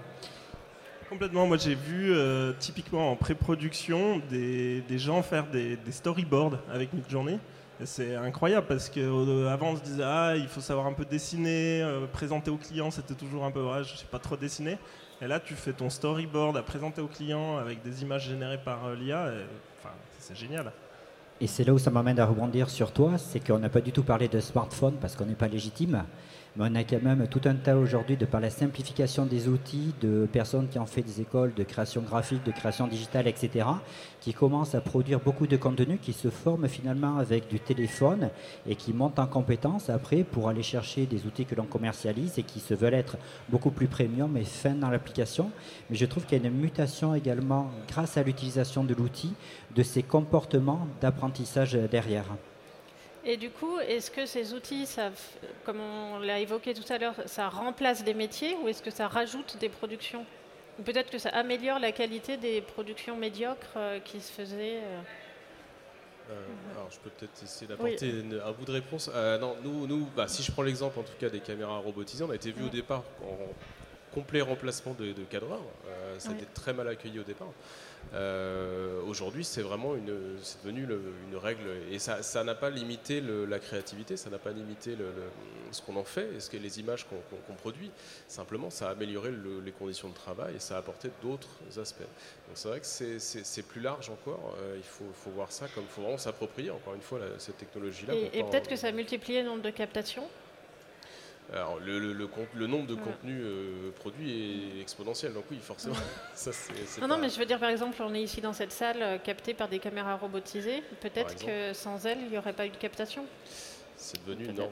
Complètement. 1.11 1.45
Moi, 1.45 1.57
j'ai 1.57 1.75
vu 1.75 2.13
euh, 2.13 2.53
typiquement 2.57 3.11
en 3.11 3.17
pré-production 3.17 4.23
des, 4.31 4.85
gens 4.91 5.23
faire 5.23 5.45
des, 5.49 5.77
storyboards 5.91 6.59
avec 6.73 6.93
Midjourney. 6.93 7.41
C'est 7.83 8.15
incroyable 8.15 8.67
parce 8.69 8.89
qu'avant 8.89 9.71
on 9.71 9.77
se 9.77 9.83
disait 9.83 10.05
ah 10.05 10.35
il 10.37 10.47
faut 10.47 10.61
savoir 10.61 10.87
un 10.87 10.93
peu 10.93 11.07
dessiner, 11.07 11.83
euh, 11.83 12.07
présenter 12.07 12.51
au 12.51 12.59
client 12.59 12.91
c'était 12.91 13.15
toujours 13.15 13.43
un 13.47 13.51
peu 13.51 13.63
ouais, 13.63 13.83
je 13.85 13.97
sais 13.97 14.07
pas 14.09 14.19
trop 14.19 14.37
dessiner. 14.37 14.77
Et 15.23 15.27
là 15.27 15.41
tu 15.41 15.55
fais 15.55 15.73
ton 15.73 15.89
storyboard 15.89 16.59
à 16.59 16.63
présenter 16.63 17.01
au 17.01 17.07
client 17.07 17.57
avec 17.57 17.83
des 17.83 18.03
images 18.03 18.29
générées 18.29 18.61
par 18.63 18.85
euh, 18.85 18.97
l'IA. 18.97 19.33
c'est 20.19 20.37
génial. 20.37 20.71
Et 21.41 21.47
c'est 21.47 21.65
là 21.65 21.73
où 21.73 21.79
ça 21.79 21.91
m'amène 21.91 22.21
à 22.21 22.27
rebondir 22.27 22.69
sur 22.69 22.93
toi, 22.93 23.17
c'est 23.17 23.41
qu'on 23.41 23.59
n'a 23.59 23.71
pas 23.71 23.81
du 23.81 23.93
tout 23.93 24.03
parlé 24.03 24.29
de 24.29 24.41
smartphone 24.41 24.97
parce 25.01 25.17
qu'on 25.17 25.25
n'est 25.25 25.35
pas 25.35 25.49
légitime, 25.49 26.05
mais 26.57 26.67
on 26.71 26.75
a 26.75 26.85
quand 26.85 27.03
même 27.03 27.27
tout 27.29 27.41
un 27.45 27.55
tas 27.55 27.77
aujourd'hui 27.77 28.17
de 28.17 28.27
par 28.27 28.41
la 28.41 28.51
simplification 28.51 29.25
des 29.25 29.49
outils, 29.49 29.95
de 30.01 30.29
personnes 30.31 30.69
qui 30.69 30.79
ont 30.79 30.87
fait 30.87 31.03
des 31.03 31.21
écoles 31.21 31.55
de 31.55 31.63
création 31.63 32.03
graphique, 32.03 32.45
de 32.45 32.51
création 32.51 32.87
digitale, 32.87 33.29
etc., 33.29 33.67
qui 34.21 34.35
commencent 34.35 34.75
à 34.75 34.81
produire 34.81 35.21
beaucoup 35.21 35.47
de 35.47 35.57
contenu, 35.57 35.99
qui 35.99 36.13
se 36.13 36.29
forment 36.29 36.69
finalement 36.69 37.19
avec 37.19 37.49
du 37.49 37.61
téléphone 37.61 38.31
et 38.67 38.75
qui 38.75 38.93
montent 38.93 39.19
en 39.19 39.27
compétences 39.27 39.91
après 39.91 40.25
pour 40.25 40.49
aller 40.49 40.63
chercher 40.63 41.07
des 41.07 41.27
outils 41.27 41.47
que 41.47 41.55
l'on 41.55 41.67
commercialise 41.67 42.39
et 42.39 42.43
qui 42.43 42.61
se 42.61 42.75
veulent 42.75 42.95
être 42.95 43.17
beaucoup 43.49 43.71
plus 43.71 43.87
premium 43.87 44.37
et 44.37 44.45
fin 44.45 44.75
dans 44.75 44.91
l'application. 44.91 45.51
Mais 45.89 45.97
je 45.97 46.07
trouve 46.07 46.27
qu'il 46.27 46.43
y 46.43 46.45
a 46.45 46.49
une 46.49 46.55
mutation 46.55 47.15
également 47.15 47.71
grâce 47.89 48.17
à 48.17 48.23
l'utilisation 48.23 48.85
de 48.85 48.95
l'outil 48.95 49.33
de 49.75 49.83
ces 49.83 50.03
comportements 50.03 50.87
d'apprentissage 51.01 51.75
derrière. 51.75 52.27
Et 53.25 53.37
du 53.37 53.51
coup, 53.51 53.79
est-ce 53.81 54.11
que 54.11 54.25
ces 54.25 54.55
outils, 54.55 54.87
ça, 54.87 55.11
comme 55.65 55.81
on 55.81 56.19
l'a 56.21 56.39
évoqué 56.39 56.73
tout 56.73 56.91
à 56.91 56.99
l'heure, 56.99 57.15
ça 57.27 57.49
remplace 57.49 58.03
des 58.03 58.15
métiers 58.15 58.57
ou 58.63 58.69
est-ce 58.69 58.83
que 58.83 58.91
ça 58.91 59.09
rajoute 59.09 59.59
des 59.59 59.69
productions? 59.69 60.25
Ou 60.79 60.83
Peut-être 60.83 61.11
que 61.11 61.19
ça 61.19 61.29
améliore 61.31 61.79
la 61.79 61.93
qualité 61.93 62.39
des 62.39 62.63
productions 62.63 63.17
médiocres 63.17 63.77
euh, 63.77 63.99
qui 64.01 64.21
se 64.21 64.33
faisaient. 64.33 64.79
euh. 64.79 65.01
Euh, 66.31 66.47
alors, 66.75 66.89
je 66.91 66.99
peux 67.01 67.11
peut-être 67.11 67.43
essayer 67.43 67.67
d'apporter 67.67 68.13
un 68.45 68.53
bout 68.53 68.65
de 68.65 68.73
réponse. 68.73 69.11
Euh, 69.13 69.37
non, 69.39 69.57
nous, 69.63 69.87
nous 69.87 70.07
bah, 70.17 70.29
si 70.29 70.43
je 70.43 70.53
prends 70.53 70.63
l'exemple 70.63 70.99
en 70.99 71.03
tout 71.03 71.13
cas 71.19 71.29
des 71.29 71.41
caméras 71.41 71.79
robotisées, 71.79 72.25
on 72.25 72.31
a 72.31 72.37
été 72.37 72.53
vu 72.53 72.65
au 72.65 72.69
départ 72.69 73.03
en 73.23 73.37
complet 74.15 74.41
remplacement 74.41 74.95
de, 74.95 75.13
de 75.13 75.23
cadreurs. 75.25 75.61
Euh, 75.89 76.19
ça 76.19 76.31
a 76.31 76.33
été 76.35 76.47
très 76.55 76.73
mal 76.73 76.89
accueilli 76.89 77.19
au 77.19 77.25
départ. 77.25 77.49
Euh, 78.15 79.01
Aujourd'hui, 79.07 79.45
c'est 79.45 79.63
vraiment 79.63 79.97
une, 79.97 80.37
c'est 80.41 80.63
devenu 80.63 80.87
le- 80.87 81.01
une 81.29 81.37
règle 81.37 81.63
et 81.91 81.99
ça, 81.99 82.23
ça 82.23 82.45
n'a 82.45 82.55
pas 82.55 82.71
limité 82.71 83.21
le- 83.21 83.45
la 83.45 83.59
créativité, 83.59 84.17
ça 84.17 84.31
n'a 84.31 84.39
pas 84.39 84.51
limité 84.53 84.95
le- 84.95 85.13
ce 85.73 85.83
qu'on 85.83 85.97
en 85.97 86.05
fait 86.05 86.29
et 86.37 86.39
ce 86.41 86.49
que 86.49 86.57
les 86.57 86.79
images 86.79 87.07
qu'on 87.09 87.55
produit. 87.55 87.91
Simplement, 88.29 88.71
ça 88.71 88.89
a 88.89 88.93
amélioré 88.93 89.31
le- 89.31 89.61
les 89.61 89.73
conditions 89.73 90.09
de 90.09 90.15
travail 90.15 90.55
et 90.57 90.61
ça 90.61 90.77
a 90.77 90.79
apporté 90.79 91.11
d'autres 91.23 91.49
aspects. 91.81 92.01
Donc 92.03 92.55
c'est 92.55 92.69
vrai 92.69 92.81
que 92.81 92.87
c'est- 92.87 93.63
plus 93.63 93.81
large 93.81 94.11
encore. 94.11 94.55
Euh, 94.61 94.75
il 94.77 94.83
faut, 94.85 95.05
faut 95.13 95.31
voir 95.31 95.51
ça 95.51 95.67
comme 95.75 95.85
faut 95.87 96.03
vraiment 96.03 96.19
s'approprier 96.19 96.71
encore 96.71 96.95
une 96.95 97.03
fois 97.03 97.19
la- 97.19 97.39
cette 97.39 97.59
technologie-là. 97.59 98.15
Et, 98.15 98.43
peut-être 98.45 98.67
en- 98.67 98.71
que 98.71 98.77
ça 98.77 98.89
a 98.89 98.93
multiplié 98.93 99.43
le 99.43 99.49
nombre 99.49 99.63
de 99.63 99.71
captations? 99.71 100.27
Alors, 101.53 101.79
le, 101.81 101.99
le- 101.99 102.13
le 102.13 102.27
con- 102.27 102.47
le 102.55 102.67
nombre 102.67 102.87
de 102.87 102.95
Ouais. 102.95 103.01
contenus 103.01 103.43
euh, 103.45 103.91
produits 103.99 104.77
est 104.77 104.81
exponentiel, 104.81 105.33
donc 105.35 105.45
oui, 105.51 105.59
forcément. 105.61 105.95
ça, 106.35 106.51
Non, 107.01 107.09
non, 107.09 107.15
pas- 107.17 107.21
mais 107.23 107.29
je 107.31 107.39
veux 107.39 107.47
dire, 107.47 107.59
par 107.59 107.71
exemple, 107.71 107.97
on 108.03 108.15
est 108.15 108.23
ici 108.23 108.41
dans 108.41 108.53
cette 108.53 108.73
salle 108.73 108.99
euh, 109.03 109.19
captée 109.19 109.55
par 109.55 109.69
des 109.69 109.79
caméras 109.79 110.17
robotisées. 110.17 110.83
Peut-être 111.01 111.35
que 111.45 111.73
sans 111.73 112.07
elles, 112.07 112.19
il 112.23 112.29
n'y 112.31 112.39
aurait 112.39 112.53
pas 112.53 112.67
eu 112.67 112.71
de 112.71 112.77
captation. 112.77 113.25
c'est 113.97 114.25
devenu 114.27 114.47
une 114.47 114.55
norme. 114.57 114.71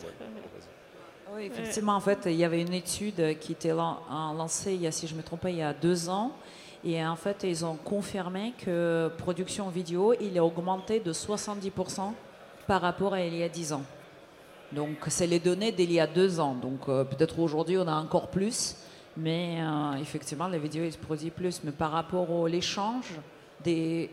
Oui, 1.35 1.45
effectivement, 1.45 1.95
en 1.95 2.01
fait, 2.01 2.21
il 2.27 2.37
y 2.37 2.45
avait 2.45 2.63
une 2.63 2.73
étude 2.73 3.39
qui 3.39 3.53
était 3.53 3.73
lancée, 3.75 4.73
il 4.75 4.81
y 4.83 4.87
a, 4.87 4.93
si 4.93 5.07
je 5.07 5.15
me 5.15 5.23
trompe 5.23 5.41
pas, 5.41 5.51
il 5.51 5.57
y 5.59 5.63
a 5.63 5.75
deux 5.75 6.09
ans. 6.09 6.33
Et 6.85 7.05
en 7.05 7.17
fait, 7.17 7.43
ils 7.43 7.65
ont 7.65 7.75
confirmé 7.77 8.55
que 8.65 9.11
production 9.19 9.69
vidéo, 9.69 10.15
il 10.21 10.39
a 10.39 10.45
augmenté 10.45 11.01
de 11.01 11.13
70% 11.13 12.13
par 12.67 12.81
rapport 12.81 13.15
à 13.15 13.21
il 13.21 13.35
y 13.37 13.43
a 13.43 13.49
10 13.49 13.73
ans. 13.73 13.83
Donc, 14.73 14.97
c'est 15.09 15.27
les 15.27 15.39
données 15.39 15.73
d'il 15.73 15.93
y 15.93 16.01
a 16.01 16.07
deux 16.07 16.41
ans. 16.41 16.55
Donc, 16.55 16.89
euh, 16.89 17.05
peut-être 17.05 17.39
aujourd'hui, 17.39 17.79
on 17.79 17.87
a 17.89 17.95
encore 17.95 18.29
plus. 18.29 18.77
Mais 19.17 19.59
euh, 19.61 19.95
effectivement, 20.01 20.49
les 20.49 20.59
vidéos, 20.59 20.85
ils 20.85 20.93
se 20.93 20.99
produisent 20.99 21.33
plus. 21.35 21.63
Mais 21.65 21.73
par 21.73 21.93
rapport 21.93 22.45
à 22.45 22.49
l'échange 22.49 23.19
des 23.65 24.11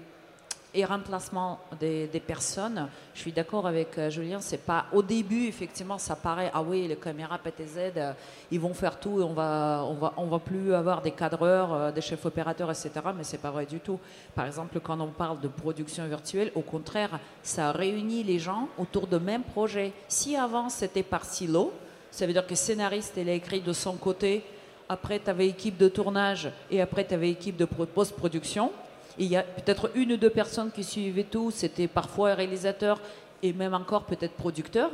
et 0.75 0.83
remplacement 0.83 1.59
des, 1.79 2.07
personnes, 2.25 2.89
je 3.13 3.21
suis 3.21 3.31
d'accord 3.31 3.65
avec 3.65 3.97
euh, 3.97 4.09
Julien, 4.09 4.39
c'est 4.41 4.63
pas 4.65 4.85
au 4.91 5.01
début 5.01 5.47
effectivement 5.47 5.97
ça 5.97 6.15
paraît 6.15 6.51
ah 6.53 6.61
oui 6.61 6.87
les 6.87 6.97
caméras 6.97 7.37
PTZ 7.37 7.93
euh, 7.95 8.13
ils 8.51 8.59
vont 8.59 8.73
faire 8.73 8.99
tout 8.99 9.21
et 9.21 9.23
on 9.23 9.33
va 9.33 9.85
on 9.87 9.93
va 9.93 10.13
on 10.17 10.25
va 10.25 10.39
plus 10.39 10.73
avoir 10.73 11.01
des 11.01 11.11
cadreurs, 11.11 11.73
euh, 11.73 11.91
des 11.91 12.01
chefs 12.01 12.25
opérateurs 12.25 12.69
etc. 12.69 12.91
Mais 13.15 13.23
c'est 13.23 13.37
pas 13.37 13.51
vrai 13.51 13.65
du 13.65 13.79
tout. 13.79 13.99
Par 14.35 14.45
exemple 14.45 14.79
quand 14.81 14.99
on 14.99 15.07
parle 15.07 15.39
de 15.39 15.47
production 15.47 16.05
virtuelle, 16.07 16.51
au 16.55 16.61
contraire 16.61 17.19
ça 17.41 17.71
réunit 17.71 18.23
les 18.23 18.39
gens 18.39 18.67
autour 18.77 19.07
de 19.07 19.17
même 19.17 19.43
projet. 19.43 19.93
Si 20.09 20.35
avant 20.35 20.69
c'était 20.69 21.03
par 21.03 21.23
silo, 21.23 21.71
ça 22.11 22.27
veut 22.27 22.33
dire 22.33 22.45
que 22.45 22.55
scénariste 22.55 23.13
il 23.17 23.29
a 23.29 23.33
écrit 23.33 23.61
de 23.61 23.73
son 23.73 23.93
côté, 23.93 24.43
après 24.89 25.19
tu 25.19 25.29
avais 25.29 25.47
équipe 25.47 25.77
de 25.77 25.87
tournage 25.87 26.49
et 26.69 26.81
après 26.81 27.05
tu 27.05 27.13
avais 27.13 27.29
équipe 27.29 27.55
de 27.55 27.65
post-production 27.65 28.71
il 29.17 29.27
y 29.27 29.37
a 29.37 29.43
peut-être 29.43 29.91
une 29.95 30.13
ou 30.13 30.17
deux 30.17 30.29
personnes 30.29 30.71
qui 30.71 30.83
suivaient 30.83 31.23
tout, 31.23 31.51
c'était 31.51 31.87
parfois 31.87 32.31
un 32.31 32.35
réalisateur 32.35 32.99
et 33.41 33.53
même 33.53 33.73
encore 33.73 34.03
peut-être 34.03 34.33
producteur. 34.33 34.91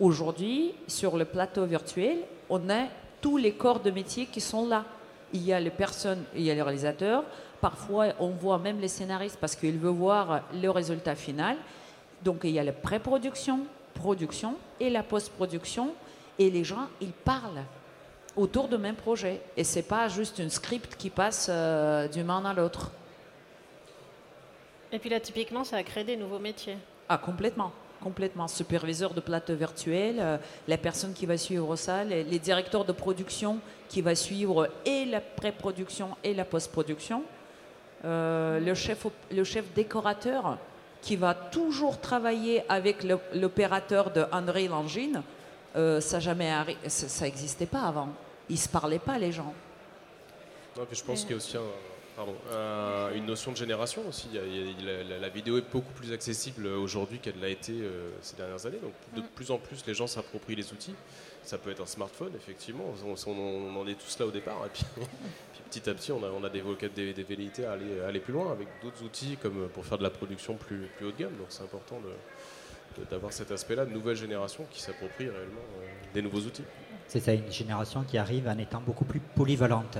Aujourd'hui, 0.00 0.74
sur 0.86 1.16
le 1.16 1.24
plateau 1.24 1.64
virtuel, 1.64 2.18
on 2.50 2.68
a 2.70 2.84
tous 3.20 3.36
les 3.36 3.52
corps 3.52 3.80
de 3.80 3.90
métier 3.90 4.26
qui 4.26 4.40
sont 4.40 4.68
là. 4.68 4.84
Il 5.32 5.42
y 5.42 5.52
a 5.52 5.58
les 5.58 5.70
personnes, 5.70 6.22
il 6.34 6.42
y 6.42 6.50
a 6.50 6.54
les 6.54 6.62
réalisateurs, 6.62 7.24
parfois 7.60 8.08
on 8.20 8.28
voit 8.28 8.58
même 8.58 8.80
les 8.80 8.88
scénaristes 8.88 9.38
parce 9.40 9.56
qu'ils 9.56 9.78
veulent 9.78 9.92
voir 9.92 10.42
le 10.52 10.68
résultat 10.68 11.14
final. 11.14 11.56
Donc 12.22 12.40
il 12.44 12.50
y 12.50 12.58
a 12.58 12.64
la 12.64 12.72
pré-production, 12.72 13.60
production 13.94 14.54
et 14.78 14.90
la 14.90 15.02
post-production 15.02 15.94
et 16.38 16.50
les 16.50 16.64
gens, 16.64 16.88
ils 17.00 17.12
parlent 17.12 17.62
autour 18.36 18.68
du 18.68 18.76
même 18.76 18.96
projet. 18.96 19.40
Et 19.56 19.64
c'est 19.64 19.82
pas 19.82 20.08
juste 20.08 20.38
une 20.38 20.50
script 20.50 20.96
qui 20.96 21.10
passe 21.10 21.48
euh, 21.50 22.08
d'une 22.08 22.26
main 22.26 22.44
à 22.44 22.52
l'autre. 22.52 22.90
Et 24.92 24.98
puis 24.98 25.10
là, 25.10 25.20
typiquement, 25.20 25.64
ça 25.64 25.76
a 25.76 25.82
créé 25.82 26.04
des 26.04 26.16
nouveaux 26.16 26.38
métiers. 26.38 26.76
Ah, 27.08 27.18
complètement. 27.18 27.72
Complètement. 28.02 28.48
Superviseur 28.48 29.14
de 29.14 29.20
plateau 29.20 29.54
virtuel, 29.54 30.16
euh, 30.20 30.36
la 30.68 30.76
personne 30.76 31.14
qui 31.14 31.26
va 31.26 31.36
suivre 31.38 31.74
ça, 31.76 32.04
les, 32.04 32.38
directeurs 32.38 32.84
de 32.84 32.92
production 32.92 33.58
qui 33.88 34.02
va 34.02 34.14
suivre 34.14 34.68
et 34.84 35.04
la 35.04 35.20
pré-production 35.20 36.10
et 36.22 36.34
la 36.34 36.44
post-production, 36.44 37.22
euh, 38.04 38.60
le, 38.60 38.74
chef, 38.74 39.06
le 39.32 39.44
chef 39.44 39.72
décorateur 39.74 40.58
qui 41.00 41.16
va 41.16 41.34
toujours 41.34 42.00
travailler 42.00 42.62
avec 42.68 43.04
l'opérateur 43.34 44.10
de 44.10 44.24
Unreal 44.32 44.72
Engine, 44.72 45.22
euh, 45.76 46.00
ça 46.00 46.20
jamais 46.20 46.52
ça 46.86 47.24
n'existait 47.24 47.66
pas 47.66 47.82
avant. 47.82 48.08
Ils 48.48 48.58
se 48.58 48.68
parlaient 48.68 48.98
pas 48.98 49.18
les 49.18 49.32
gens. 49.32 49.54
Non, 50.76 50.86
je 50.90 51.02
pense 51.02 51.22
qu'il 51.22 51.30
y 51.30 51.34
a 51.34 51.36
aussi 51.36 51.56
un 51.56 51.60
Pardon, 52.16 52.34
euh, 52.52 53.12
une 53.14 53.26
notion 53.26 53.50
de 53.50 53.56
génération 53.56 54.06
aussi. 54.08 54.28
la, 54.32 55.28
vidéo 55.28 55.58
est 55.58 55.72
beaucoup 55.72 55.92
plus 55.94 56.12
accessible 56.12 56.66
aujourd'hui 56.66 57.18
qu'elle 57.18 57.40
l'a 57.40 57.48
été 57.48 57.72
euh, 57.72 58.08
ces 58.20 58.36
dernières 58.36 58.64
années. 58.66 58.78
Donc 58.78 58.92
de 59.16 59.20
mm. 59.20 59.30
plus 59.34 59.50
en 59.50 59.58
plus, 59.58 59.84
les 59.86 59.94
gens 59.94 60.06
s'approprient 60.06 60.54
les 60.54 60.72
outils. 60.72 60.94
Ça 61.42 61.58
peut 61.58 61.70
être 61.70 61.82
un 61.82 61.86
smartphone, 61.86 62.32
effectivement. 62.36 62.84
On, 63.04 63.76
en 63.76 63.86
est 63.88 63.98
tous 63.98 64.18
là 64.20 64.26
au 64.26 64.30
départ. 64.30 64.64
Et 64.64 64.68
puis, 64.68 64.84
petit 65.70 65.90
à 65.90 65.94
petit, 65.94 66.12
on 66.12 66.22
a, 66.44 66.48
des, 66.48 66.62
des, 66.94 67.12
des 67.12 67.22
velléités 67.24 67.66
à 67.66 67.72
aller, 67.72 68.00
aller, 68.00 68.20
plus 68.20 68.32
loin 68.32 68.52
avec 68.52 68.68
d'autres 68.82 69.02
outils 69.02 69.36
comme 69.42 69.68
pour 69.68 69.84
faire 69.84 69.98
de 69.98 70.04
la 70.04 70.10
production 70.10 70.54
plus, 70.54 70.88
plus 70.96 71.06
haut 71.06 71.12
de 71.12 71.16
gamme. 71.18 71.36
Donc 71.36 71.48
c'est 71.48 71.64
important 71.64 72.00
d'avoir 73.10 73.32
cet 73.32 73.50
aspect-là 73.50 73.86
de 73.86 73.92
nouvelle 73.92 74.16
génération 74.16 74.66
qui 74.70 74.80
s'approprie 74.80 75.28
réellement 75.28 75.60
euh, 75.80 75.86
des 76.14 76.22
nouveaux 76.22 76.40
outils. 76.40 76.64
C'est 77.06 77.20
ça, 77.20 77.32
une 77.32 77.52
génération 77.52 78.02
qui 78.02 78.18
arrive 78.18 78.48
en 78.48 78.58
étant 78.58 78.80
beaucoup 78.80 79.04
plus 79.04 79.20
polyvalente. 79.20 79.98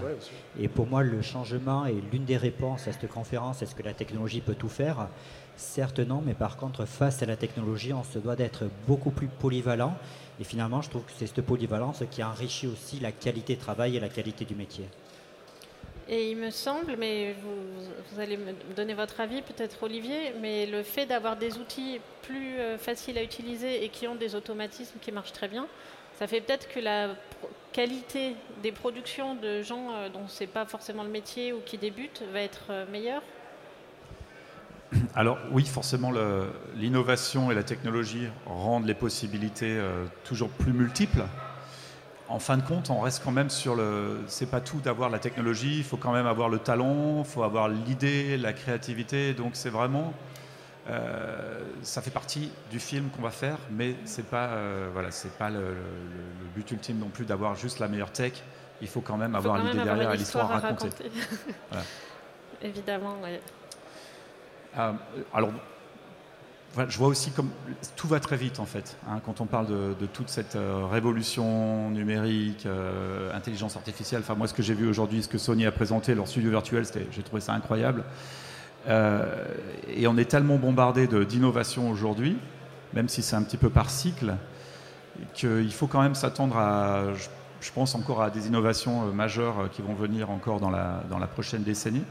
et 0.59 0.69
pour 0.69 0.87
moi, 0.87 1.03
le 1.03 1.23
changement 1.23 1.87
est 1.87 2.03
l'une 2.13 2.25
des 2.25 2.37
réponses 2.37 2.89
à 2.89 2.93
cette 2.93 3.09
conférence. 3.09 3.63
Est-ce 3.63 3.75
que 3.75 3.83
la 3.83 3.95
technologie 3.95 4.41
peut 4.41 4.55
tout 4.55 4.69
faire? 4.69 5.09
Certes 5.57 6.01
non, 6.01 6.23
mais 6.25 6.35
par 6.35 6.57
contre, 6.57 6.85
face 6.85 7.23
à 7.23 7.27
la 7.27 7.37
technologie, 7.37 7.93
on 7.93 8.03
se 8.03 8.19
doit 8.19 8.37
d'être 8.37 8.65
beaucoup 8.87 9.11
plus 9.11 9.29
polyvalent. 9.29 9.97
Et 10.41 10.45
finalement, 10.45 10.83
je 10.83 10.91
trouve 10.91 11.05
que 11.05 11.13
c'est 11.17 11.27
cette 11.27 11.43
polyvalence 11.43 12.03
qui 12.11 12.25
enrichit 12.25 12.67
aussi 12.67 12.99
la 12.99 13.13
qualité 13.13 13.55
de 13.55 13.61
travail 13.61 13.97
et 13.97 14.01
la 14.01 14.09
qualité 14.09 14.45
du 14.45 14.57
métier. 14.57 14.87
Et 16.09 16.31
il 16.31 16.37
me 16.37 16.51
semble, 16.51 16.97
mais 16.99 17.35
vous, 17.43 18.21
allez 18.21 18.37
me 18.37 18.53
donner 18.77 18.93
votre 18.93 19.21
avis, 19.21 19.41
peut-être 19.41 19.83
Olivier, 19.83 20.35
mais 20.41 20.67
le 20.67 20.83
fait 20.83 21.07
d'avoir 21.07 21.37
des 21.37 21.57
outils 21.57 21.99
plus 22.23 22.59
euh, 22.59 22.77
faciles 22.77 23.17
à 23.17 23.23
utiliser 23.23 23.85
et 23.85 23.89
qui 23.89 24.07
ont 24.07 24.15
des 24.15 24.35
automatismes 24.35 24.99
qui 25.01 25.13
marchent 25.13 25.33
très 25.33 25.49
bien, 25.49 25.67
ça 26.19 26.27
fait 26.27 26.41
peut-être 26.41 26.69
que 26.69 26.81
la 26.81 27.11
qualité 27.73 28.37
des 28.63 28.73
productions 28.73 29.35
de 29.35 29.63
gens 29.63 29.91
euh, 29.93 30.09
dont 30.09 30.29
c'est 30.29 30.47
pas 30.47 30.65
forcément 30.65 31.03
le 31.03 31.11
métier 31.11 31.53
ou 31.53 31.59
qui 31.67 31.77
débutent 31.77 32.23
va 32.33 32.41
être 32.41 32.67
euh, 32.71 32.87
meilleure? 32.91 33.23
Alors 35.17 35.39
oui, 35.51 35.65
forcément, 35.67 36.13
l'innovation 36.77 37.51
et 37.51 37.55
la 37.55 37.65
technologie 37.65 38.29
rendent 38.47 38.87
les 38.87 38.95
possibilités 38.95 39.77
euh, 39.77 40.05
toujours 40.23 40.51
plus 40.51 40.73
multiples. 40.73 41.25
En 42.29 42.39
fin 42.39 42.57
de 42.57 42.63
compte, 42.63 42.91
on 42.91 43.01
reste 43.01 43.23
quand 43.25 43.33
même 43.33 43.51
sur 43.51 43.75
le. 43.75 44.21
C'est 44.29 44.51
pas 44.51 44.61
tout 44.61 44.79
d'avoir 44.79 45.11
la 45.11 45.19
technologie. 45.19 45.79
Il 45.79 45.85
faut 45.85 45.97
quand 45.97 46.13
même 46.13 46.27
avoir 46.27 46.49
le 46.49 46.59
talent, 46.59 47.19
il 47.19 47.25
faut 47.25 47.43
avoir 47.43 47.69
l'idée, 47.69 48.37
la 48.37 48.53
créativité. 48.53 49.35
Donc 49.35 49.51
c'est 49.55 49.69
vraiment 49.69 50.15
euh, 50.91 51.61
ça 51.83 52.03
fait 52.03 52.11
partie 52.11 52.51
du 52.71 52.79
film 52.79 53.09
qu'on 53.09 53.23
va 53.23 53.31
faire, 53.31 53.57
mais 53.71 53.97
c'est 54.05 54.27
pas 54.27 54.49
euh, 54.49 54.91
voilà, 54.93 55.11
c'est 55.11 55.33
pas 55.39 55.49
le, 55.49 55.75
but 56.55 56.71
ultime 56.71 56.99
non 56.99 57.09
plus 57.09 57.25
d'avoir 57.25 57.55
juste 57.55 57.79
la 57.79 57.89
meilleure 57.89 58.13
tech. 58.13 58.33
Il 58.83 58.89
faut 58.89 59.01
quand 59.01 59.17
même 59.17 59.35
avoir 59.35 59.59
l'idée 59.59 59.83
derrière 59.83 60.13
et 60.13 60.17
l'histoire 60.17 60.51
à 60.53 60.59
raconter. 60.59 61.11
Évidemment, 62.63 63.17
oui. 63.23 63.39
Euh, 64.79 64.93
alors, 65.33 65.51
je 66.89 66.99
vois 66.99 67.09
aussi 67.09 67.31
comme 67.31 67.51
tout 67.97 68.09
va 68.09 68.21
très 68.21 68.37
vite 68.37 68.59
en 68.59 68.67
fait. 68.67 68.97
Hein, 69.09 69.21
quand 69.25 69.41
on 69.41 69.47
parle 69.47 69.69
de, 69.69 70.07
toute 70.07 70.29
cette 70.29 70.59
révolution 70.91 71.89
numérique, 71.91 72.67
intelligence 73.33 73.77
artificielle. 73.77 74.21
Enfin, 74.21 74.35
moi, 74.35 74.49
ce 74.49 74.55
que 74.55 74.63
j'ai 74.63 74.75
vu 74.75 74.87
aujourd'hui, 74.87 75.23
ce 75.23 75.29
que 75.29 75.39
Sony 75.39 75.65
a 75.65 75.73
présenté, 75.73 76.15
leur 76.15 76.29
studio 76.29 76.51
virtuel, 76.51 76.85
j'ai 77.11 77.23
trouvé 77.23 77.41
ça 77.41 77.55
incroyable. 77.55 78.05
Euh, 78.87 79.45
et 79.89 80.07
on 80.07 80.17
est 80.17 80.31
tellement 80.31 80.57
bombardé 80.57 81.07
d'innovation 81.07 81.91
aujourd'hui, 81.91 82.39
même 82.93 83.09
si 83.09 83.23
c'est 83.23 83.37
un 83.37 83.43
petit 83.43 83.57
peu 83.57 83.71
par 83.71 83.91
cycle, 83.91 84.35
qu'il 85.33 85.73
faut 85.73 85.87
quand 85.87 86.03
même 86.03 86.15
s'attendre 86.15 86.57
à, 86.57 87.05
je, 87.61 87.71
pense 87.73 87.95
encore 87.95 88.23
à 88.23 88.31
des 88.31 88.47
innovations 88.47 89.07
euh, 89.09 89.13
majeures 89.13 89.61
euh, 89.61 89.69
qui 89.69 89.81
vont 89.81 89.95
venir 89.95 90.31
encore 90.31 90.61
dans 90.61 90.71
la, 90.71 91.03
dans 91.09 91.19
la 91.19 91.27
prochaine 91.27 91.63
décennie. 91.63 92.05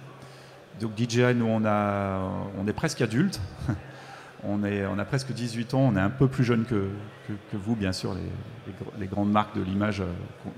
Donc 0.80 0.92
DJI, 0.98 1.36
nous, 1.36 1.46
on, 1.46 1.66
a, 1.66 2.22
on 2.58 2.68
est 2.68 2.74
presque 2.74 3.02
adultes. 3.02 3.40
on, 4.44 4.64
est, 4.64 4.86
on 4.86 4.98
a 4.98 5.06
presque 5.06 5.32
18 5.32 5.74
ans, 5.76 5.82
on 5.82 5.96
est 5.96 6.02
un 6.02 6.10
peu 6.10 6.28
plus 6.28 6.44
jeune 6.44 6.66
que, 6.66 6.88
que, 7.28 7.58
vous, 7.58 7.76
bien 7.76 7.92
sûr, 7.92 8.16
les, 8.16 8.74
les, 9.00 9.08
grandes 9.08 9.32
marques 9.32 9.56
de 9.56 9.62
l'image 9.62 10.02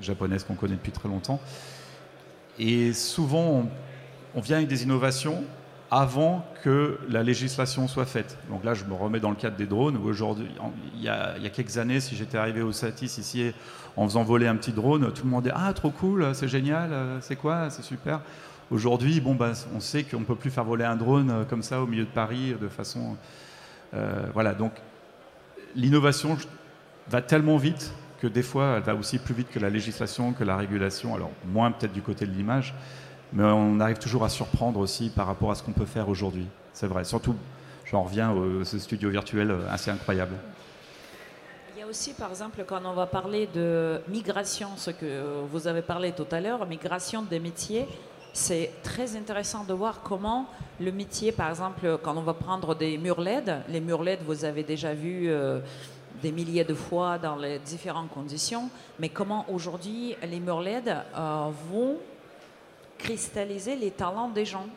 japonaise 0.01 0.45
qu'on 0.45 0.55
connaît 0.55 0.75
depuis 0.75 0.93
très 0.93 1.09
longtemps. 1.09 1.41
Et 2.57 2.93
souvent, 2.93 3.65
on 4.33 4.39
vient 4.39 4.57
avec 4.57 4.69
des 4.69 4.83
innovations 4.83 5.43
avant 5.95 6.45
que 6.61 6.99
la 7.07 7.23
législation 7.23 7.87
soit 7.87 8.05
faite. 8.05 8.37
Donc 8.49 8.65
là, 8.65 8.73
je 8.73 8.83
me 8.83 8.93
remets 8.93 9.21
dans 9.21 9.29
le 9.29 9.37
cadre 9.37 9.55
des 9.55 9.65
drones. 9.65 9.95
Aujourd'hui, 9.95 10.45
il, 10.93 11.01
y 11.01 11.07
a, 11.07 11.35
quelques 11.53 11.77
années, 11.77 12.01
si 12.01 12.17
j'étais 12.17 12.37
arrivé 12.37 12.61
au 12.61 12.73
Satis 12.73 13.17
ici 13.17 13.53
en 13.95 14.05
faisant 14.05 14.23
voler 14.23 14.45
un 14.45 14.57
petit 14.57 14.73
drone, 14.73 15.09
tout 15.13 15.23
le 15.23 15.29
monde 15.29 15.45
dit 15.45 15.51
ah 15.55 15.71
trop 15.71 15.91
cool, 15.91 16.35
c'est 16.35 16.49
génial, 16.49 16.91
c'est 17.21 17.37
quoi, 17.37 17.69
c'est 17.69 17.81
super? 17.81 18.19
Aujourd'hui, 18.71 19.21
bon, 19.21 19.35
bah, 19.35 19.53
on 19.73 19.79
sait 19.79 20.03
qu'on 20.03 20.19
ne 20.19 20.25
peut 20.25 20.35
plus 20.35 20.49
faire 20.49 20.65
voler 20.65 20.83
un 20.83 20.97
drone 20.97 21.29
euh, 21.29 21.43
comme 21.45 21.63
ça 21.63 21.81
au 21.81 21.87
milieu 21.87 22.03
de 22.03 22.09
Paris 22.09 22.55
de 22.59 22.67
façon. 22.67 23.15
Euh, 23.93 24.25
voilà, 24.33 24.53
donc 24.53 24.73
l'innovation 25.75 26.37
va 27.07 27.21
tellement 27.21 27.55
vite 27.55 27.93
que 28.19 28.27
des 28.27 28.43
fois, 28.43 28.75
elle 28.77 28.83
va 28.83 28.95
aussi 28.95 29.17
plus 29.17 29.33
vite 29.33 29.49
que 29.49 29.59
la 29.59 29.69
législation, 29.69 30.33
que 30.33 30.43
la 30.43 30.57
régulation. 30.57 31.15
Alors, 31.15 31.31
moins 31.45 31.71
peut-être 31.71 31.93
du 31.93 32.01
côté 32.01 32.25
de 32.25 32.31
l'image, 32.31 32.73
mais 33.35 33.43
on 33.43 33.79
arrive 33.81 33.97
toujours 33.97 34.23
à 34.23 34.29
surprendre 34.29 34.79
aussi 34.79 35.09
par 35.09 35.27
rapport 35.27 35.51
à 35.51 35.55
ce 35.55 35.61
qu'on 35.61 35.73
peut 35.73 35.85
faire 35.85 36.07
aujourd'hui. 36.07 36.47
C'est 36.73 36.87
vrai. 36.87 37.03
Surtout, 37.03 37.35
j'en 37.83 38.03
reviens 38.03 38.31
à 38.31 38.65
ce 38.65 38.79
studio 38.79 39.09
virtuel 39.09 39.51
euh, 39.51 39.69
assez 39.69 39.91
incroyable. 39.91 40.35
Il 41.75 41.81
y 41.81 41.83
a 41.83 41.87
aussi, 41.87 42.13
par 42.13 42.29
exemple, 42.29 42.63
quand 42.65 42.79
on 42.85 42.93
va 42.93 43.05
parler 43.05 43.47
de 43.53 44.01
migration, 44.07 44.69
ce 44.77 44.91
que 44.91 45.43
vous 45.51 45.67
avez 45.67 45.81
parlé 45.81 46.13
tout 46.13 46.25
à 46.31 46.39
l'heure, 46.39 46.65
migration 46.65 47.23
des 47.23 47.39
métiers, 47.39 47.85
c'est 48.31 48.71
très 48.83 49.17
intéressant 49.17 49.65
de 49.65 49.73
voir 49.73 50.01
comment 50.01 50.47
le 50.79 50.91
métier, 50.93 51.33
par 51.33 51.49
exemple, 51.49 51.99
quand 52.01 52.15
on 52.15 52.21
va 52.21 52.33
prendre 52.33 52.73
des 52.73 52.97
murs 52.97 53.19
LED, 53.19 53.63
les 53.67 53.81
murs 53.81 54.03
LED, 54.03 54.19
vous 54.25 54.45
avez 54.45 54.63
déjà 54.63 54.93
vu. 54.93 55.29
Euh, 55.29 55.59
des 56.21 56.31
milliers 56.31 56.63
de 56.63 56.73
fois 56.73 57.17
dans 57.17 57.35
les 57.35 57.59
différentes 57.59 58.09
conditions, 58.09 58.69
mais 58.99 59.09
comment 59.09 59.45
aujourd'hui 59.49 60.15
les 60.23 60.39
murs 60.39 60.61
LED 60.61 60.87
euh, 60.87 61.49
vont 61.69 61.97
cristalliser 63.05 63.75
les 63.75 63.91
talents 63.91 64.29
des 64.29 64.45
gens. 64.45 64.67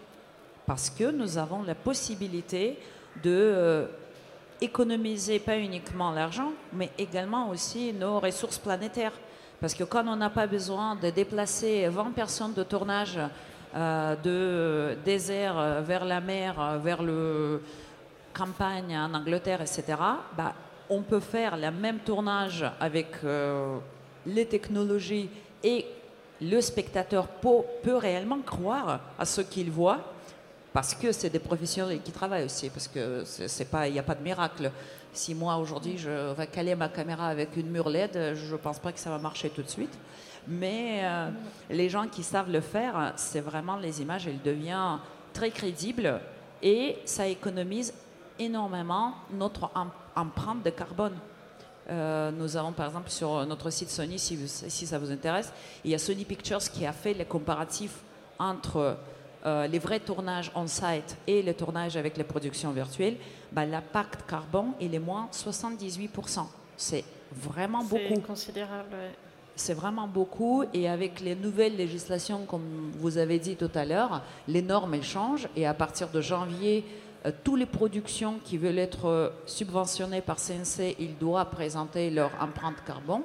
Parce 0.66 0.90
que 0.90 1.10
nous 1.10 1.38
avons 1.38 1.62
la 1.62 1.74
possibilité 1.74 2.78
de 3.22 3.30
euh, 3.30 3.86
économiser 4.60 5.38
pas 5.38 5.56
uniquement 5.56 6.10
l'argent, 6.10 6.52
mais 6.74 6.90
également 6.98 7.48
aussi 7.48 7.92
nos 7.94 8.20
ressources 8.20 8.58
planétaires. 8.58 9.14
Parce 9.60 9.74
que 9.74 9.84
quand 9.84 10.06
on 10.06 10.16
n'a 10.16 10.28
pas 10.28 10.46
besoin 10.46 10.94
de 10.94 11.08
déplacer 11.08 11.88
20 11.88 12.10
personnes 12.12 12.52
de 12.52 12.62
tournage 12.64 13.18
euh, 13.74 14.14
de 14.16 14.98
désert 15.04 15.82
vers 15.82 16.04
la 16.04 16.20
mer, 16.20 16.78
vers 16.82 17.02
le 17.02 17.62
campagne 18.34 18.94
en 18.96 19.14
Angleterre, 19.14 19.62
etc., 19.62 19.84
bah, 20.36 20.52
on 20.90 21.00
peut 21.02 21.20
faire 21.20 21.56
le 21.56 21.70
même 21.70 22.00
tournage 22.00 22.64
avec 22.78 23.08
euh, 23.24 23.78
les 24.26 24.46
technologies 24.46 25.30
et 25.62 25.86
le 26.40 26.60
spectateur 26.60 27.26
peut, 27.26 27.96
réellement 27.96 28.40
croire 28.40 29.00
à 29.18 29.24
ce 29.24 29.40
qu'il 29.40 29.70
voit 29.70 29.98
parce 30.72 30.94
que 30.94 31.12
c'est 31.12 31.30
des 31.30 31.38
professionnels 31.38 32.00
qui 32.02 32.12
travaillent 32.12 32.44
aussi, 32.44 32.70
parce 32.70 32.86
que 32.86 33.24
c'est 33.24 33.64
pas, 33.64 33.88
il 33.88 33.94
n'y 33.94 33.98
a 33.98 34.02
pas 34.02 34.14
de 34.14 34.22
miracle. 34.22 34.70
Si 35.12 35.34
moi 35.34 35.56
aujourd'hui 35.56 35.98
je 35.98 36.32
vais 36.34 36.46
caler 36.46 36.74
ma 36.74 36.88
caméra 36.88 37.28
avec 37.28 37.56
une 37.56 37.70
mur 37.70 37.88
LED, 37.88 38.34
je 38.34 38.52
ne 38.52 38.58
pense 38.58 38.78
pas 38.78 38.92
que 38.92 39.00
ça 39.00 39.10
va 39.10 39.18
marcher 39.18 39.50
tout 39.50 39.62
de 39.62 39.68
suite. 39.68 39.98
Mais 40.46 41.00
euh, 41.02 41.30
les 41.70 41.88
gens 41.88 42.06
qui 42.06 42.22
savent 42.22 42.50
le 42.50 42.60
faire, 42.60 43.12
c'est 43.16 43.40
vraiment 43.40 43.76
les 43.76 44.00
images, 44.00 44.26
elles 44.26 44.40
deviennent 44.40 44.98
très 45.32 45.50
crédibles 45.50 46.20
et 46.62 46.96
ça 47.04 47.26
économise 47.26 47.92
énormément 48.38 49.14
notre 49.32 49.70
empreinte 50.14 50.62
de 50.62 50.70
carbone. 50.70 51.14
Euh, 51.90 52.30
nous 52.30 52.56
avons 52.56 52.72
par 52.72 52.86
exemple 52.86 53.10
sur 53.10 53.46
notre 53.46 53.70
site 53.70 53.88
Sony, 53.88 54.18
si, 54.18 54.38
si, 54.46 54.86
ça 54.86 54.98
vous 54.98 55.10
intéresse, 55.10 55.52
il 55.84 55.90
y 55.90 55.94
a 55.94 55.98
Sony 55.98 56.24
Pictures 56.24 56.58
qui 56.58 56.84
a 56.84 56.92
fait 56.92 57.14
les 57.14 57.24
comparatifs 57.24 58.00
entre 58.38 58.98
euh, 59.46 59.66
les 59.66 59.78
vrais 59.78 60.00
tournages 60.00 60.50
on-site 60.54 61.16
et 61.26 61.42
les 61.42 61.54
tournages 61.54 61.96
avec 61.96 62.16
les 62.16 62.24
productions 62.24 62.72
virtuelles. 62.72 63.16
Bah, 63.52 63.64
L'impact 63.64 64.28
carbone, 64.28 64.72
il 64.80 64.94
est 64.94 64.98
moins 64.98 65.28
78%. 65.32 66.40
C'est 66.76 67.04
vraiment 67.32 67.84
beaucoup. 67.84 68.14
C'est 68.14 68.26
considérable. 68.26 68.96
C'est 69.54 69.74
vraiment 69.74 70.06
beaucoup 70.06 70.64
et 70.72 70.88
avec 70.88 71.20
les 71.20 71.34
nouvelles 71.34 71.76
législations, 71.76 72.44
comme 72.46 72.92
vous 72.96 73.18
avez 73.18 73.38
dit 73.38 73.56
tout 73.56 73.70
à 73.74 73.84
l'heure, 73.84 74.22
les 74.46 74.62
normes 74.62 74.94
elles 74.94 75.02
changent 75.02 75.48
et 75.56 75.66
à 75.66 75.74
partir 75.74 76.08
de 76.10 76.20
janvier 76.20 76.84
euh, 77.26 77.32
toutes 77.42 77.58
les 77.58 77.66
productions 77.66 78.38
qui 78.44 78.58
veulent 78.58 78.78
être 78.78 79.06
euh, 79.06 79.30
subventionnées 79.46 80.20
par 80.20 80.36
CNC, 80.36 80.96
ils 80.98 81.16
doivent 81.18 81.50
présenter 81.50 82.10
leur 82.10 82.30
empreinte 82.40 82.76
carbone. 82.86 83.22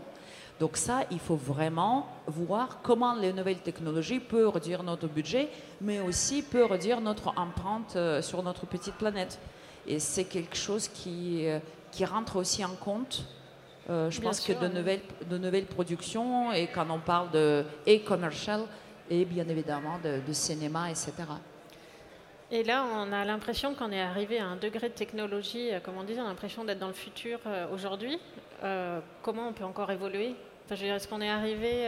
Donc 0.59 0.77
ça, 0.77 1.01
il 1.11 1.19
faut 1.19 1.35
vraiment 1.35 2.07
voir 2.27 2.79
comment 2.81 3.15
les 3.15 3.33
nouvelles 3.33 3.59
technologies 3.59 4.19
peuvent 4.19 4.49
réduire 4.49 4.83
notre 4.83 5.07
budget, 5.07 5.49
mais 5.81 5.99
aussi 5.99 6.41
peuvent 6.41 6.71
réduire 6.71 7.01
notre 7.01 7.33
empreinte 7.37 7.95
euh, 7.95 8.21
sur 8.21 8.41
notre 8.41 8.65
petite 8.65 8.95
planète. 8.95 9.39
Et 9.85 9.99
c'est 9.99 10.23
quelque 10.23 10.55
chose 10.55 10.87
qui, 10.87 11.45
qui 11.91 12.05
rentre 12.05 12.37
aussi 12.37 12.63
en 12.63 12.73
compte. 12.75 13.25
je 13.89 14.21
pense 14.21 14.39
que 14.39 14.53
de 14.53 14.69
nouvelles, 14.69 15.01
de 15.29 15.37
nouvelles 15.37 15.65
productions, 15.65 16.53
et 16.53 16.67
quand 16.67 16.85
on 16.89 16.99
parle 16.99 17.31
de 17.31 17.65
e-commercial, 17.85 18.61
et 19.09 19.25
bien 19.25 19.45
évidemment 19.49 19.99
de, 20.01 20.21
de 20.25 20.31
cinéma, 20.31 20.89
etc. 20.89 21.11
Et 22.53 22.61
là, 22.61 22.85
on 22.95 23.11
a 23.11 23.25
l'impression 23.25 23.73
qu'on 23.73 23.91
est 23.91 23.99
arrivé 23.99 24.37
à 24.37 24.45
un 24.45 24.55
degré 24.55 24.87
de 24.87 24.93
technologie, 24.93 25.73
euh, 25.73 25.79
comme 25.79 25.97
on 25.97 26.03
dit, 26.03 26.13
on 26.19 26.23
a 26.23 26.27
l'impression 26.27 26.63
d'être 26.63 26.77
dans 26.77 26.87
le 26.87 26.93
futur 26.93 27.39
euh, 27.47 27.65
aujourd'hui. 27.73 28.19
Euh, 28.63 28.99
comment 29.23 29.47
on 29.47 29.53
peut 29.53 29.63
encore 29.63 29.89
évoluer? 29.89 30.35
Est-ce 30.69 31.07
qu'on 31.07 31.19
est 31.19 31.29
arrivé 31.29 31.87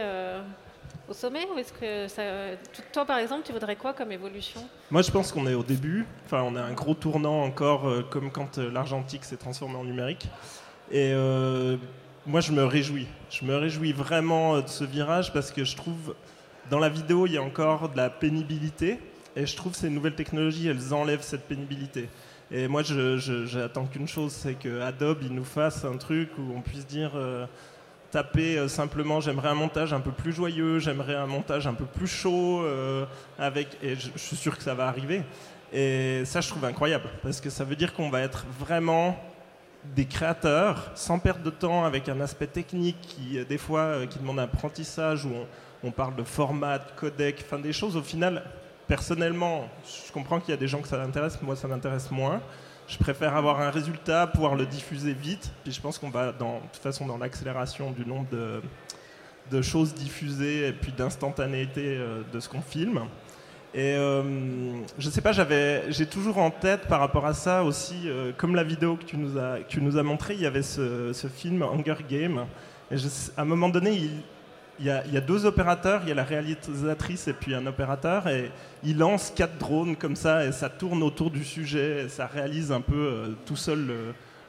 au 1.08 1.12
sommet. 1.12 1.46
Toi, 2.92 3.04
par 3.04 3.18
exemple, 3.18 3.42
tu 3.44 3.52
voudrais 3.52 3.74
quoi 3.74 3.94
comme 3.94 4.12
évolution? 4.12 4.60
Moi, 4.90 5.02
je 5.02 5.10
pense 5.10 5.32
qu'on 5.32 5.46
est 5.46 5.54
au 5.54 5.62
début. 5.62 6.04
Enfin, 6.26 6.42
on 6.42 6.54
a 6.56 6.62
un 6.62 6.72
gros 6.72 6.94
tournant 6.94 7.42
encore, 7.42 7.90
comme 8.10 8.30
quand 8.30 8.58
l'argentique 8.58 9.24
s'est 9.24 9.38
transformé 9.38 9.76
en 9.76 9.84
numérique. 9.84 10.28
Et 10.92 11.14
moi, 12.26 12.40
je 12.40 12.52
me 12.52 12.64
réjouis. 12.64 13.08
Je 13.30 13.44
me 13.44 13.56
réjouis 13.56 13.92
vraiment 13.92 14.60
de 14.60 14.68
ce 14.68 14.84
virage 14.84 15.32
parce 15.32 15.50
que 15.50 15.64
je 15.64 15.74
trouve, 15.74 16.14
dans 16.70 16.78
la 16.78 16.90
vidéo, 16.90 17.26
il 17.26 17.32
y 17.32 17.38
a 17.38 17.42
encore 17.42 17.88
de 17.88 17.96
la 17.96 18.10
pénibilité. 18.10 19.00
Et 19.36 19.44
je 19.44 19.54
trouve 19.54 19.72
que 19.72 19.78
ces 19.78 19.90
nouvelles 19.90 20.14
technologies, 20.14 20.66
elles 20.66 20.94
enlèvent 20.94 21.22
cette 21.22 21.46
pénibilité. 21.46 22.08
Et 22.50 22.68
moi, 22.68 22.82
j'attends 22.82 23.84
qu'une 23.84 24.08
chose, 24.08 24.32
c'est 24.32 24.54
que 24.54 24.80
Adobe 24.80 25.18
il 25.22 25.34
nous 25.34 25.44
fasse 25.44 25.84
un 25.84 25.98
truc 25.98 26.30
où 26.38 26.54
on 26.56 26.62
puisse 26.62 26.86
dire 26.86 27.10
euh, 27.14 27.44
taper 28.12 28.56
euh, 28.56 28.68
simplement 28.68 29.20
j'aimerais 29.20 29.48
un 29.48 29.54
montage 29.54 29.92
un 29.92 30.00
peu 30.00 30.12
plus 30.12 30.32
joyeux, 30.32 30.78
j'aimerais 30.78 31.16
un 31.16 31.26
montage 31.26 31.66
un 31.66 31.74
peu 31.74 31.84
plus 31.84 32.06
chaud, 32.06 32.62
euh, 32.62 33.04
avec, 33.38 33.76
et 33.82 33.96
je, 33.96 34.08
suis 34.16 34.36
sûr 34.36 34.56
que 34.56 34.62
ça 34.62 34.74
va 34.74 34.86
arriver. 34.86 35.22
Et 35.72 36.22
ça, 36.24 36.40
je 36.40 36.48
trouve 36.48 36.64
incroyable, 36.64 37.10
parce 37.22 37.40
que 37.40 37.50
ça 37.50 37.64
veut 37.64 37.76
dire 37.76 37.92
qu'on 37.92 38.08
va 38.08 38.22
être 38.22 38.46
vraiment 38.58 39.18
des 39.96 40.06
créateurs 40.06 40.92
sans 40.94 41.18
perdre 41.18 41.42
de 41.42 41.50
temps 41.50 41.84
avec 41.84 42.08
un 42.08 42.20
aspect 42.20 42.46
technique 42.46 42.96
qui, 43.02 43.44
des 43.44 43.58
fois, 43.58 44.06
qui 44.08 44.18
demande 44.18 44.38
un 44.38 44.44
apprentissage, 44.44 45.26
où 45.26 45.30
on, 45.30 45.88
on 45.88 45.90
parle 45.90 46.14
de 46.16 46.22
format, 46.22 46.78
de 46.78 46.90
codec, 46.96 47.44
enfin 47.44 47.58
des 47.58 47.72
choses 47.72 47.96
au 47.96 48.02
final 48.02 48.44
personnellement, 48.86 49.68
je 49.84 50.12
comprends 50.12 50.40
qu'il 50.40 50.50
y 50.50 50.54
a 50.54 50.56
des 50.56 50.68
gens 50.68 50.80
que 50.80 50.88
ça 50.88 51.00
intéresse, 51.02 51.40
moi 51.42 51.56
ça 51.56 51.68
m'intéresse 51.68 52.10
moins. 52.10 52.40
Je 52.88 52.98
préfère 52.98 53.34
avoir 53.34 53.60
un 53.60 53.70
résultat, 53.70 54.28
pouvoir 54.28 54.54
le 54.54 54.64
diffuser 54.64 55.12
vite. 55.12 55.50
Puis 55.64 55.72
je 55.72 55.80
pense 55.80 55.98
qu'on 55.98 56.10
va, 56.10 56.32
dans, 56.32 56.54
de 56.54 56.60
toute 56.72 56.82
façon, 56.82 57.06
dans 57.06 57.18
l'accélération 57.18 57.90
du 57.90 58.06
nombre 58.06 58.26
de, 59.50 59.62
choses 59.62 59.94
diffusées 59.94 60.68
et 60.68 60.72
puis 60.72 60.92
d'instantanéité 60.92 61.82
euh, 61.84 62.22
de 62.32 62.40
ce 62.40 62.48
qu'on 62.48 62.60
filme. 62.60 63.02
Et 63.74 63.94
euh, 63.96 64.22
je 64.98 65.10
sais 65.10 65.20
pas, 65.20 65.32
j'ai 65.32 66.06
toujours 66.06 66.38
en 66.38 66.50
tête 66.50 66.86
par 66.88 67.00
rapport 67.00 67.26
à 67.26 67.34
ça 67.34 67.62
aussi, 67.64 68.04
euh, 68.06 68.32
comme 68.36 68.54
la 68.54 68.64
vidéo 68.64 68.96
que 68.96 69.04
tu 69.04 69.16
nous 69.16 69.36
as, 69.36 69.58
tu 69.68 69.82
nous 69.82 69.98
as 69.98 70.02
montré, 70.02 70.34
il 70.34 70.40
y 70.40 70.46
avait 70.46 70.62
ce, 70.62 71.12
film 71.34 71.62
Hunger 71.62 71.96
Game. 72.08 72.46
Et 72.90 72.96
à 73.36 73.42
un 73.42 73.44
moment 73.44 73.68
donné, 73.68 73.90
il, 73.92 74.22
il 74.78 74.86
y, 74.86 74.90
a, 74.90 75.20
deux 75.20 75.46
opérateurs, 75.46 76.02
il 76.04 76.08
y 76.08 76.12
a 76.12 76.14
la 76.14 76.24
réalisatrice 76.24 77.28
et 77.28 77.32
puis 77.32 77.54
un 77.54 77.66
opérateur, 77.66 78.28
et 78.28 78.50
ils 78.84 78.98
lancent 78.98 79.32
quatre 79.34 79.56
drones 79.56 79.96
comme 79.96 80.16
ça, 80.16 80.44
et 80.44 80.52
ça 80.52 80.68
tourne 80.68 81.02
autour 81.02 81.30
du 81.30 81.44
sujet, 81.44 82.04
et 82.04 82.08
ça 82.08 82.26
réalise 82.26 82.72
un 82.72 82.82
peu 82.82 82.94
euh, 82.94 83.28
tout 83.46 83.56
seul 83.56 83.86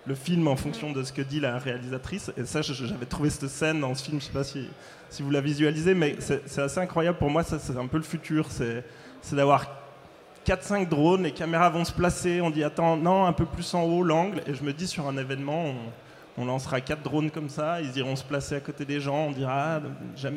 le, 0.06 0.16
film 0.16 0.48
en 0.48 0.56
fonction 0.56 0.94
de 0.94 1.04
ce 1.04 1.12
que 1.12 1.22
dit 1.22 1.40
la 1.42 1.58
réalisatrice. 1.60 2.32
Et 2.38 2.46
ça, 2.46 2.62
j'avais 2.62 3.06
trouvé 3.06 3.30
cette 3.30 3.50
scène 3.50 3.82
dans 3.82 3.94
ce 3.94 4.04
film, 4.04 4.22
je 4.22 4.26
ne 4.26 4.28
sais 4.28 4.34
pas 4.34 4.44
si, 4.44 4.68
si 5.10 5.22
vous 5.22 5.32
la 5.32 5.42
visualisez, 5.42 5.94
mais 5.94 6.16
c'est 6.20 6.62
assez 6.62 6.80
incroyable. 6.80 7.18
Pour 7.18 7.30
moi, 7.30 7.44
c'est 7.44 7.78
un 7.78 7.88
peu 7.88 7.98
le 7.98 8.04
futur, 8.04 8.48
c'est 8.50 8.84
d'avoir 9.34 9.66
4-5 10.46 10.88
drones, 10.88 11.24
les 11.24 11.32
caméras 11.32 11.70
vont 11.70 11.84
se 11.84 11.92
placer, 11.92 12.40
on 12.40 12.50
dit 12.50 12.64
attends, 12.64 12.96
non, 12.96 13.26
un 13.26 13.34
peu 13.34 13.46
plus 13.46 13.74
en 13.74 13.84
haut 13.84 14.04
l'angle, 14.04 14.42
et 14.48 14.54
je 14.54 14.64
me 14.64 14.72
dis 14.72 14.88
sur 14.88 15.08
un 15.08 15.18
événement, 15.18 15.74
lancera 16.46 16.82
quatre 16.82 17.02
drones 17.02 17.32
comme 17.32 17.50
ça, 17.50 17.82
ils 17.82 17.98
iront 17.98 18.16
se 18.16 18.24
placer 18.24 18.56
à 18.56 18.60
côté 18.60 18.86
des 18.86 19.00
gens, 19.00 19.28
on 19.28 19.32
dira 19.32 19.80
ah, 19.80 20.30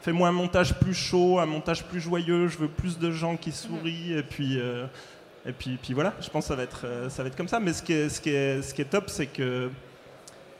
fais-moi 0.00 0.28
un 0.28 0.32
montage 0.32 0.74
plus 0.78 0.94
chaud, 0.94 1.38
un 1.38 1.46
montage 1.46 1.84
plus 1.84 2.00
joyeux, 2.00 2.48
je 2.48 2.58
veux 2.58 2.68
plus 2.68 2.98
de 2.98 3.10
gens 3.10 3.36
qui 3.36 3.52
sourient, 3.52 4.12
et 4.12 4.22
puis, 4.22 4.60
euh, 4.60 4.86
puis, 5.58 5.78
voilà, 5.94 6.14
je 6.20 6.28
pense 6.28 6.44
que 6.44 6.48
ça 6.48 6.56
va 6.56 6.62
être, 6.62 6.82
euh, 6.84 7.08
ça 7.08 7.22
va 7.22 7.28
être 7.28 7.36
comme 7.36 7.48
ça. 7.48 7.60
Mais 7.60 7.72
ce 7.72 7.82
qui 7.82 7.92
est, 7.92 8.08
ce 8.10 8.74
qui 8.74 8.84
top, 8.84 9.08
c'est 9.08 9.26
que 9.26 9.70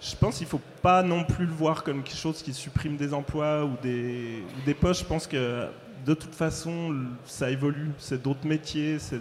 je 0.01 0.17
pense 0.17 0.39
qu'il 0.39 0.47
ne 0.47 0.51
faut 0.51 0.61
pas 0.81 1.03
non 1.03 1.25
plus 1.25 1.45
le 1.45 1.53
voir 1.53 1.83
comme 1.83 2.03
quelque 2.03 2.19
chose 2.19 2.43
qui 2.43 2.55
supprime 2.55 2.97
des 2.97 3.13
emplois 3.13 3.65
ou 3.65 3.77
des, 3.83 4.43
ou 4.57 4.65
des 4.65 4.75
postes. 4.75 5.03
Je 5.03 5.07
pense 5.07 5.27
que 5.27 5.67
de 6.07 6.15
toute 6.15 6.35
façon, 6.35 6.95
ça 7.27 7.51
évolue, 7.51 7.91
c'est 7.99 8.23
d'autres 8.23 8.47
métiers, 8.47 8.99
c'est 8.99 9.19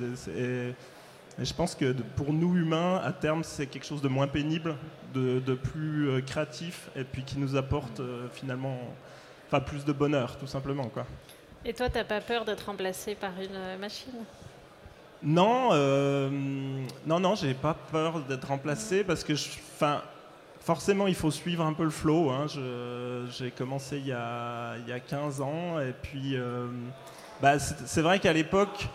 et 1.40 1.46
je 1.46 1.54
pense 1.54 1.76
que 1.76 1.94
pour 2.16 2.34
nous 2.34 2.56
humains, 2.56 3.00
à 3.04 3.12
terme, 3.12 3.44
c'est 3.44 3.68
quelque 3.68 3.86
chose 3.86 4.02
de 4.02 4.08
moins 4.08 4.28
pénible, 4.28 4.76
de, 5.14 5.54
plus 5.56 6.10
euh, 6.10 6.22
créatif, 6.22 6.90
et 6.96 7.04
puis 7.04 7.24
qui 7.24 7.38
nous 7.38 7.56
apporte 7.56 8.00
euh, 8.00 8.28
finalement 8.34 8.78
enfin, 9.48 9.60
plus 9.60 9.86
de 9.86 9.92
bonheur, 9.92 10.38
tout 10.38 10.48
simplement. 10.48 10.86
Quoi. 10.86 11.06
Et 11.66 11.74
toi, 11.74 11.90
tu 11.90 11.98
n'as 11.98 12.04
pas 12.04 12.22
peur 12.22 12.46
d'être 12.46 12.66
remplacé 12.66 13.16
par 13.16 13.32
une 13.42 13.56
euh, 13.56 13.78
machine? 13.78 14.14
Non, 15.24 15.74
non, 17.08 17.20
non, 17.20 17.34
j'ai 17.34 17.56
pas 17.56 17.74
peur 17.92 18.20
d'être 18.20 18.48
remplacé 18.48 19.04
parce 19.04 19.24
que, 19.24 19.34
enfin, 19.34 20.04
forcément, 20.60 21.08
il 21.08 21.16
faut 21.16 21.32
suivre 21.32 21.66
un 21.66 21.74
peu 21.74 21.86
le 21.86 21.90
flow. 21.90 22.30
Hein. 22.30 22.46
J'ai 23.32 23.50
commencé 23.50 23.98
il 23.98 24.06
y, 24.06 24.12
a, 24.12 24.78
il 24.78 24.88
y, 24.88 24.92
a, 24.92 25.00
15 25.00 25.42
ans, 25.42 25.80
et 25.80 25.92
puis, 26.04 26.38
bah, 27.42 27.58
c'est 27.58 28.04
vrai 28.04 28.20
qu'à 28.20 28.32
l'époque, 28.32 28.88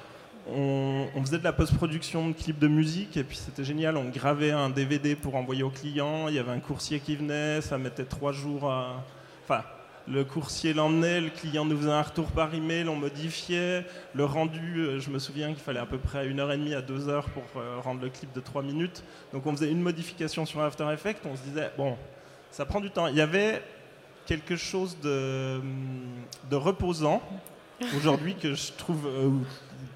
on, 0.50 1.06
faisait 1.22 1.38
de 1.38 1.44
la 1.44 1.52
post-production 1.52 2.28
de 2.28 2.32
clips 2.32 2.58
de 2.58 2.68
musique 2.68 3.16
et 3.16 3.24
puis 3.24 3.36
c'était 3.36 3.64
génial. 3.64 3.96
On 3.96 4.08
gravait 4.08 4.50
un 4.50 4.70
DVD 4.70 5.14
pour 5.14 5.36
envoyer 5.36 5.62
au 5.62 5.70
client. 5.70 6.28
Il 6.28 6.34
y 6.34 6.38
avait 6.38 6.50
un 6.50 6.60
coursier 6.60 7.00
qui 7.00 7.16
venait, 7.16 7.60
ça 7.60 7.78
mettait 7.78 8.04
trois 8.04 8.32
jours 8.32 8.70
à. 8.70 9.04
Enfin, 9.44 9.62
le 10.08 10.24
coursier 10.24 10.74
l'emmenait, 10.74 11.20
le 11.20 11.30
client 11.30 11.64
nous 11.64 11.76
faisait 11.76 11.92
un 11.92 12.02
retour 12.02 12.26
par 12.32 12.52
email, 12.54 12.88
on 12.88 12.96
modifiait. 12.96 13.86
Le 14.14 14.24
rendu, 14.24 14.78
euh, 14.78 14.98
je 14.98 15.10
me 15.10 15.20
souviens 15.20 15.48
qu'il 15.48 15.62
fallait 15.62 15.78
à 15.78 15.86
peu 15.86 15.98
près 15.98 16.26
une 16.26 16.40
heure 16.40 16.50
et 16.50 16.56
demie 16.56 16.74
à 16.74 16.82
deux 16.82 17.08
heures 17.08 17.28
pour 17.30 17.44
euh, 17.56 17.78
rendre 17.78 18.02
le 18.02 18.08
clip 18.08 18.32
de 18.32 18.40
trois 18.40 18.62
minutes. 18.62 19.04
Donc 19.32 19.46
on 19.46 19.52
faisait 19.52 19.70
une 19.70 19.80
modification 19.80 20.44
sur 20.44 20.60
After 20.60 20.86
Effects, 20.92 21.20
on 21.24 21.36
se 21.36 21.42
disait, 21.42 21.70
bon, 21.76 21.96
ça 22.50 22.66
prend 22.66 22.80
du 22.80 22.90
temps. 22.90 23.06
Il 23.06 23.16
y 23.16 23.20
avait 23.20 23.62
quelque 24.26 24.56
chose 24.56 24.98
de, 25.00 25.60
de 26.50 26.56
reposant 26.56 27.22
aujourd'hui 27.96 28.34
que 28.34 28.54
je 28.54 28.72
trouve, 28.72 29.06
euh, 29.06 29.30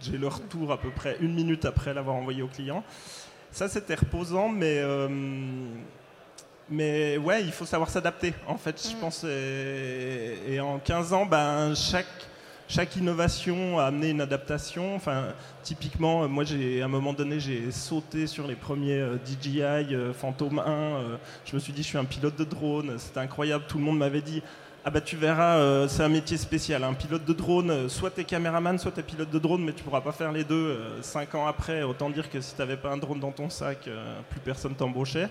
j'ai 0.01 0.19
le 0.19 0.29
retour 0.29 0.73
à 0.73 0.79
peu 0.79 0.91
près 0.91 1.17
une 1.21 1.35
minute 1.35 1.65
après 1.65 1.95
l'avoir 1.95 2.17
envoyé 2.17 2.43
au 2.43 2.49
client. 2.49 2.85
Ça, 3.51 3.69
c'était 3.69 3.95
reposant, 3.95 4.49
mais 4.49 4.83
mais 6.69 7.17
ouais, 7.19 7.45
il 7.45 7.53
faut 7.53 7.65
savoir 7.65 7.91
s'adapter. 7.91 8.35
En 8.47 8.57
fait, 8.57 8.81
je 8.83 8.97
mm. 8.97 8.99
pense. 8.99 9.25
Et, 9.25 10.59
en 10.61 10.79
15 10.79 11.13
ans, 11.13 11.27
ben, 11.27 11.75
chaque, 11.75 12.07
chaque 12.69 12.97
innovation 12.97 13.79
a 13.79 13.85
amené 13.85 14.11
une 14.11 14.21
adaptation. 14.21 14.97
Enfin, 14.97 15.29
typiquement, 15.63 16.29
moi, 16.29 16.45
j'ai, 16.45 16.83
à 16.83 16.87
un 16.87 16.89
moment 16.89 17.13
donné, 17.13 17.39
j'ai 17.39 17.71
sauté 17.71 18.27
sur 18.27 18.47
les 18.47 18.57
premiers 18.57 18.99
euh, 18.99 19.17
DJI 19.25 19.63
euh, 19.63 20.13
Phantom 20.13 20.59
1. 20.59 20.63
Euh, 20.63 21.17
je 21.45 21.55
me 21.55 21.61
suis 21.61 21.73
dit, 21.73 21.83
je 21.83 21.89
suis 21.89 21.99
un 21.99 22.05
pilote 22.05 22.37
de 22.37 22.45
drone. 22.45 22.97
C'était 22.99 23.21
incroyable. 23.21 23.65
Tout 23.69 23.79
le 23.79 23.85
monde 23.85 23.99
m'avait 23.99 24.23
dit. 24.23 24.43
Ah 24.89 24.91
bah 24.91 25.01
tu 25.01 25.17
verras, 25.17 25.89
c'est 25.89 26.05
un 26.05 26.09
métier 26.09 26.37
spécial. 26.37 26.85
Un 26.85 26.95
pilote 26.95 27.25
de 27.25 27.33
drone, 27.33 27.89
soit 27.89 28.13
t'es 28.13 28.23
caméraman, 28.23 28.79
soit 28.79 28.93
t'es 28.93 29.03
pilote 29.03 29.31
de 29.31 29.39
drone, 29.41 29.65
mais 29.65 29.73
tu 29.73 29.83
pourras 29.83 30.01
pas 30.01 30.13
faire 30.13 30.31
les 30.31 30.45
deux. 30.45 30.79
cinq 31.03 31.35
ans 31.35 31.49
après, 31.49 31.83
autant 31.83 32.09
dire 32.09 32.31
que 32.31 32.41
si 32.41 32.55
t'avais 32.55 32.77
pas 32.77 32.93
un 32.93 32.97
drone 32.97 33.19
dans 33.19 33.33
ton 33.33 33.51
sac, 33.51 33.89
plus 34.31 34.39
personne 34.39 34.77
t'embauchait. 34.77 35.29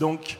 Donc 0.00 0.38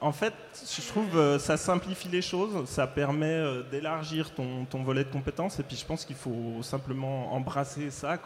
en 0.00 0.12
fait, 0.12 0.34
je 0.54 0.86
trouve 0.88 1.16
euh, 1.16 1.38
ça 1.38 1.56
simplifie 1.56 2.08
les 2.08 2.22
choses, 2.22 2.68
ça 2.68 2.86
permet 2.86 3.26
euh, 3.26 3.62
d'élargir 3.70 4.30
ton, 4.30 4.66
volet 4.82 5.04
de 5.04 5.08
compétences, 5.08 5.58
et 5.58 5.62
puis 5.62 5.76
je 5.76 5.84
pense 5.84 6.04
qu'il 6.04 6.16
faut 6.16 6.62
simplement 6.62 7.32
embrasser 7.34 7.90
ça. 7.90 8.18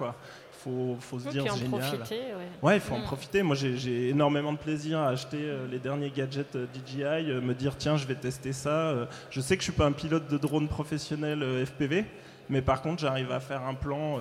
Faut, 0.64 0.96
faut 1.00 1.18
se 1.18 1.28
dire 1.28 1.44
c'est 1.48 1.58
génial. 1.58 1.80
Profiter, 1.80 2.20
ouais. 2.62 2.76
il 2.76 2.80
faut 2.80 2.94
en 2.94 2.98
mm. 2.98 3.04
profiter. 3.04 3.42
Moi, 3.42 3.56
j'ai 3.56 4.10
énormément 4.10 4.52
de 4.52 4.58
plaisir 4.58 4.98
à 4.98 5.08
acheter 5.08 5.38
euh, 5.40 5.66
les 5.70 5.78
derniers 5.78 6.10
gadgets 6.10 6.56
DJI, 6.74 7.32
me 7.42 7.54
dire 7.54 7.76
tiens, 7.78 7.96
je 7.96 8.06
vais 8.06 8.14
tester 8.14 8.52
ça. 8.52 8.94
je 9.30 9.40
sais 9.40 9.56
que 9.56 9.62
je 9.62 9.70
suis 9.70 9.76
pas 9.76 9.86
un 9.86 9.92
pilote 9.92 10.28
de 10.28 10.36
drone 10.36 10.68
professionnel 10.68 11.42
FPV, 11.66 12.04
mais 12.48 12.62
par 12.62 12.82
contre, 12.82 13.00
j'arrive 13.00 13.32
à 13.32 13.40
faire 13.40 13.62
un 13.62 13.74
plan 13.74 14.18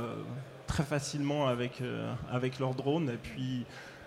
très 0.68 0.84
facilement 0.84 1.48
avec 1.48 1.82
avec 2.32 2.60
leur 2.60 2.74
drone, 2.74 3.10
et 3.10 3.18
puis 3.22 3.66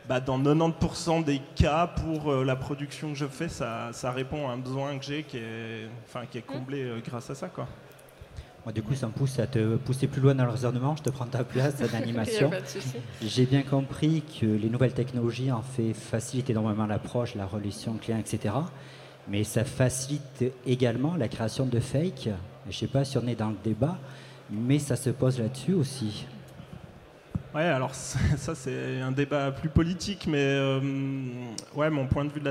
bah, 0.08 0.20
dans 0.20 0.38
90% 0.38 1.24
des 1.24 1.40
cas, 1.54 1.86
pour 1.86 2.32
euh, 2.32 2.44
la 2.44 2.56
production 2.56 3.12
que 3.12 3.18
je 3.18 3.26
fais, 3.26 3.48
ça, 3.48 3.90
ça, 3.92 4.10
répond 4.10 4.48
à 4.48 4.52
un 4.52 4.58
besoin 4.58 4.98
que 4.98 5.04
j'ai 5.04 5.22
qui 5.22 5.36
est, 5.36 5.88
enfin, 6.04 6.26
qui 6.26 6.38
est 6.38 6.42
comblé 6.42 6.82
euh, 6.82 7.00
grâce 7.04 7.30
à 7.30 7.34
ça. 7.34 7.48
Quoi. 7.48 7.68
Moi, 8.64 8.72
du 8.72 8.80
coup, 8.80 8.94
ça 8.94 9.08
me 9.08 9.12
pousse 9.12 9.40
à 9.40 9.48
te 9.48 9.76
pousser 9.76 10.06
plus 10.06 10.20
loin 10.20 10.36
dans 10.36 10.44
le 10.44 10.50
raisonnement. 10.50 10.94
Je 10.94 11.02
te 11.02 11.10
prends 11.10 11.26
ta 11.26 11.42
place 11.42 11.76
d'animation. 11.92 12.50
J'ai 13.20 13.44
bien 13.44 13.62
compris 13.62 14.22
que 14.40 14.46
les 14.46 14.68
nouvelles 14.68 14.92
technologies 14.92 15.50
en 15.50 15.62
fait 15.62 15.92
facilitent 15.92 16.50
énormément 16.50 16.86
l'approche, 16.86 17.34
la 17.34 17.46
relation 17.46 17.94
client, 17.94 18.18
etc. 18.18 18.54
Mais 19.26 19.42
ça 19.42 19.64
facilite 19.64 20.44
également 20.64 21.16
la 21.16 21.26
création 21.26 21.66
de 21.66 21.80
fake. 21.80 22.28
Je 22.64 22.68
ne 22.68 22.72
sais 22.72 22.86
pas 22.86 23.04
si 23.04 23.18
on 23.18 23.26
est 23.26 23.34
dans 23.34 23.50
le 23.50 23.56
débat, 23.64 23.98
mais 24.48 24.78
ça 24.78 24.94
se 24.94 25.10
pose 25.10 25.40
là-dessus 25.40 25.74
aussi. 25.74 26.26
Ouais, 27.52 27.64
alors 27.64 27.94
ça 27.94 28.18
c'est 28.54 29.00
un 29.00 29.12
débat 29.12 29.50
plus 29.50 29.68
politique, 29.68 30.26
mais 30.28 30.38
euh, 30.38 30.80
ouais, 31.74 31.90
mon 31.90 32.06
point 32.06 32.24
de 32.24 32.30
vue 32.30 32.42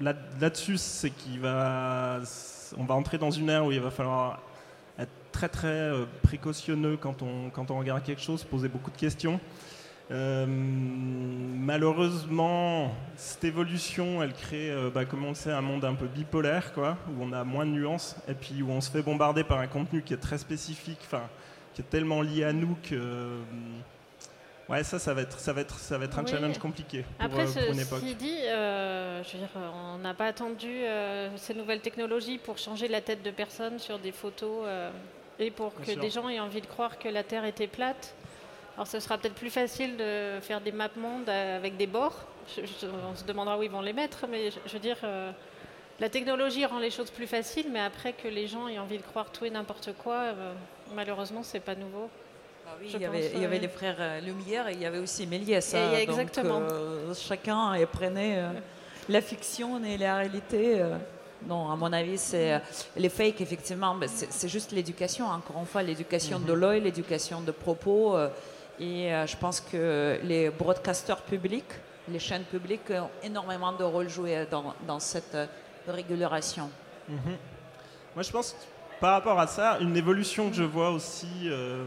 là, 0.00 0.12
dessus 0.40 0.76
c'est 0.76 1.10
qu'il 1.10 1.40
va, 1.40 2.20
on 2.76 2.84
va 2.84 2.94
entrer 2.94 3.16
dans 3.16 3.30
une 3.30 3.48
ère 3.48 3.64
où 3.64 3.72
il 3.72 3.80
va 3.80 3.90
falloir 3.90 4.40
très 5.36 5.48
très 5.50 5.68
euh, 5.68 6.06
précautionneux 6.22 6.96
quand 6.96 7.20
on, 7.20 7.50
quand 7.50 7.70
on 7.70 7.78
regarde 7.78 8.02
quelque 8.02 8.22
chose, 8.22 8.42
poser 8.42 8.68
beaucoup 8.68 8.90
de 8.90 8.96
questions. 8.96 9.38
Euh, 10.10 10.46
malheureusement, 10.48 12.94
cette 13.16 13.44
évolution, 13.44 14.22
elle 14.22 14.32
crée, 14.32 14.74
bah, 14.94 15.04
comme 15.04 15.26
on 15.26 15.30
le 15.30 15.34
sait, 15.34 15.52
un 15.52 15.60
monde 15.60 15.84
un 15.84 15.94
peu 15.94 16.06
bipolaire, 16.06 16.72
quoi, 16.72 16.96
où 17.10 17.22
on 17.22 17.32
a 17.32 17.44
moins 17.44 17.66
de 17.66 17.72
nuances, 17.72 18.16
et 18.28 18.34
puis 18.34 18.62
où 18.62 18.70
on 18.70 18.80
se 18.80 18.90
fait 18.90 19.02
bombarder 19.02 19.44
par 19.44 19.58
un 19.58 19.66
contenu 19.66 20.02
qui 20.02 20.14
est 20.14 20.22
très 20.28 20.38
spécifique, 20.38 21.00
enfin, 21.02 21.24
qui 21.74 21.82
est 21.82 21.90
tellement 21.90 22.22
lié 22.22 22.44
à 22.44 22.54
nous 22.54 22.74
que 22.82 23.42
Ouais, 24.68 24.82
ça, 24.82 24.98
ça 24.98 25.14
va 25.14 25.22
être, 25.22 25.38
ça 25.38 25.52
va 25.52 25.60
être, 25.60 25.78
ça 25.78 25.96
va 25.96 26.06
être 26.06 26.18
un 26.18 26.26
challenge 26.26 26.58
compliqué 26.58 27.04
pour, 27.18 27.24
Après, 27.24 27.42
euh, 27.42 27.66
pour 27.66 27.72
une 27.72 27.80
époque. 27.80 28.02
dit, 28.02 28.38
euh, 28.46 29.22
je 29.22 29.32
veux 29.32 29.38
dire, 29.38 29.48
on 29.54 29.98
n'a 29.98 30.12
pas 30.12 30.26
attendu 30.26 30.68
euh, 30.68 31.28
ces 31.36 31.54
nouvelles 31.54 31.80
technologies 31.80 32.38
pour 32.38 32.58
changer 32.58 32.88
la 32.88 33.00
tête 33.00 33.22
de 33.22 33.30
personnes 33.30 33.78
sur 33.78 34.00
des 34.00 34.10
photos 34.10 34.66
et 35.38 35.50
pour 35.50 35.74
que 35.74 35.92
des 35.92 36.10
gens 36.10 36.28
aient 36.28 36.40
envie 36.40 36.60
de 36.60 36.66
croire 36.66 36.98
que 36.98 37.08
la 37.08 37.22
Terre 37.22 37.44
était 37.44 37.66
plate. 37.66 38.14
Alors, 38.76 38.86
ce 38.86 39.00
sera 39.00 39.16
peut-être 39.16 39.34
plus 39.34 39.50
facile 39.50 39.96
de 39.96 40.38
faire 40.42 40.60
des 40.60 40.72
maps 40.72 40.88
mondes 40.96 41.28
avec 41.28 41.76
des 41.76 41.86
bords. 41.86 42.24
on 42.58 43.16
se 43.16 43.24
demandera 43.24 43.58
où 43.58 43.62
ils 43.62 43.70
vont 43.70 43.80
les 43.80 43.94
mettre, 43.94 44.26
mais 44.28 44.50
je, 44.50 44.58
je 44.66 44.72
veux 44.72 44.78
dire, 44.78 44.98
la 45.98 46.08
technologie 46.10 46.64
rend 46.66 46.78
les 46.78 46.90
choses 46.90 47.10
plus 47.10 47.26
faciles, 47.26 47.68
mais 47.70 47.80
après 47.80 48.12
que 48.12 48.28
les 48.28 48.46
gens 48.46 48.68
aient 48.68 48.78
envie 48.78 48.98
de 48.98 49.02
croire 49.02 49.30
tout 49.32 49.46
et 49.46 49.50
n'importe 49.50 49.94
quoi, 49.94 50.34
malheureusement, 50.94 51.42
c'est 51.42 51.60
pas 51.60 51.74
nouveau. 51.74 52.10
Ah 52.68 52.72
oui, 52.80 52.90
il, 52.92 53.00
y 53.00 53.04
avait, 53.04 53.30
il 53.32 53.40
y 53.40 53.44
avait, 53.44 53.60
les 53.60 53.68
frères 53.68 53.96
euh, 54.00 54.20
Lumière 54.20 54.66
et 54.66 54.72
il 54.72 54.80
y 54.80 54.86
avait 54.86 54.98
aussi 54.98 55.24
Méliès. 55.24 55.74
Hein, 55.74 55.92
exactement. 55.98 56.60
Donc, 56.60 56.70
euh, 56.72 57.14
chacun 57.14 57.74
prenait 57.92 58.38
euh, 58.38 58.48
la 59.08 59.20
fiction 59.20 59.82
et 59.84 59.96
la 59.96 60.16
réalité. 60.16 60.82
Non, 61.46 61.70
à 61.70 61.76
mon 61.76 61.92
avis, 61.92 62.18
c'est 62.18 62.60
les 62.96 63.08
fakes, 63.08 63.40
effectivement, 63.40 63.96
c'est 64.06 64.48
juste 64.48 64.72
l'éducation. 64.72 65.26
Encore 65.26 65.58
une 65.60 65.66
fois, 65.66 65.82
l'éducation 65.82 66.40
de 66.40 66.52
mhm. 66.52 66.60
l'œil, 66.60 66.80
l'éducation 66.80 67.40
de 67.40 67.52
propos. 67.52 68.16
et 68.80 69.10
je 69.26 69.36
pense 69.36 69.60
que 69.60 70.18
les 70.22 70.50
broadcasters 70.50 71.22
publics, 71.22 71.72
les 72.08 72.18
chaînes 72.18 72.44
publiques 72.44 72.90
ont 72.90 73.10
énormément 73.22 73.72
de 73.72 73.84
rôle 73.84 74.08
joué 74.08 74.46
dans, 74.50 74.74
dans 74.86 75.00
cette 75.00 75.36
régulation. 75.86 76.68
Mhm. 77.08 77.36
Moi, 78.14 78.22
je 78.22 78.30
pense 78.30 78.56
par 79.00 79.12
rapport 79.12 79.38
à 79.38 79.46
ça, 79.46 79.76
une 79.80 79.94
évolution 79.94 80.48
que 80.48 80.56
je 80.56 80.62
vois 80.62 80.90
aussi 80.90 81.28
euh, 81.44 81.84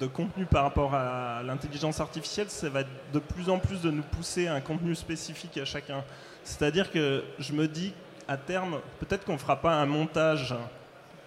de 0.00 0.06
contenu 0.08 0.46
par 0.46 0.64
rapport 0.64 0.94
à 0.94 1.44
l'intelligence 1.44 2.00
artificielle, 2.00 2.50
ça 2.50 2.68
va 2.68 2.82
de 2.82 3.18
plus 3.20 3.48
en 3.48 3.60
plus 3.60 3.80
de 3.80 3.90
nous 3.90 4.02
pousser 4.02 4.48
à 4.48 4.54
un 4.54 4.60
contenu 4.60 4.96
spécifique 4.96 5.56
à 5.58 5.64
chacun. 5.64 6.02
C'est-à-dire 6.42 6.90
que 6.90 7.22
je 7.38 7.52
me 7.52 7.68
dis, 7.68 7.94
à 8.30 8.36
terme, 8.36 8.78
peut-être 9.00 9.24
qu'on 9.24 9.32
ne 9.32 9.38
fera 9.38 9.56
pas 9.56 9.74
un 9.74 9.86
montage 9.86 10.54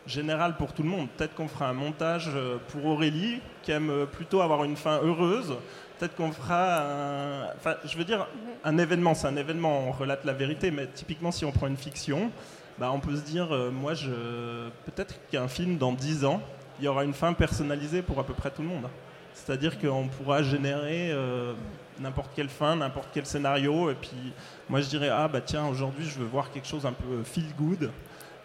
général 0.07 0.55
pour 0.55 0.71
tout 0.71 0.83
le 0.83 0.89
monde. 0.89 1.09
Peut-être 1.17 1.35
qu'on 1.35 1.49
fera 1.49 1.67
un 1.67 1.73
montage 1.73 2.29
euh, 2.33 2.57
pour 2.69 2.85
Aurélie, 2.85 3.41
qui 3.61 3.71
aime 3.71 4.05
plutôt 4.11 4.41
avoir 4.41 4.63
une 4.63 4.77
fin 4.77 5.01
heureuse. 5.03 5.53
Peut-être 5.99 6.15
qu'on 6.15 6.31
fera 6.31 6.81
un... 6.81 7.45
Enfin, 7.57 7.75
je 7.83 7.97
veux 7.97 8.05
dire, 8.05 8.25
un 8.63 8.77
événement, 8.77 9.15
c'est 9.15 9.27
un 9.27 9.35
événement, 9.35 9.89
on 9.89 9.91
relate 9.91 10.23
la 10.23 10.31
vérité, 10.31 10.71
mais 10.71 10.87
typiquement 10.87 11.31
si 11.31 11.43
on 11.43 11.51
prend 11.51 11.67
une 11.67 11.77
fiction, 11.77 12.31
bah, 12.77 12.89
on 12.93 13.01
peut 13.01 13.15
se 13.17 13.21
dire, 13.21 13.53
euh, 13.53 13.69
moi, 13.69 13.93
je... 13.93 14.69
peut-être 14.85 15.15
qu'un 15.29 15.49
film 15.49 15.77
dans 15.77 15.91
10 15.91 16.23
ans, 16.23 16.41
il 16.79 16.85
y 16.85 16.87
aura 16.87 17.03
une 17.03 17.13
fin 17.13 17.33
personnalisée 17.33 18.01
pour 18.01 18.17
à 18.17 18.23
peu 18.23 18.33
près 18.33 18.49
tout 18.49 18.61
le 18.61 18.69
monde. 18.69 18.87
C'est-à-dire 19.33 19.77
qu'on 19.77 20.07
pourra 20.07 20.41
générer 20.41 21.11
euh, 21.11 21.53
n'importe 21.99 22.31
quelle 22.35 22.49
fin, 22.49 22.75
n'importe 22.75 23.09
quel 23.13 23.25
scénario, 23.25 23.89
et 23.89 23.95
puis 23.95 24.33
moi 24.69 24.81
je 24.81 24.87
dirais, 24.87 25.09
ah 25.09 25.27
bah 25.27 25.41
tiens, 25.41 25.67
aujourd'hui 25.67 26.05
je 26.05 26.19
veux 26.19 26.25
voir 26.25 26.51
quelque 26.51 26.67
chose 26.67 26.85
un 26.85 26.93
peu 26.93 27.23
feel 27.23 27.53
good. 27.57 27.91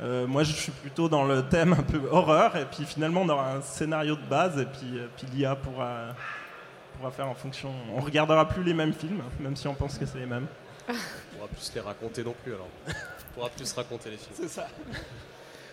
Euh, 0.00 0.26
moi 0.26 0.44
je 0.44 0.52
suis 0.52 0.72
plutôt 0.72 1.08
dans 1.08 1.24
le 1.24 1.42
thème 1.48 1.72
un 1.72 1.82
peu 1.82 2.00
horreur, 2.10 2.56
et 2.56 2.64
puis 2.64 2.84
finalement 2.84 3.22
on 3.22 3.28
aura 3.28 3.54
un 3.54 3.62
scénario 3.62 4.16
de 4.16 4.26
base, 4.28 4.58
et 4.58 4.66
puis, 4.66 5.00
puis 5.16 5.26
l'IA 5.34 5.56
pourra, 5.56 6.14
pourra 6.96 7.10
faire 7.10 7.28
en 7.28 7.34
fonction. 7.34 7.70
On 7.96 8.00
regardera 8.00 8.46
plus 8.48 8.62
les 8.62 8.74
mêmes 8.74 8.92
films, 8.92 9.22
même 9.40 9.56
si 9.56 9.66
on 9.68 9.74
pense 9.74 9.98
que 9.98 10.06
c'est 10.06 10.18
les 10.18 10.26
mêmes. 10.26 10.46
On 10.88 11.36
pourra 11.36 11.48
plus 11.48 11.72
les 11.74 11.80
raconter 11.80 12.24
non 12.24 12.34
plus 12.42 12.54
alors. 12.54 12.68
pourra 13.34 13.50
plus 13.50 13.72
raconter 13.72 14.10
les 14.10 14.16
films. 14.16 14.34
C'est 14.34 14.48
ça. 14.48 14.66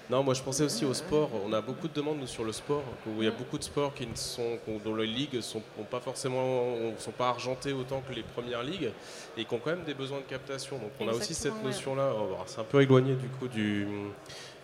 Non, 0.07 0.21
moi 0.21 0.35
je 0.35 0.43
pensais 0.43 0.63
aussi 0.63 0.85
au 0.85 0.93
sport. 0.93 1.31
On 1.45 1.51
a 1.51 1.61
beaucoup 1.61 1.87
de 1.87 1.93
demandes 1.93 2.19
nous, 2.19 2.27
sur 2.27 2.43
le 2.43 2.51
sport, 2.51 2.83
où 3.07 3.21
il 3.21 3.25
y 3.25 3.27
a 3.27 3.31
beaucoup 3.31 3.57
de 3.57 3.63
sports 3.63 3.91
qui 3.93 4.05
ne 4.05 4.15
sont, 4.15 4.59
dont 4.83 4.95
les 4.95 5.07
ligues 5.07 5.41
sont 5.41 5.63
pas 5.89 5.99
forcément, 5.99 6.75
sont 6.99 7.11
pas 7.11 7.29
argentées 7.29 7.73
autant 7.73 8.03
que 8.07 8.13
les 8.13 8.21
premières 8.21 8.61
ligues, 8.61 8.91
et 9.35 9.45
qui 9.45 9.53
ont 9.53 9.57
quand 9.57 9.71
même 9.71 9.83
des 9.83 9.95
besoins 9.95 10.19
de 10.19 10.25
captation. 10.25 10.77
Donc 10.77 10.91
on 10.99 11.07
a 11.07 11.11
aussi 11.11 11.33
cette 11.33 11.63
notion-là. 11.63 12.13
C'est 12.45 12.59
un 12.59 12.65
peu 12.65 12.83
éloigné 12.83 13.15
du 13.15 13.27
coup 13.29 13.47
du, 13.47 13.87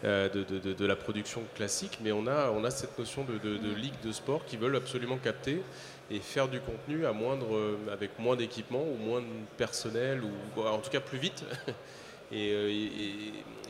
euh, 0.04 0.30
de, 0.30 0.44
de, 0.44 0.74
de, 0.74 0.86
la 0.86 0.96
production 0.96 1.42
classique, 1.56 1.98
mais 2.04 2.12
on 2.12 2.28
a, 2.28 2.52
on 2.52 2.64
a 2.64 2.70
cette 2.70 2.98
notion 3.00 3.24
de, 3.24 3.40
de 3.40 3.74
ligue 3.74 4.00
de 4.04 4.12
sport 4.12 4.46
qui 4.46 4.58
veulent 4.58 4.76
absolument 4.76 5.18
capter 5.18 5.64
et 6.12 6.20
faire 6.20 6.50
du 6.50 6.60
contenu 6.60 7.08
à 7.08 7.14
moindre, 7.14 7.78
avec 7.92 8.12
moins 8.20 8.36
d'équipement 8.36 8.84
ou 8.84 8.98
moins 9.04 9.22
de 9.22 9.26
personnel, 9.58 10.22
ou 10.24 10.62
en 10.62 10.78
tout 10.78 10.92
cas 10.92 11.00
plus 11.00 11.18
vite. 11.18 11.44
Euh, 12.34 12.88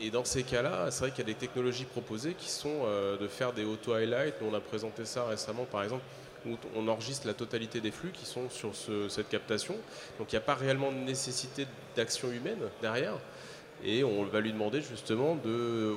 et, 0.00 0.10
dans 0.10 0.24
ces 0.24 0.42
cas-là, 0.42 0.90
c'est 0.90 1.00
vrai 1.00 1.10
qu'il 1.10 1.20
y 1.20 1.30
a 1.30 1.32
des 1.32 1.38
technologies 1.38 1.84
proposées 1.84 2.34
qui 2.34 2.50
sont 2.50 2.82
euh, 2.84 3.16
de 3.16 3.28
faire 3.28 3.52
des 3.52 3.64
auto-highlights. 3.64 4.34
On 4.42 4.54
a 4.54 4.60
présenté 4.60 5.04
ça 5.04 5.24
récemment, 5.24 5.64
par 5.64 5.82
exemple, 5.82 6.02
où 6.46 6.56
on 6.74 6.88
enregistre 6.88 7.26
la 7.26 7.34
totalité 7.34 7.80
des 7.80 7.92
flux 7.92 8.10
qui 8.10 8.26
sont 8.26 8.50
sur 8.50 8.72
cette 9.08 9.28
captation. 9.28 9.76
Donc 10.18 10.32
il 10.32 10.34
n'y 10.34 10.38
a 10.38 10.44
pas 10.44 10.56
réellement 10.56 10.90
de 10.90 10.96
nécessité 10.96 11.66
d'action 11.94 12.32
humaine 12.32 12.58
derrière. 12.80 13.14
Et 13.84 14.02
on 14.02 14.24
va 14.24 14.40
lui 14.40 14.52
demander 14.52 14.80
justement 14.82 15.36
de, 15.36 15.94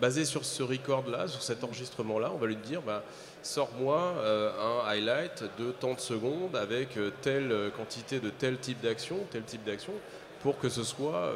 basé 0.00 0.24
sur 0.24 0.44
ce 0.44 0.62
record-là, 0.62 1.26
sur 1.26 1.42
cet 1.42 1.64
enregistrement-là, 1.64 2.30
on 2.32 2.38
va 2.38 2.46
lui 2.46 2.56
dire 2.56 2.80
bah, 2.82 3.02
sors-moi 3.42 4.14
un 4.24 4.88
highlight 4.88 5.42
de 5.58 5.72
tant 5.72 5.94
de 5.94 6.00
secondes 6.00 6.54
avec 6.54 6.96
telle 7.20 7.72
quantité 7.76 8.20
de 8.20 8.30
tel 8.30 8.58
type 8.58 8.80
d'action, 8.82 9.18
tel 9.32 9.42
type 9.42 9.64
d'action, 9.64 9.94
pour 10.42 10.58
que 10.58 10.68
ce 10.68 10.82
soit, 10.82 11.32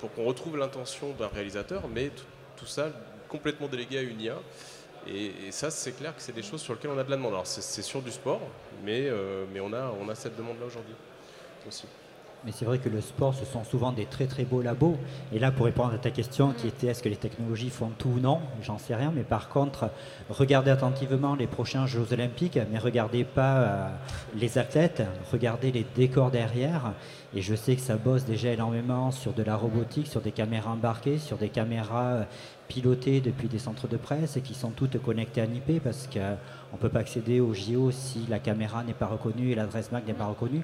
pour 0.00 0.12
qu'on 0.12 0.24
retrouve 0.24 0.56
l'intention 0.56 1.12
d'un 1.18 1.28
réalisateur, 1.28 1.88
mais 1.88 2.10
tout 2.56 2.66
ça 2.66 2.90
complètement 3.28 3.68
délégué 3.68 3.98
à 3.98 4.02
une 4.02 4.20
IA. 4.20 4.36
Et, 5.06 5.50
ça, 5.50 5.70
c'est 5.70 5.92
clair 5.92 6.14
que 6.14 6.20
c'est 6.20 6.34
des 6.34 6.42
choses 6.42 6.60
sur 6.60 6.74
lesquelles 6.74 6.90
on 6.90 6.98
a 6.98 7.04
de 7.04 7.10
la 7.10 7.16
demande. 7.16 7.32
Alors, 7.32 7.46
c'est 7.46 7.82
sur 7.82 8.02
du 8.02 8.10
sport, 8.10 8.40
mais, 8.84 9.06
euh, 9.08 9.44
mais 9.52 9.60
on, 9.60 9.72
a, 9.72 9.92
on 10.00 10.08
a 10.08 10.14
cette 10.14 10.36
demande-là 10.36 10.66
aujourd'hui 10.66 10.94
aussi. 11.66 11.86
Mais 12.44 12.52
c'est 12.52 12.64
vrai 12.64 12.78
que 12.78 12.88
le 12.88 13.00
sport, 13.00 13.34
ce 13.34 13.44
sont 13.44 13.64
souvent 13.64 13.92
des 13.92 14.06
très 14.06 14.26
très 14.26 14.44
beaux 14.44 14.62
labos. 14.62 14.96
Et 15.32 15.38
là, 15.38 15.50
pour 15.50 15.66
répondre 15.66 15.92
à 15.92 15.98
ta 15.98 16.10
question 16.10 16.52
qui 16.52 16.68
était 16.68 16.86
est-ce 16.86 17.02
que 17.02 17.08
les 17.08 17.16
technologies 17.16 17.68
font 17.68 17.90
tout 17.98 18.08
ou 18.08 18.20
non, 18.20 18.40
j'en 18.62 18.78
sais 18.78 18.94
rien. 18.94 19.12
Mais 19.14 19.24
par 19.24 19.48
contre, 19.48 19.90
regardez 20.30 20.70
attentivement 20.70 21.34
les 21.34 21.46
prochains 21.46 21.86
Jeux 21.86 22.12
Olympiques, 22.12 22.58
mais 22.72 22.78
regardez 22.78 23.24
pas 23.24 23.56
euh, 23.56 23.88
les 24.34 24.56
athlètes, 24.56 25.02
regardez 25.30 25.70
les 25.70 25.84
décors 25.94 26.30
derrière. 26.30 26.92
Et 27.34 27.42
je 27.42 27.54
sais 27.54 27.76
que 27.76 27.82
ça 27.82 27.96
bosse 27.96 28.24
déjà 28.24 28.50
énormément 28.50 29.10
sur 29.10 29.32
de 29.32 29.42
la 29.42 29.56
robotique, 29.56 30.06
sur 30.06 30.20
des 30.20 30.32
caméras 30.32 30.72
embarquées, 30.72 31.18
sur 31.18 31.36
des 31.36 31.50
caméras 31.50 32.06
euh, 32.06 32.24
pilotées 32.70 33.20
depuis 33.20 33.48
des 33.48 33.58
centres 33.58 33.88
de 33.88 33.96
presse 33.96 34.36
et 34.36 34.42
qui 34.42 34.54
sont 34.54 34.70
toutes 34.70 35.02
connectées 35.02 35.40
à 35.40 35.44
IP 35.44 35.82
parce 35.82 36.06
qu'on 36.06 36.20
ne 36.76 36.80
peut 36.80 36.88
pas 36.88 37.00
accéder 37.00 37.40
au 37.40 37.52
JO 37.52 37.90
si 37.90 38.24
la 38.28 38.38
caméra 38.38 38.84
n'est 38.84 38.94
pas 38.94 39.06
reconnue 39.06 39.50
et 39.50 39.56
l'adresse 39.56 39.90
MAC 39.90 40.06
n'est 40.06 40.14
pas 40.14 40.26
reconnue. 40.26 40.62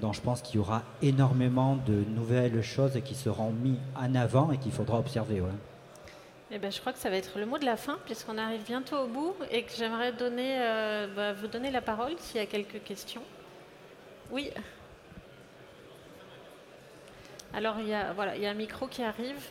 Donc 0.00 0.14
je 0.14 0.20
pense 0.20 0.40
qu'il 0.40 0.56
y 0.56 0.58
aura 0.60 0.82
énormément 1.02 1.76
de 1.84 2.04
nouvelles 2.14 2.62
choses 2.62 3.00
qui 3.04 3.16
seront 3.16 3.50
mises 3.50 3.76
en 3.96 4.14
avant 4.14 4.52
et 4.52 4.58
qu'il 4.58 4.70
faudra 4.70 5.00
observer. 5.00 5.42
Eh 6.52 6.58
ben, 6.58 6.70
je 6.70 6.80
crois 6.80 6.92
que 6.92 7.00
ça 7.00 7.10
va 7.10 7.16
être 7.16 7.38
le 7.40 7.44
mot 7.44 7.58
de 7.58 7.64
la 7.64 7.76
fin 7.76 7.98
puisqu'on 8.06 8.38
arrive 8.38 8.62
bientôt 8.64 8.96
au 8.96 9.08
bout 9.08 9.34
et 9.50 9.64
que 9.64 9.72
j'aimerais 9.76 10.12
donner, 10.12 10.58
euh, 10.60 11.08
bah, 11.14 11.32
vous 11.32 11.48
donner 11.48 11.72
la 11.72 11.82
parole 11.82 12.12
s'il 12.18 12.36
y 12.40 12.44
a 12.44 12.46
quelques 12.46 12.84
questions. 12.84 13.22
Oui. 14.30 14.50
Alors 17.52 17.80
il 17.80 17.88
y 17.88 17.94
a, 17.94 18.12
voilà, 18.12 18.36
il 18.36 18.42
y 18.42 18.46
a 18.46 18.50
un 18.50 18.54
micro 18.54 18.86
qui 18.86 19.02
arrive. 19.02 19.42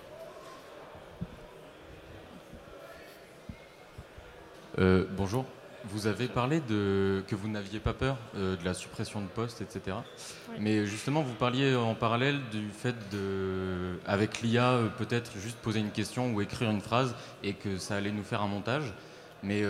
Euh, 4.79 5.05
bonjour. 5.09 5.45
Vous 5.85 6.05
avez 6.05 6.27
parlé 6.27 6.59
de 6.59 7.23
que 7.27 7.35
vous 7.35 7.47
n'aviez 7.47 7.79
pas 7.79 7.93
peur 7.93 8.17
euh, 8.35 8.57
de 8.57 8.65
la 8.65 8.73
suppression 8.73 9.21
de 9.21 9.27
postes, 9.27 9.61
etc. 9.61 9.97
Mais 10.59 10.85
justement, 10.85 11.21
vous 11.21 11.33
parliez 11.33 11.75
en 11.75 11.95
parallèle 11.95 12.39
du 12.51 12.69
fait 12.69 12.95
de, 13.11 13.97
avec 14.05 14.41
l'IA, 14.41 14.73
euh, 14.73 14.87
peut-être 14.89 15.31
juste 15.37 15.57
poser 15.57 15.79
une 15.79 15.91
question 15.91 16.33
ou 16.33 16.41
écrire 16.41 16.69
une 16.69 16.81
phrase 16.81 17.15
et 17.43 17.53
que 17.53 17.77
ça 17.77 17.95
allait 17.95 18.11
nous 18.11 18.23
faire 18.23 18.41
un 18.41 18.47
montage. 18.47 18.93
Mais 19.43 19.61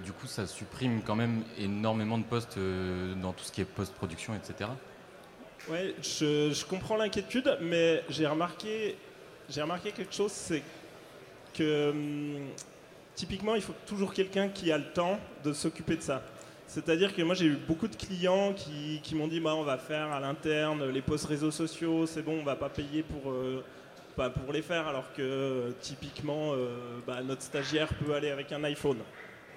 du 0.00 0.10
coup, 0.10 0.26
ça 0.26 0.44
supprime 0.44 1.00
quand 1.06 1.14
même 1.14 1.44
énormément 1.56 2.18
de 2.18 2.24
postes 2.24 2.58
dans 3.22 3.32
tout 3.32 3.44
ce 3.44 3.52
qui 3.52 3.60
est 3.60 3.64
post-production, 3.64 4.34
etc. 4.34 4.68
Oui, 5.70 5.94
je, 6.02 6.50
je 6.52 6.64
comprends 6.66 6.96
l'inquiétude, 6.96 7.56
mais 7.60 8.02
j'ai 8.08 8.26
remarqué, 8.26 8.96
j'ai 9.48 9.62
remarqué 9.62 9.92
quelque 9.92 10.12
chose, 10.12 10.32
c'est 10.32 10.64
que 11.54 11.90
hum, 11.90 12.48
typiquement, 13.14 13.54
il 13.54 13.62
faut 13.62 13.74
toujours 13.86 14.12
quelqu'un 14.12 14.48
qui 14.48 14.72
a 14.72 14.78
le 14.78 14.84
temps 14.84 15.18
de 15.42 15.52
s'occuper 15.52 15.96
de 15.96 16.02
ça. 16.02 16.22
C'est-à-dire 16.66 17.14
que 17.14 17.22
moi, 17.22 17.34
j'ai 17.34 17.46
eu 17.46 17.56
beaucoup 17.56 17.88
de 17.88 17.96
clients 17.96 18.54
qui, 18.54 19.14
m'ont 19.14 19.28
dit 19.28 19.40
bah, 19.40 19.54
on 19.54 19.62
va 19.62 19.78
faire 19.78 20.12
à 20.12 20.20
l'interne 20.20 20.88
les 20.90 21.02
posts 21.02 21.26
réseaux 21.26 21.50
sociaux, 21.50 22.06
c'est 22.06 22.22
bon, 22.22 22.40
on 22.40 22.44
va 22.44 22.56
pas 22.56 22.68
payer 22.68 23.02
pour, 23.02 23.30
euh, 23.30 23.62
pour 24.16 24.52
les 24.52 24.62
faire, 24.62 24.88
alors 24.88 25.12
que 25.12 25.72
typiquement, 25.80 26.52
euh, 26.52 27.00
bah, 27.06 27.22
notre 27.22 27.42
stagiaire 27.42 27.88
peut 27.94 28.14
aller 28.14 28.30
avec 28.30 28.50
un 28.52 28.64
iPhone. 28.64 28.98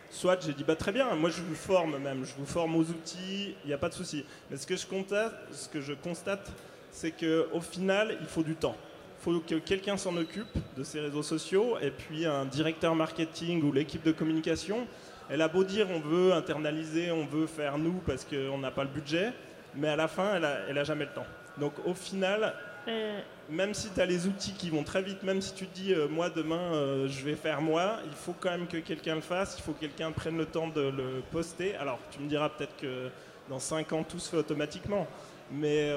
Soit 0.09 0.45
j'ai 0.45 0.53
dit 0.53 0.63
bah, 0.63 0.75
très 0.75 0.91
bien, 0.91 1.15
moi 1.15 1.29
je 1.29 1.41
vous 1.41 1.55
forme 1.55 1.97
même, 1.97 2.23
je 2.23 2.33
vous 2.37 2.45
forme 2.45 2.75
aux 2.75 2.83
outils, 2.83 3.55
il 3.63 3.67
n'y 3.67 3.73
a 3.73 3.77
pas 3.77 3.89
de 3.89 3.93
souci. 3.93 4.23
Mais 4.49 4.57
ce 4.57 4.65
que 4.65 4.75
je 4.75 4.85
constate, 4.85 5.33
ce 5.51 5.67
que 5.67 5.81
je 5.81 5.93
constate 5.93 6.49
c'est 6.91 7.11
qu'au 7.11 7.61
final, 7.61 8.17
il 8.21 8.25
faut 8.25 8.43
du 8.43 8.55
temps 8.55 8.75
faut 9.19 9.39
que 9.39 9.55
quelqu'un 9.55 9.97
s'en 9.97 10.15
occupe 10.17 10.57
de 10.77 10.83
ces 10.83 10.99
réseaux 10.99 11.23
sociaux 11.23 11.77
et 11.81 11.91
puis 11.91 12.25
un 12.25 12.45
directeur 12.45 12.95
marketing 12.95 13.63
ou 13.63 13.71
l'équipe 13.71 14.03
de 14.03 14.11
communication. 14.11 14.87
Elle 15.29 15.41
a 15.41 15.47
beau 15.47 15.63
dire 15.63 15.87
on 15.89 15.99
veut 15.99 16.33
internaliser, 16.33 17.11
on 17.11 17.25
veut 17.25 17.47
faire 17.47 17.77
nous 17.77 18.01
parce 18.05 18.25
qu'on 18.25 18.57
n'a 18.57 18.71
pas 18.71 18.83
le 18.83 18.89
budget, 18.89 19.33
mais 19.75 19.89
à 19.89 19.95
la 19.95 20.07
fin, 20.07 20.39
elle 20.69 20.77
a 20.77 20.83
jamais 20.83 21.05
le 21.05 21.11
temps. 21.11 21.25
Donc 21.59 21.73
au 21.85 21.93
final, 21.93 22.53
euh. 22.87 23.19
même 23.49 23.73
si 23.73 23.89
tu 23.89 23.99
as 23.99 24.05
les 24.05 24.27
outils 24.27 24.53
qui 24.53 24.69
vont 24.69 24.83
très 24.83 25.01
vite, 25.01 25.23
même 25.23 25.41
si 25.41 25.53
tu 25.53 25.67
te 25.67 25.75
dis 25.75 25.93
euh, 25.93 26.07
moi 26.07 26.29
demain 26.29 26.73
euh, 26.73 27.07
je 27.07 27.25
vais 27.25 27.35
faire 27.35 27.61
moi, 27.61 27.97
il 28.05 28.13
faut 28.13 28.35
quand 28.39 28.51
même 28.51 28.67
que 28.67 28.77
quelqu'un 28.77 29.15
le 29.15 29.21
fasse, 29.21 29.55
il 29.57 29.63
faut 29.63 29.73
que 29.73 29.81
quelqu'un 29.81 30.11
prenne 30.11 30.37
le 30.37 30.45
temps 30.45 30.67
de 30.67 30.81
le 30.81 31.21
poster. 31.31 31.75
Alors 31.75 31.99
tu 32.11 32.19
me 32.19 32.29
diras 32.29 32.49
peut-être 32.49 32.77
que 32.77 33.09
dans 33.49 33.59
5 33.59 33.91
ans 33.93 34.03
tout 34.03 34.19
se 34.19 34.29
fait 34.29 34.37
automatiquement, 34.37 35.07
mais, 35.51 35.91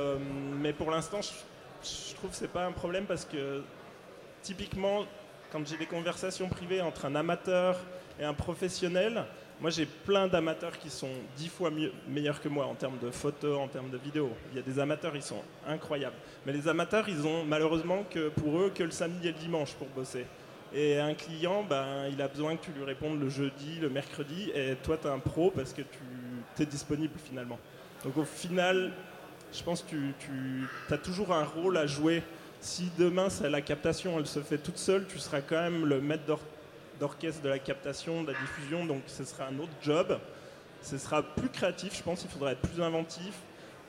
mais 0.60 0.72
pour 0.72 0.90
l'instant 0.90 1.20
je 1.20 1.30
je 1.82 2.14
trouve 2.14 2.30
que 2.30 2.36
c'est 2.36 2.52
pas 2.52 2.66
un 2.66 2.72
problème 2.72 3.06
parce 3.06 3.24
que 3.24 3.62
typiquement, 4.42 5.04
quand 5.50 5.66
j'ai 5.66 5.76
des 5.76 5.86
conversations 5.86 6.48
privées 6.48 6.80
entre 6.80 7.06
un 7.06 7.14
amateur 7.14 7.78
et 8.18 8.24
un 8.24 8.34
professionnel, 8.34 9.24
moi 9.60 9.70
j'ai 9.70 9.86
plein 9.86 10.26
d'amateurs 10.28 10.78
qui 10.78 10.90
sont 10.90 11.10
dix 11.36 11.48
fois 11.48 11.70
mieux, 11.70 11.92
meilleurs 12.08 12.40
que 12.40 12.48
moi 12.48 12.66
en 12.66 12.74
termes 12.74 12.98
de 12.98 13.10
photos, 13.10 13.58
en 13.58 13.68
termes 13.68 13.90
de 13.90 13.98
vidéos. 13.98 14.30
Il 14.52 14.56
y 14.56 14.58
a 14.58 14.62
des 14.62 14.78
amateurs, 14.78 15.16
ils 15.16 15.22
sont 15.22 15.42
incroyables. 15.66 16.16
Mais 16.46 16.52
les 16.52 16.68
amateurs, 16.68 17.08
ils 17.08 17.26
ont 17.26 17.44
malheureusement 17.44 18.04
que 18.08 18.28
pour 18.28 18.58
eux 18.60 18.70
que 18.74 18.82
le 18.82 18.90
samedi 18.90 19.28
et 19.28 19.32
le 19.32 19.38
dimanche 19.38 19.74
pour 19.74 19.88
bosser. 19.88 20.26
Et 20.72 21.00
un 21.00 21.14
client, 21.14 21.64
ben, 21.64 22.06
il 22.12 22.22
a 22.22 22.28
besoin 22.28 22.56
que 22.56 22.64
tu 22.64 22.70
lui 22.70 22.84
répondes 22.84 23.20
le 23.20 23.28
jeudi, 23.28 23.80
le 23.80 23.90
mercredi, 23.90 24.52
et 24.54 24.76
toi 24.82 24.96
tu 24.96 25.08
es 25.08 25.10
un 25.10 25.18
pro 25.18 25.50
parce 25.50 25.72
que 25.72 25.82
tu 25.82 26.62
es 26.62 26.66
disponible 26.66 27.18
finalement. 27.18 27.58
Donc 28.04 28.16
au 28.16 28.24
final, 28.24 28.92
je 29.52 29.62
pense 29.62 29.82
que 29.82 29.96
tu, 30.18 30.68
as 30.90 30.98
toujours 30.98 31.32
un 31.32 31.44
rôle 31.44 31.76
à 31.76 31.86
jouer. 31.86 32.22
Si 32.60 32.90
demain 32.98 33.28
la 33.42 33.62
captation 33.62 34.18
elle 34.18 34.26
se 34.26 34.40
fait 34.40 34.58
toute 34.58 34.78
seule, 34.78 35.06
tu 35.06 35.18
seras 35.18 35.40
quand 35.40 35.60
même 35.60 35.86
le 35.86 36.00
maître 36.00 36.24
d'orchestre 36.98 37.42
de 37.42 37.48
la 37.48 37.58
captation, 37.58 38.22
de 38.22 38.32
la 38.32 38.38
diffusion, 38.38 38.84
donc 38.84 39.02
ce 39.06 39.24
sera 39.24 39.46
un 39.46 39.58
autre 39.58 39.72
job. 39.82 40.18
Ce 40.82 40.98
sera 40.98 41.22
plus 41.22 41.48
créatif, 41.48 41.96
je 41.96 42.02
pense, 42.02 42.22
il 42.24 42.30
faudra 42.30 42.52
être 42.52 42.60
plus 42.60 42.82
inventif, 42.82 43.34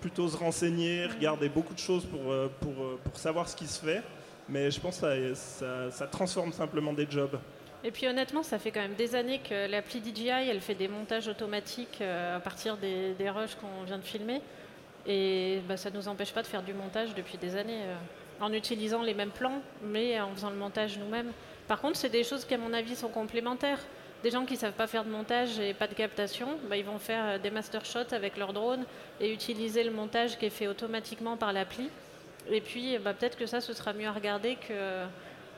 plutôt 0.01 0.27
se 0.27 0.37
renseigner, 0.37 1.05
regarder 1.05 1.47
beaucoup 1.47 1.73
de 1.73 1.79
choses 1.79 2.05
pour, 2.05 2.31
euh, 2.31 2.49
pour, 2.59 2.83
euh, 2.83 2.99
pour 3.03 3.17
savoir 3.17 3.47
ce 3.47 3.55
qui 3.55 3.67
se 3.67 3.83
fait. 3.83 4.01
Mais 4.49 4.71
je 4.71 4.79
pense 4.79 4.99
que 4.99 5.33
ça, 5.35 5.91
ça, 5.91 6.07
transforme 6.07 6.51
simplement 6.51 6.91
des 6.91 7.07
jobs. 7.09 7.39
Et 7.83 7.91
puis 7.91 8.07
honnêtement, 8.07 8.43
ça 8.43 8.59
fait 8.59 8.71
quand 8.71 8.81
même 8.81 8.95
des 8.95 9.15
années 9.15 9.39
que 9.39 9.69
l'appli 9.69 10.01
DJI, 10.01 10.29
elle 10.29 10.59
fait 10.59 10.75
des 10.75 10.87
montages 10.87 11.27
automatiques 11.27 11.99
euh, 12.01 12.37
à 12.37 12.39
partir 12.39 12.77
des, 12.77 13.13
des 13.13 13.29
rushs 13.29 13.55
qu'on 13.55 13.83
vient 13.85 13.97
de 13.97 14.03
filmer. 14.03 14.41
Et 15.07 15.61
bah, 15.67 15.77
ça 15.77 15.89
ne 15.89 15.95
nous 15.95 16.07
empêche 16.07 16.33
pas 16.33 16.41
de 16.41 16.47
faire 16.47 16.63
du 16.63 16.73
montage 16.73 17.15
depuis 17.15 17.37
des 17.37 17.55
années 17.55 17.83
euh, 17.83 17.95
en 18.39 18.53
utilisant 18.53 19.01
les 19.01 19.13
mêmes 19.13 19.31
plans, 19.31 19.61
mais 19.83 20.19
en 20.19 20.33
faisant 20.33 20.49
le 20.49 20.55
montage 20.55 20.97
nous-mêmes. 20.97 21.31
Par 21.67 21.81
contre, 21.81 21.97
c'est 21.97 22.09
des 22.09 22.23
choses 22.23 22.45
qui, 22.45 22.53
à 22.53 22.57
mon 22.57 22.73
avis, 22.73 22.95
sont 22.95 23.09
complémentaires. 23.09 23.79
Des 24.23 24.29
gens 24.29 24.45
qui 24.45 24.53
ne 24.53 24.59
savent 24.59 24.73
pas 24.73 24.87
faire 24.87 25.03
de 25.03 25.09
montage 25.09 25.59
et 25.59 25.73
pas 25.73 25.87
de 25.87 25.95
captation, 25.95 26.49
bah, 26.69 26.77
ils 26.77 26.85
vont 26.85 26.99
faire 26.99 27.23
euh, 27.25 27.37
des 27.37 27.51
master 27.51 27.85
shots 27.85 28.13
avec 28.13 28.37
leur 28.37 28.53
drone 28.53 28.85
et 29.19 29.33
utiliser 29.33 29.83
le 29.83 29.91
montage 29.91 30.37
qui 30.37 30.45
est 30.45 30.51
fait 30.51 30.67
automatiquement 30.67 31.37
par 31.37 31.53
l'appli. 31.53 31.89
Et 32.49 32.61
puis, 32.61 32.97
bah, 32.99 33.13
peut-être 33.13 33.37
que 33.37 33.45
ça, 33.45 33.61
ce 33.61 33.73
sera 33.73 33.93
mieux 33.93 34.07
à 34.07 34.11
regarder 34.11 34.55
que 34.55 35.05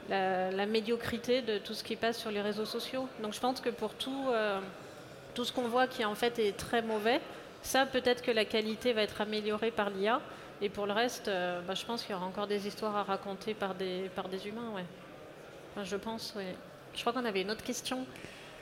la, 0.10 0.66
médiocrité 0.66 1.42
de 1.42 1.58
tout 1.58 1.74
ce 1.74 1.84
qui 1.84 1.96
passe 1.96 2.18
sur 2.18 2.32
les 2.32 2.42
réseaux 2.42 2.66
sociaux. 2.66 3.08
Donc, 3.22 3.34
je 3.34 3.40
pense 3.40 3.62
que 3.62 3.70
pour 3.70 3.94
tout, 3.94 4.28
euh, 4.30 4.60
tout 5.34 5.46
ce 5.46 5.52
qu'on 5.52 5.68
voit 5.68 5.88
qui 5.88 6.04
en 6.06 6.16
fait 6.16 6.40
est 6.40 6.58
très 6.58 6.82
mauvais, 6.82 7.22
ça, 7.64 7.86
peut-être 7.86 8.22
que 8.22 8.32
la 8.32 8.46
qualité 8.46 8.94
va 8.94 9.02
être 9.02 9.22
améliorée 9.22 9.72
par 9.72 9.90
l'IA. 9.90 10.22
Et 10.62 10.70
pour 10.70 10.86
le 10.86 10.94
reste, 10.94 11.30
euh, 11.30 11.62
bah, 11.68 11.74
je 11.74 11.86
pense 11.86 12.04
qu'il 12.04 12.12
y 12.12 12.16
aura 12.16 12.26
encore 12.26 12.48
des 12.48 12.68
histoires 12.68 12.96
à 12.96 13.04
raconter 13.04 13.54
par 13.54 13.74
des, 13.74 14.12
par 14.16 14.30
des 14.30 14.48
humains. 14.48 14.72
Ouais. 14.76 14.86
je 15.84 15.96
pense, 15.96 16.34
oui. 16.38 16.44
Je 16.94 17.02
crois 17.02 17.14
qu'on 17.14 17.26
avait 17.26 17.42
une 17.42 17.52
autre 17.52 17.64
question. 17.64 18.06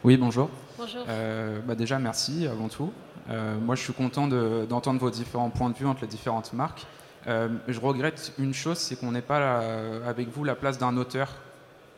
Oui, 0.03 0.17
bonjour. 0.17 0.49
Bonjour. 0.77 1.03
Euh, 1.09 1.59
bah 1.65 1.75
déjà, 1.75 1.99
merci 1.99 2.47
avant 2.47 2.69
tout. 2.69 2.93
Euh, 3.29 3.55
moi, 3.59 3.75
je 3.75 3.83
suis 3.83 3.93
content 3.93 4.27
d'entendre 4.27 4.99
vos 4.99 5.09
différents 5.09 5.49
points 5.49 5.69
de 5.69 5.77
vue 5.77 5.85
entre 5.85 6.01
les 6.01 6.07
différentes 6.07 6.53
marques. 6.53 6.85
je 7.27 7.79
regrette 7.79 8.33
une 8.39 8.53
chose, 8.53 8.77
c'est 8.77 8.95
qu'on 8.95 9.11
n'est 9.11 9.21
pas 9.21 9.59
avec 10.07 10.29
vous 10.29 10.43
la 10.43 10.55
place 10.55 10.77
d'un 10.77 10.95
auteur 10.97 11.29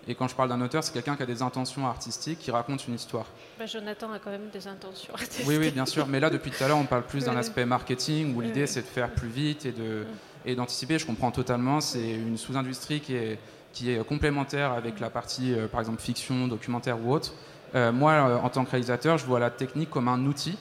et 0.08 0.16
quand 0.16 0.28
je 0.28 0.36
parle 0.36 0.50
d'un 0.50 0.60
auteur, 0.62 0.84
c'est 0.84 0.92
quelqu'un 0.92 1.16
qui 1.16 1.24
a 1.24 1.26
des 1.26 1.42
intentions 1.42 1.88
artistiques, 1.88 2.40
qui 2.40 2.52
raconte 2.52 2.88
une 2.88 2.96
histoire. 2.96 3.26
Bah, 3.58 3.66
Jonathan 3.66 4.12
a 4.12 4.20
quand 4.20 4.32
même 4.32 4.50
des 4.52 4.68
intentions 4.68 5.14
artistiques. 5.14 5.46
Oui, 5.48 5.58
oui, 5.58 5.72
bien 5.72 5.86
sûr. 5.86 6.08
Mais 6.08 6.20
là, 6.20 6.30
depuis 6.30 6.52
tout 6.52 6.62
à 6.64 6.68
l'heure, 6.68 6.78
on 6.78 6.86
parle 6.86 7.04
plus 7.04 7.26
d'un 7.26 7.38
aspect 7.38 7.66
marketing 7.66 8.36
où 8.36 8.42
l'idée, 8.42 8.68
c'est 8.68 8.82
de 8.82 8.88
faire 8.88 9.10
plus 9.12 9.30
vite 9.30 9.66
et, 9.66 9.72
de, 9.72 10.06
et 10.46 10.56
d'anticiper. 10.56 11.00
Je 11.00 11.06
comprends 11.06 11.32
totalement. 11.32 11.80
C'est 11.80 12.12
une 12.12 12.38
sous-industrie 12.38 13.00
qui 13.00 13.16
est, 13.16 13.40
qui 13.72 13.92
est 13.92 14.06
complémentaire 14.06 14.74
avec 14.74 15.00
la 15.00 15.10
partie, 15.10 15.54
euh, 15.54 15.68
par 15.68 15.80
exemple, 15.80 16.02
fiction, 16.02 16.48
documentaire 16.48 17.00
ou 17.00 17.14
autre. 17.14 17.34
Euh, 17.74 17.92
moi, 17.94 18.12
euh, 18.12 18.38
en 18.38 18.50
tant 18.50 18.66
que 18.66 18.72
réalisateur, 18.72 19.18
je 19.18 19.26
vois 19.26 19.40
la 19.40 19.50
technique 19.50 19.90
comme 19.90 20.08
un 20.08 20.26
outil 20.26 20.58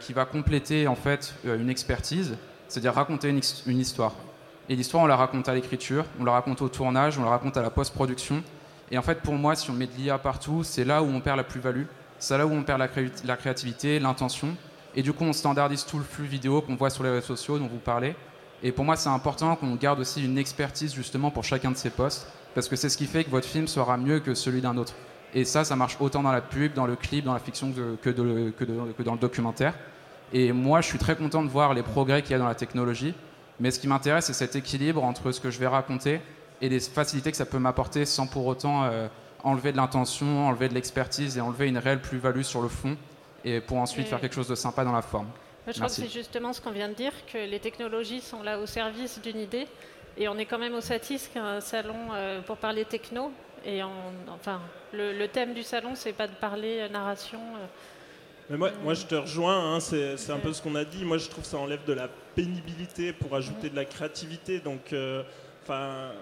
qui 0.00 0.14
va 0.14 0.24
compléter 0.24 0.88
en 0.88 0.94
fait 0.94 1.34
une 1.44 1.68
expertise, 1.68 2.38
c'est-à-dire 2.66 2.94
raconter 2.94 3.28
une, 3.28 3.42
une 3.66 3.78
histoire. 3.78 4.14
Et 4.68 4.76
l'histoire, 4.76 5.04
on 5.04 5.06
la 5.06 5.16
raconte 5.16 5.48
à 5.48 5.54
l'écriture, 5.54 6.04
on 6.18 6.24
la 6.24 6.32
raconte 6.32 6.60
au 6.60 6.68
tournage, 6.68 7.18
on 7.18 7.24
la 7.24 7.30
raconte 7.30 7.56
à 7.56 7.62
la 7.62 7.70
post-production. 7.70 8.42
Et 8.90 8.98
en 8.98 9.02
fait, 9.02 9.20
pour 9.20 9.34
moi, 9.34 9.54
si 9.54 9.70
on 9.70 9.74
met 9.74 9.86
de 9.86 9.92
l'IA 9.96 10.18
partout, 10.18 10.64
c'est 10.64 10.84
là 10.84 11.02
où 11.02 11.06
on 11.06 11.20
perd 11.20 11.36
la 11.36 11.44
plus-value. 11.44 11.84
C'est 12.18 12.36
là 12.36 12.46
où 12.46 12.52
on 12.52 12.62
perd 12.62 12.80
la, 12.80 13.36
créativité, 13.36 13.98
l'intention. 13.98 14.56
Et 14.94 15.02
du 15.02 15.12
coup, 15.12 15.24
on 15.24 15.32
standardise 15.32 15.84
tout 15.84 15.98
le 15.98 16.04
flux 16.04 16.26
vidéo 16.26 16.62
qu'on 16.62 16.74
voit 16.74 16.90
sur 16.90 17.04
les 17.04 17.10
réseaux 17.10 17.26
sociaux 17.26 17.58
dont 17.58 17.66
vous 17.66 17.78
parlez. 17.78 18.16
Et 18.62 18.72
pour 18.72 18.84
moi, 18.84 18.96
c'est 18.96 19.08
important 19.08 19.54
qu'on 19.54 19.74
garde 19.74 20.00
aussi 20.00 20.24
une 20.24 20.38
expertise 20.38 20.94
justement 20.94 21.30
pour 21.30 21.44
chacun 21.44 21.70
de 21.70 21.76
ces 21.76 21.90
postes, 21.90 22.26
parce 22.54 22.68
que 22.68 22.76
c'est 22.76 22.88
ce 22.88 22.96
qui 22.96 23.06
fait 23.06 23.22
que 23.22 23.30
votre 23.30 23.46
film 23.46 23.68
sera 23.68 23.98
mieux 23.98 24.18
que 24.18 24.34
celui 24.34 24.62
d'un 24.62 24.76
autre. 24.78 24.94
Et 25.34 25.44
ça, 25.44 25.64
ça 25.64 25.76
marche 25.76 25.98
autant 26.00 26.22
dans 26.22 26.32
la 26.32 26.40
pub, 26.40 26.72
dans 26.72 26.86
le 26.86 26.96
clip, 26.96 27.24
dans 27.24 27.34
la 27.34 27.38
fiction 27.38 27.72
que, 28.02 28.10
dans 28.10 29.12
le 29.12 29.18
documentaire. 29.18 29.74
Et 30.32 30.52
moi, 30.52 30.80
je 30.80 30.86
suis 30.86 30.98
très 30.98 31.14
content 31.14 31.42
de 31.42 31.48
voir 31.48 31.74
les 31.74 31.82
progrès 31.82 32.22
qu'il 32.22 32.32
y 32.32 32.34
a 32.34 32.38
dans 32.38 32.48
la 32.48 32.54
technologie. 32.54 33.14
Mais 33.60 33.70
ce 33.70 33.80
qui 33.80 33.88
m'intéresse, 33.88 34.26
c'est 34.26 34.32
cet 34.32 34.56
équilibre 34.56 35.02
entre 35.02 35.32
ce 35.32 35.40
que 35.40 35.50
je 35.50 35.58
vais 35.58 35.66
raconter 35.66 36.20
et 36.60 36.68
les 36.68 36.80
facilités 36.80 37.30
que 37.30 37.36
ça 37.36 37.46
peut 37.46 37.58
m'apporter 37.58 38.04
sans 38.04 38.26
pour 38.26 38.46
autant 38.46 38.84
euh, 38.84 39.08
enlever 39.44 39.72
de 39.72 39.76
l'intention, 39.76 40.48
enlever 40.48 40.68
de 40.68 40.74
l'expertise 40.74 41.38
et 41.38 41.40
enlever 41.40 41.68
une 41.68 41.78
réelle 41.78 42.00
plus-value 42.00 42.42
sur 42.42 42.62
le 42.62 42.68
fond 42.68 42.96
et 43.44 43.60
pour 43.60 43.78
ensuite 43.78 44.08
faire 44.08 44.20
quelque 44.20 44.34
chose 44.34 44.48
de 44.48 44.54
sympa 44.54 44.84
dans 44.84 44.92
la 44.92 45.02
forme. 45.02 45.28
Je 45.66 45.72
crois 45.72 45.86
que 45.86 45.92
c'est 45.92 46.08
justement 46.08 46.52
ce 46.52 46.60
qu'on 46.60 46.70
vient 46.70 46.88
de 46.88 46.94
dire, 46.94 47.12
que 47.32 47.38
les 47.38 47.58
technologies 47.58 48.20
sont 48.20 48.42
là 48.42 48.58
au 48.58 48.66
service 48.66 49.20
d'une 49.20 49.38
idée. 49.38 49.66
Et 50.16 50.28
on 50.28 50.38
est 50.38 50.46
quand 50.46 50.58
même 50.58 50.74
au 50.74 50.80
Satis, 50.80 51.28
un 51.36 51.60
salon 51.60 51.96
euh, 52.14 52.40
pour 52.40 52.56
parler 52.56 52.84
techno. 52.84 53.32
Et 53.64 53.82
enfin, 53.82 54.60
le, 54.92 55.26
thème 55.26 55.54
du 55.54 55.62
salon, 55.62 55.92
c'est 55.94 56.12
pas 56.12 56.28
de 56.28 56.34
parler 56.34 56.78
euh, 56.80 56.88
narration. 56.88 57.40
Euh. 58.50 58.56
Moi, 58.56 58.94
je 58.94 59.04
te 59.04 59.14
rejoins, 59.14 59.74
hein, 59.74 59.80
c'est 59.80 60.30
un 60.30 60.38
peu 60.38 60.52
ce 60.52 60.62
qu'on 60.62 60.74
a 60.74 60.84
dit. 60.84 61.04
Moi, 61.04 61.18
je 61.18 61.28
trouve 61.28 61.44
que 61.44 61.50
ça 61.50 61.58
enlève 61.58 61.84
de 61.86 61.92
la 61.92 62.08
pénibilité 62.34 63.12
pour 63.12 63.34
ajouter 63.34 63.70
de 63.70 63.76
la 63.76 63.84
créativité. 63.84 64.60
Donc, 64.60 64.94
enfin, 65.62 66.12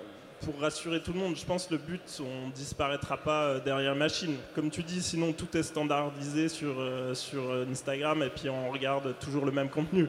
pour 0.45 0.61
rassurer 0.61 1.01
tout 1.01 1.13
le 1.13 1.19
monde, 1.19 1.37
je 1.37 1.45
pense 1.45 1.67
que 1.67 1.75
le 1.75 1.79
but, 1.79 2.03
on 2.21 2.49
ne 2.49 2.53
disparaîtra 2.53 3.17
pas 3.17 3.45
euh, 3.45 3.61
derrière 3.61 3.95
machine. 3.95 4.37
Comme 4.55 4.71
tu 4.71 4.83
dis, 4.83 5.03
sinon 5.03 5.33
tout 5.33 5.57
est 5.57 5.63
standardisé 5.63 6.49
sur, 6.49 6.75
euh, 6.79 7.15
sur 7.15 7.43
Instagram 7.71 8.23
et 8.23 8.29
puis 8.29 8.49
on 8.49 8.71
regarde 8.71 9.15
toujours 9.19 9.45
le 9.45 9.53
même 9.53 9.69
contenu. 9.69 10.09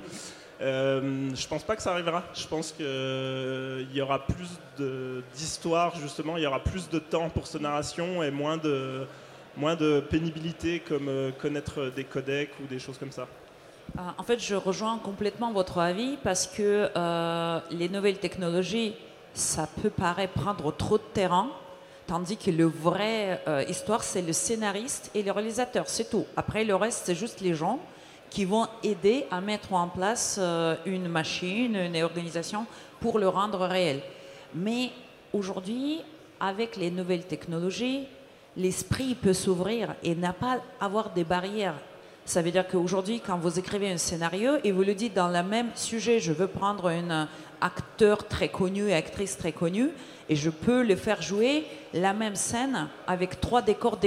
Euh, 0.61 1.29
je 1.35 1.47
pense 1.47 1.63
pas 1.63 1.75
que 1.75 1.81
ça 1.81 1.91
arrivera. 1.91 2.23
Je 2.33 2.47
pense 2.47 2.71
qu'il 2.71 3.95
y 3.95 4.01
aura 4.01 4.25
plus 4.25 4.49
d'histoire, 5.35 5.95
justement, 5.97 6.37
il 6.37 6.43
y 6.43 6.47
aura 6.47 6.63
plus 6.63 6.89
de 6.89 6.99
temps 6.99 7.29
pour 7.29 7.47
cette 7.47 7.61
narration 7.61 8.23
et 8.23 8.31
moins 8.31 8.57
de, 8.57 9.05
moins 9.57 9.75
de 9.75 9.99
pénibilité 9.99 10.79
comme 10.79 11.09
connaître 11.39 11.91
des 11.95 12.03
codecs 12.03 12.51
ou 12.63 12.67
des 12.67 12.79
choses 12.79 12.97
comme 12.97 13.11
ça. 13.11 13.27
En 14.17 14.23
fait, 14.23 14.39
je 14.39 14.55
rejoins 14.55 14.97
complètement 14.97 15.53
votre 15.53 15.79
avis 15.79 16.17
parce 16.23 16.47
que 16.47 16.89
les 17.71 17.89
nouvelles 17.89 18.19
technologies 18.19 18.93
ça 19.35 19.67
peut 19.81 19.89
paraître 19.89 20.33
prendre 20.33 20.73
trop 20.75 20.97
de 20.97 21.03
terrain, 21.13 21.49
tandis 22.07 22.37
que 22.37 22.49
le 22.49 22.65
vrai 22.65 23.41
euh, 23.47 23.63
histoire, 23.67 24.03
c'est 24.03 24.21
le 24.21 24.33
scénariste 24.33 25.11
et 25.13 25.21
le 25.21 25.31
réalisateur, 25.31 25.87
c'est 25.87 26.09
tout. 26.09 26.25
Après, 26.37 26.63
le 26.63 26.75
reste, 26.75 27.03
c'est 27.05 27.15
juste 27.15 27.41
les 27.41 27.53
gens 27.53 27.79
qui 28.29 28.45
vont 28.45 28.67
aider 28.81 29.25
à 29.29 29.41
mettre 29.41 29.73
en 29.73 29.89
place 29.89 30.37
euh, 30.39 30.75
une 30.85 31.09
machine, 31.09 31.75
une 31.75 32.01
organisation 32.01 32.65
pour 33.01 33.19
le 33.19 33.27
rendre 33.27 33.59
réel. 33.65 34.01
Mais 34.53 34.91
aujourd'hui, 35.33 35.99
avec 36.39 36.77
les 36.77 36.89
nouvelles 36.89 37.25
technologies, 37.25 38.07
l'esprit 38.57 39.15
peut 39.15 39.33
s'ouvrir 39.33 39.95
et 40.03 40.15
n'a 40.15 40.33
pas 40.33 40.59
avoir 40.79 41.11
des 41.11 41.23
barrières. 41.23 41.75
Ça 42.25 42.41
veut 42.41 42.51
dire 42.51 42.67
qu'aujourd'hui, 42.67 43.21
quand 43.25 43.37
vous 43.37 43.59
écrivez 43.59 43.91
un 43.91 43.97
scénario 43.97 44.53
et 44.63 44.71
vous 44.71 44.81
le 44.81 44.95
dites 44.95 45.13
dans 45.13 45.27
le 45.27 45.43
même 45.43 45.69
sujet, 45.75 46.19
je 46.19 46.33
veux 46.33 46.47
prendre 46.47 46.89
une 46.89 47.27
acteur 47.61 48.27
très 48.27 48.49
connu 48.49 48.89
et 48.89 48.95
actrice 48.95 49.37
très 49.37 49.51
connue, 49.51 49.89
et 50.27 50.35
je 50.35 50.49
peux 50.49 50.83
le 50.83 50.95
faire 50.95 51.21
jouer 51.21 51.65
la 51.93 52.13
même 52.13 52.35
scène 52.35 52.87
avec 53.05 53.39
trois 53.39 53.61
décors, 53.61 53.99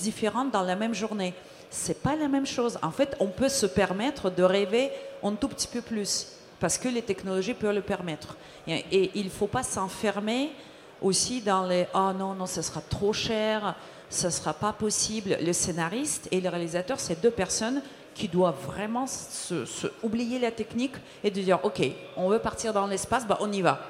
différents 0.00 0.44
dans 0.44 0.62
la 0.62 0.76
même 0.76 0.94
journée. 0.94 1.34
C'est 1.70 2.00
pas 2.02 2.14
la 2.16 2.28
même 2.28 2.46
chose. 2.46 2.78
En 2.82 2.92
fait, 2.92 3.16
on 3.20 3.26
peut 3.26 3.48
se 3.48 3.66
permettre 3.66 4.30
de 4.30 4.42
rêver 4.42 4.90
un 5.22 5.32
tout 5.32 5.48
petit 5.48 5.66
peu 5.66 5.82
plus 5.82 6.38
parce 6.60 6.78
que 6.78 6.88
les 6.88 7.02
technologies 7.02 7.54
peuvent 7.54 7.74
le 7.74 7.82
permettre. 7.82 8.36
Et, 8.66 9.10
il 9.14 9.26
ne 9.26 9.30
faut 9.30 9.46
pas 9.46 9.62
s'enfermer 9.62 10.50
aussi 11.02 11.40
dans 11.40 11.66
les 11.66 11.86
oh 11.94 12.12
non 12.18 12.34
non, 12.34 12.46
ce 12.46 12.62
sera 12.62 12.80
trop 12.80 13.12
cher, 13.12 13.74
ce 14.10 14.30
sera 14.30 14.52
pas 14.52 14.72
possible. 14.72 15.36
Le 15.40 15.52
scénariste 15.52 16.28
et 16.30 16.40
le 16.40 16.48
réalisateur, 16.48 16.98
c'est 17.00 17.20
deux 17.20 17.30
personnes 17.30 17.82
qui 18.14 18.28
doit 18.28 18.50
vraiment 18.50 19.06
oublier 20.02 20.38
la 20.38 20.50
technique 20.50 20.96
et 21.22 21.30
de 21.30 21.40
dire 21.40 21.60
ok, 21.62 21.82
on 22.16 22.28
veut 22.28 22.40
partir 22.40 22.72
dans 22.72 22.86
l'espace, 22.86 23.26
bah 23.26 23.38
on 23.40 23.52
y 23.52 23.62
va. 23.62 23.80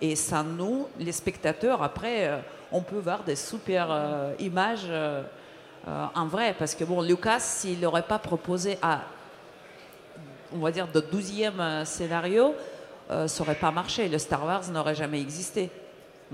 Et 0.00 0.16
ça, 0.16 0.42
nous, 0.42 0.88
les 0.98 1.12
spectateurs, 1.12 1.82
après, 1.82 2.28
euh, 2.28 2.38
on 2.72 2.80
peut 2.80 2.98
voir 2.98 3.22
des 3.22 3.36
super 3.36 3.88
euh, 3.90 4.34
images 4.38 4.86
euh, 4.88 5.22
en 5.86 6.26
vrai. 6.26 6.54
Parce 6.58 6.74
que 6.74 6.84
bon, 6.84 7.00
Lucas, 7.00 7.40
s'il 7.40 7.80
n'aurait 7.80 8.02
pas 8.02 8.18
proposé 8.18 8.78
à, 8.82 9.02
on 10.52 10.58
va 10.58 10.70
dire, 10.70 10.88
de 10.88 11.00
12e 11.00 11.84
scénario, 11.84 12.54
ça 13.08 13.26
n'aurait 13.38 13.54
pas 13.54 13.70
marché. 13.70 14.08
Le 14.08 14.18
Star 14.18 14.44
Wars 14.44 14.68
n'aurait 14.70 14.94
jamais 14.94 15.20
existé. 15.20 15.70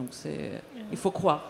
Donc 0.01 0.09
c'est, 0.13 0.63
il 0.91 0.97
faut 0.97 1.11
croire. 1.11 1.43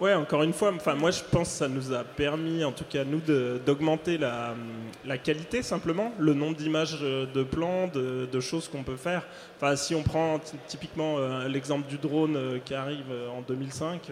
Ouais, 0.00 0.14
encore 0.14 0.42
une 0.42 0.54
fois, 0.54 0.72
enfin, 0.74 0.94
moi 0.94 1.10
je 1.10 1.22
pense 1.30 1.50
que 1.50 1.54
ça 1.58 1.68
nous 1.68 1.92
a 1.92 2.02
permis, 2.02 2.64
en 2.64 2.72
tout 2.72 2.86
cas 2.88 3.04
nous, 3.04 3.20
d'augmenter 3.20 4.18
la, 4.18 5.18
qualité 5.18 5.62
simplement, 5.62 6.12
le 6.18 6.32
nombre 6.32 6.56
d'images 6.56 7.00
de 7.00 7.42
plans, 7.42 7.88
de, 7.88 8.40
choses 8.40 8.68
qu'on 8.68 8.82
peut 8.82 8.96
faire. 8.96 9.24
Enfin, 9.56 9.76
si 9.76 9.94
on 9.94 10.02
prend 10.02 10.40
typiquement 10.66 11.18
euh, 11.18 11.46
l'exemple 11.46 11.86
du 11.88 11.98
drone 11.98 12.36
euh, 12.36 12.58
qui 12.64 12.74
arrive 12.74 13.12
euh, 13.12 13.28
en 13.28 13.42
2005, 13.42 14.10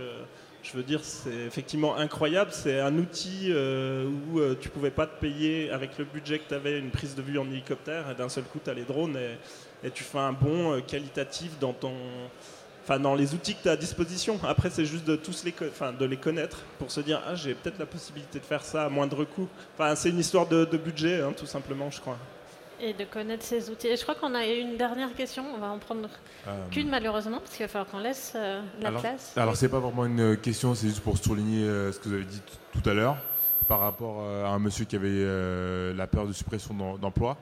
je 0.62 0.72
veux 0.76 0.82
dire, 0.82 1.01
c'est 1.03 1.47
effectivement 1.47 1.97
incroyable. 1.97 2.51
C'est 2.53 2.78
un 2.78 2.97
outil 2.99 3.51
où 3.51 4.41
tu 4.61 4.68
pouvais 4.68 4.91
pas 4.91 5.07
te 5.07 5.18
payer 5.18 5.70
avec 5.70 5.97
le 5.97 6.05
budget 6.05 6.38
que 6.38 6.49
tu 6.49 6.55
avais 6.55 6.78
une 6.78 6.91
prise 6.91 7.14
de 7.14 7.22
vue 7.22 7.38
en 7.38 7.47
hélicoptère 7.51 8.11
et 8.11 8.14
d'un 8.14 8.28
seul 8.28 8.45
coup 8.45 8.61
tu 8.62 8.68
as 8.68 8.74
les 8.74 8.84
drones 8.84 9.16
et, 9.16 9.86
et, 9.86 9.91
tu 9.91 10.05
fais 10.05 10.18
un 10.18 10.34
bond 10.34 10.82
qualitatif 10.86 11.59
dans 11.59 11.72
ton 11.72 11.95
dans 12.99 13.14
les 13.14 13.34
outils 13.34 13.55
que 13.55 13.62
tu 13.62 13.68
as 13.68 13.72
à 13.72 13.76
disposition. 13.76 14.38
Après, 14.47 14.70
c'est 14.70 14.84
juste 14.84 15.05
de 15.05 15.16
tous 15.16 15.45
les, 15.45 15.55
enfin, 15.68 15.93
de 15.93 16.05
les 16.05 16.16
connaître 16.16 16.59
pour 16.78 16.91
se 16.91 17.01
dire, 17.01 17.22
ah, 17.26 17.34
j'ai 17.34 17.55
peut-être 17.55 17.78
la 17.78 17.86
possibilité 17.86 18.38
de 18.38 18.45
faire 18.45 18.62
ça 18.62 18.84
à 18.84 18.88
moindre 18.88 19.24
coût. 19.24 19.49
Enfin, 19.74 19.95
c'est 19.95 20.11
une 20.11 20.18
histoire 20.18 20.47
de, 20.47 20.64
budget, 20.76 21.20
hein, 21.20 21.32
tout 21.36 21.47
simplement, 21.47 21.91
je 21.91 22.01
crois. 22.01 22.18
Et 22.80 22.95
de 22.95 23.05
connaître 23.05 23.45
ces 23.45 23.68
outils. 23.70 23.88
Et 23.88 23.97
je 23.97 24.03
crois 24.03 24.14
qu'on 24.14 24.34
a 24.34 24.47
une 24.47 24.76
dernière 24.78 25.14
question. 25.14 25.45
On 25.55 25.59
va 25.59 25.68
en 25.68 25.78
prendre 25.78 26.09
euh, 26.49 26.68
qu'une 26.70 26.88
malheureusement, 26.88 27.38
parce 27.38 27.51
qu'il 27.51 27.64
va 27.64 27.68
falloir 27.68 27.91
qu'on 27.91 27.99
laisse 27.99 28.32
euh, 28.34 28.62
la 28.80 28.88
alors, 28.88 29.01
place. 29.03 29.32
Alors, 29.36 29.57
c'est 29.57 29.68
pas 29.68 29.80
vraiment 29.80 30.07
une 30.07 30.36
question, 30.38 30.74
c'est 30.74 30.88
juste 30.88 31.01
pour 31.01 31.18
souligner 31.18 31.64
euh, 31.64 31.93
ce 31.93 31.99
que 31.99 32.09
vous 32.09 32.14
avez 32.14 32.24
dit 32.24 32.41
tout 32.72 32.88
à 32.88 32.95
l'heure 32.95 33.16
par 33.68 33.80
rapport 33.80 34.22
à 34.22 34.49
un 34.49 34.59
monsieur 34.59 34.84
qui 34.84 34.97
avait 34.97 35.95
la 35.95 36.07
peur 36.09 36.26
de 36.26 36.32
suppression 36.32 36.74
d'emploi. 37.01 37.36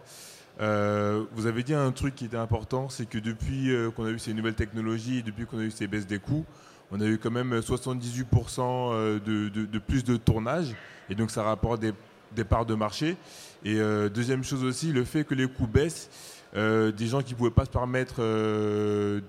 Euh, 0.60 1.24
vous 1.32 1.46
avez 1.46 1.62
dit 1.62 1.74
un 1.74 1.92
truc 1.92 2.14
qui 2.14 2.24
était 2.24 2.36
important, 2.36 2.88
c'est 2.88 3.06
que 3.06 3.18
depuis 3.18 3.70
euh, 3.70 3.90
qu'on 3.90 4.06
a 4.06 4.10
eu 4.10 4.18
ces 4.18 4.34
nouvelles 4.34 4.54
technologies, 4.54 5.22
depuis 5.22 5.46
qu'on 5.46 5.58
a 5.58 5.62
eu 5.62 5.70
ces 5.70 5.86
baisses 5.86 6.06
des 6.06 6.18
coûts, 6.18 6.44
on 6.90 7.00
a 7.00 7.04
eu 7.04 7.18
quand 7.18 7.30
même 7.30 7.58
78% 7.60 8.60
euh, 8.60 9.20
de, 9.20 9.78
plus 9.78 10.02
de 10.04 10.16
tournage, 10.16 10.74
et 11.08 11.14
donc 11.14 11.30
ça 11.30 11.44
rapporte 11.44 11.80
des, 11.80 12.44
parts 12.44 12.66
de 12.66 12.74
marché. 12.74 13.16
Et 13.64 13.76
deuxième 14.14 14.44
chose 14.44 14.62
aussi, 14.64 14.92
le 14.92 15.04
fait 15.04 15.24
que 15.24 15.34
les 15.34 15.48
coûts 15.48 15.66
baissent, 15.66 16.10
des 16.54 17.06
gens 17.06 17.22
qui 17.22 17.32
ne 17.32 17.38
pouvaient 17.38 17.50
pas 17.50 17.64
se 17.64 17.70
permettre, 17.70 18.16
je 18.20 19.20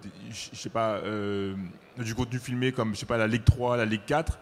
sais 0.54 0.70
pas, 0.70 1.02
du 1.98 2.14
contenu 2.14 2.40
filmé 2.40 2.72
comme 2.72 2.94
je 2.94 3.00
sais 3.00 3.06
pas 3.06 3.18
la 3.18 3.28
Ligue 3.28 3.46
3, 3.46 3.78
la 3.78 3.86
Ligue 3.86 4.06
4, 4.06 4.38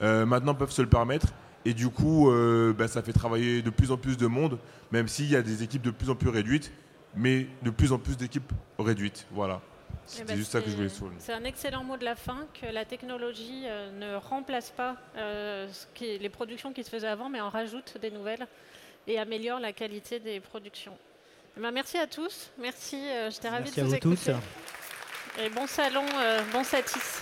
maintenant 0.00 0.54
peuvent 0.54 0.70
se 0.70 0.82
le 0.82 0.88
permettre. 0.88 1.28
Et 1.66 1.74
du 1.74 1.88
coup, 1.88 2.30
euh, 2.30 2.72
bah, 2.72 2.86
ça 2.86 3.02
fait 3.02 3.12
travailler 3.12 3.60
de 3.60 3.70
plus 3.70 3.90
en 3.90 3.96
plus 3.96 4.16
de 4.16 4.28
monde, 4.28 4.60
même 4.92 5.08
s'il 5.08 5.28
y 5.28 5.34
a 5.34 5.42
des 5.42 5.64
équipes 5.64 5.82
de 5.82 5.90
plus 5.90 6.08
en 6.10 6.14
plus 6.14 6.28
réduites, 6.28 6.70
mais 7.16 7.48
de 7.64 7.70
plus 7.70 7.90
en 7.90 7.98
plus 7.98 8.16
d'équipes 8.16 8.52
réduites. 8.78 9.26
Voilà. 9.32 9.60
Eh 9.64 9.92
C'était 10.06 10.24
ben, 10.26 10.36
juste 10.36 10.52
ça 10.52 10.60
que 10.60 10.70
je 10.70 10.76
voulais 10.76 10.88
souligner. 10.88 11.16
C'est 11.18 11.32
un 11.32 11.42
excellent 11.42 11.82
mot 11.82 11.96
de 11.96 12.04
la 12.04 12.14
fin, 12.14 12.46
que 12.54 12.66
la 12.66 12.84
technologie 12.84 13.64
euh, 13.64 13.90
ne 13.98 14.14
remplace 14.14 14.70
pas 14.70 14.94
euh, 15.16 15.68
les 16.00 16.28
productions 16.28 16.72
qui 16.72 16.84
se 16.84 16.88
faisaient 16.88 17.08
avant, 17.08 17.28
mais 17.28 17.40
en 17.40 17.50
rajoute 17.50 17.98
des 18.00 18.12
nouvelles 18.12 18.46
et 19.08 19.18
améliore 19.18 19.58
la 19.58 19.72
qualité 19.72 20.20
des 20.20 20.38
productions. 20.38 20.96
Eh 21.56 21.60
ben, 21.60 21.72
merci 21.72 21.98
à 21.98 22.06
tous. 22.06 22.52
Merci, 22.60 23.02
j'étais 23.30 23.48
ravie 23.48 23.72
de 23.72 23.82
vous, 23.82 23.88
vous 23.88 23.94
écouter. 23.96 24.32
Tous. 24.32 25.42
Et 25.42 25.48
bon 25.48 25.66
salon, 25.66 26.04
bon 26.52 26.62
satis. 26.62 27.20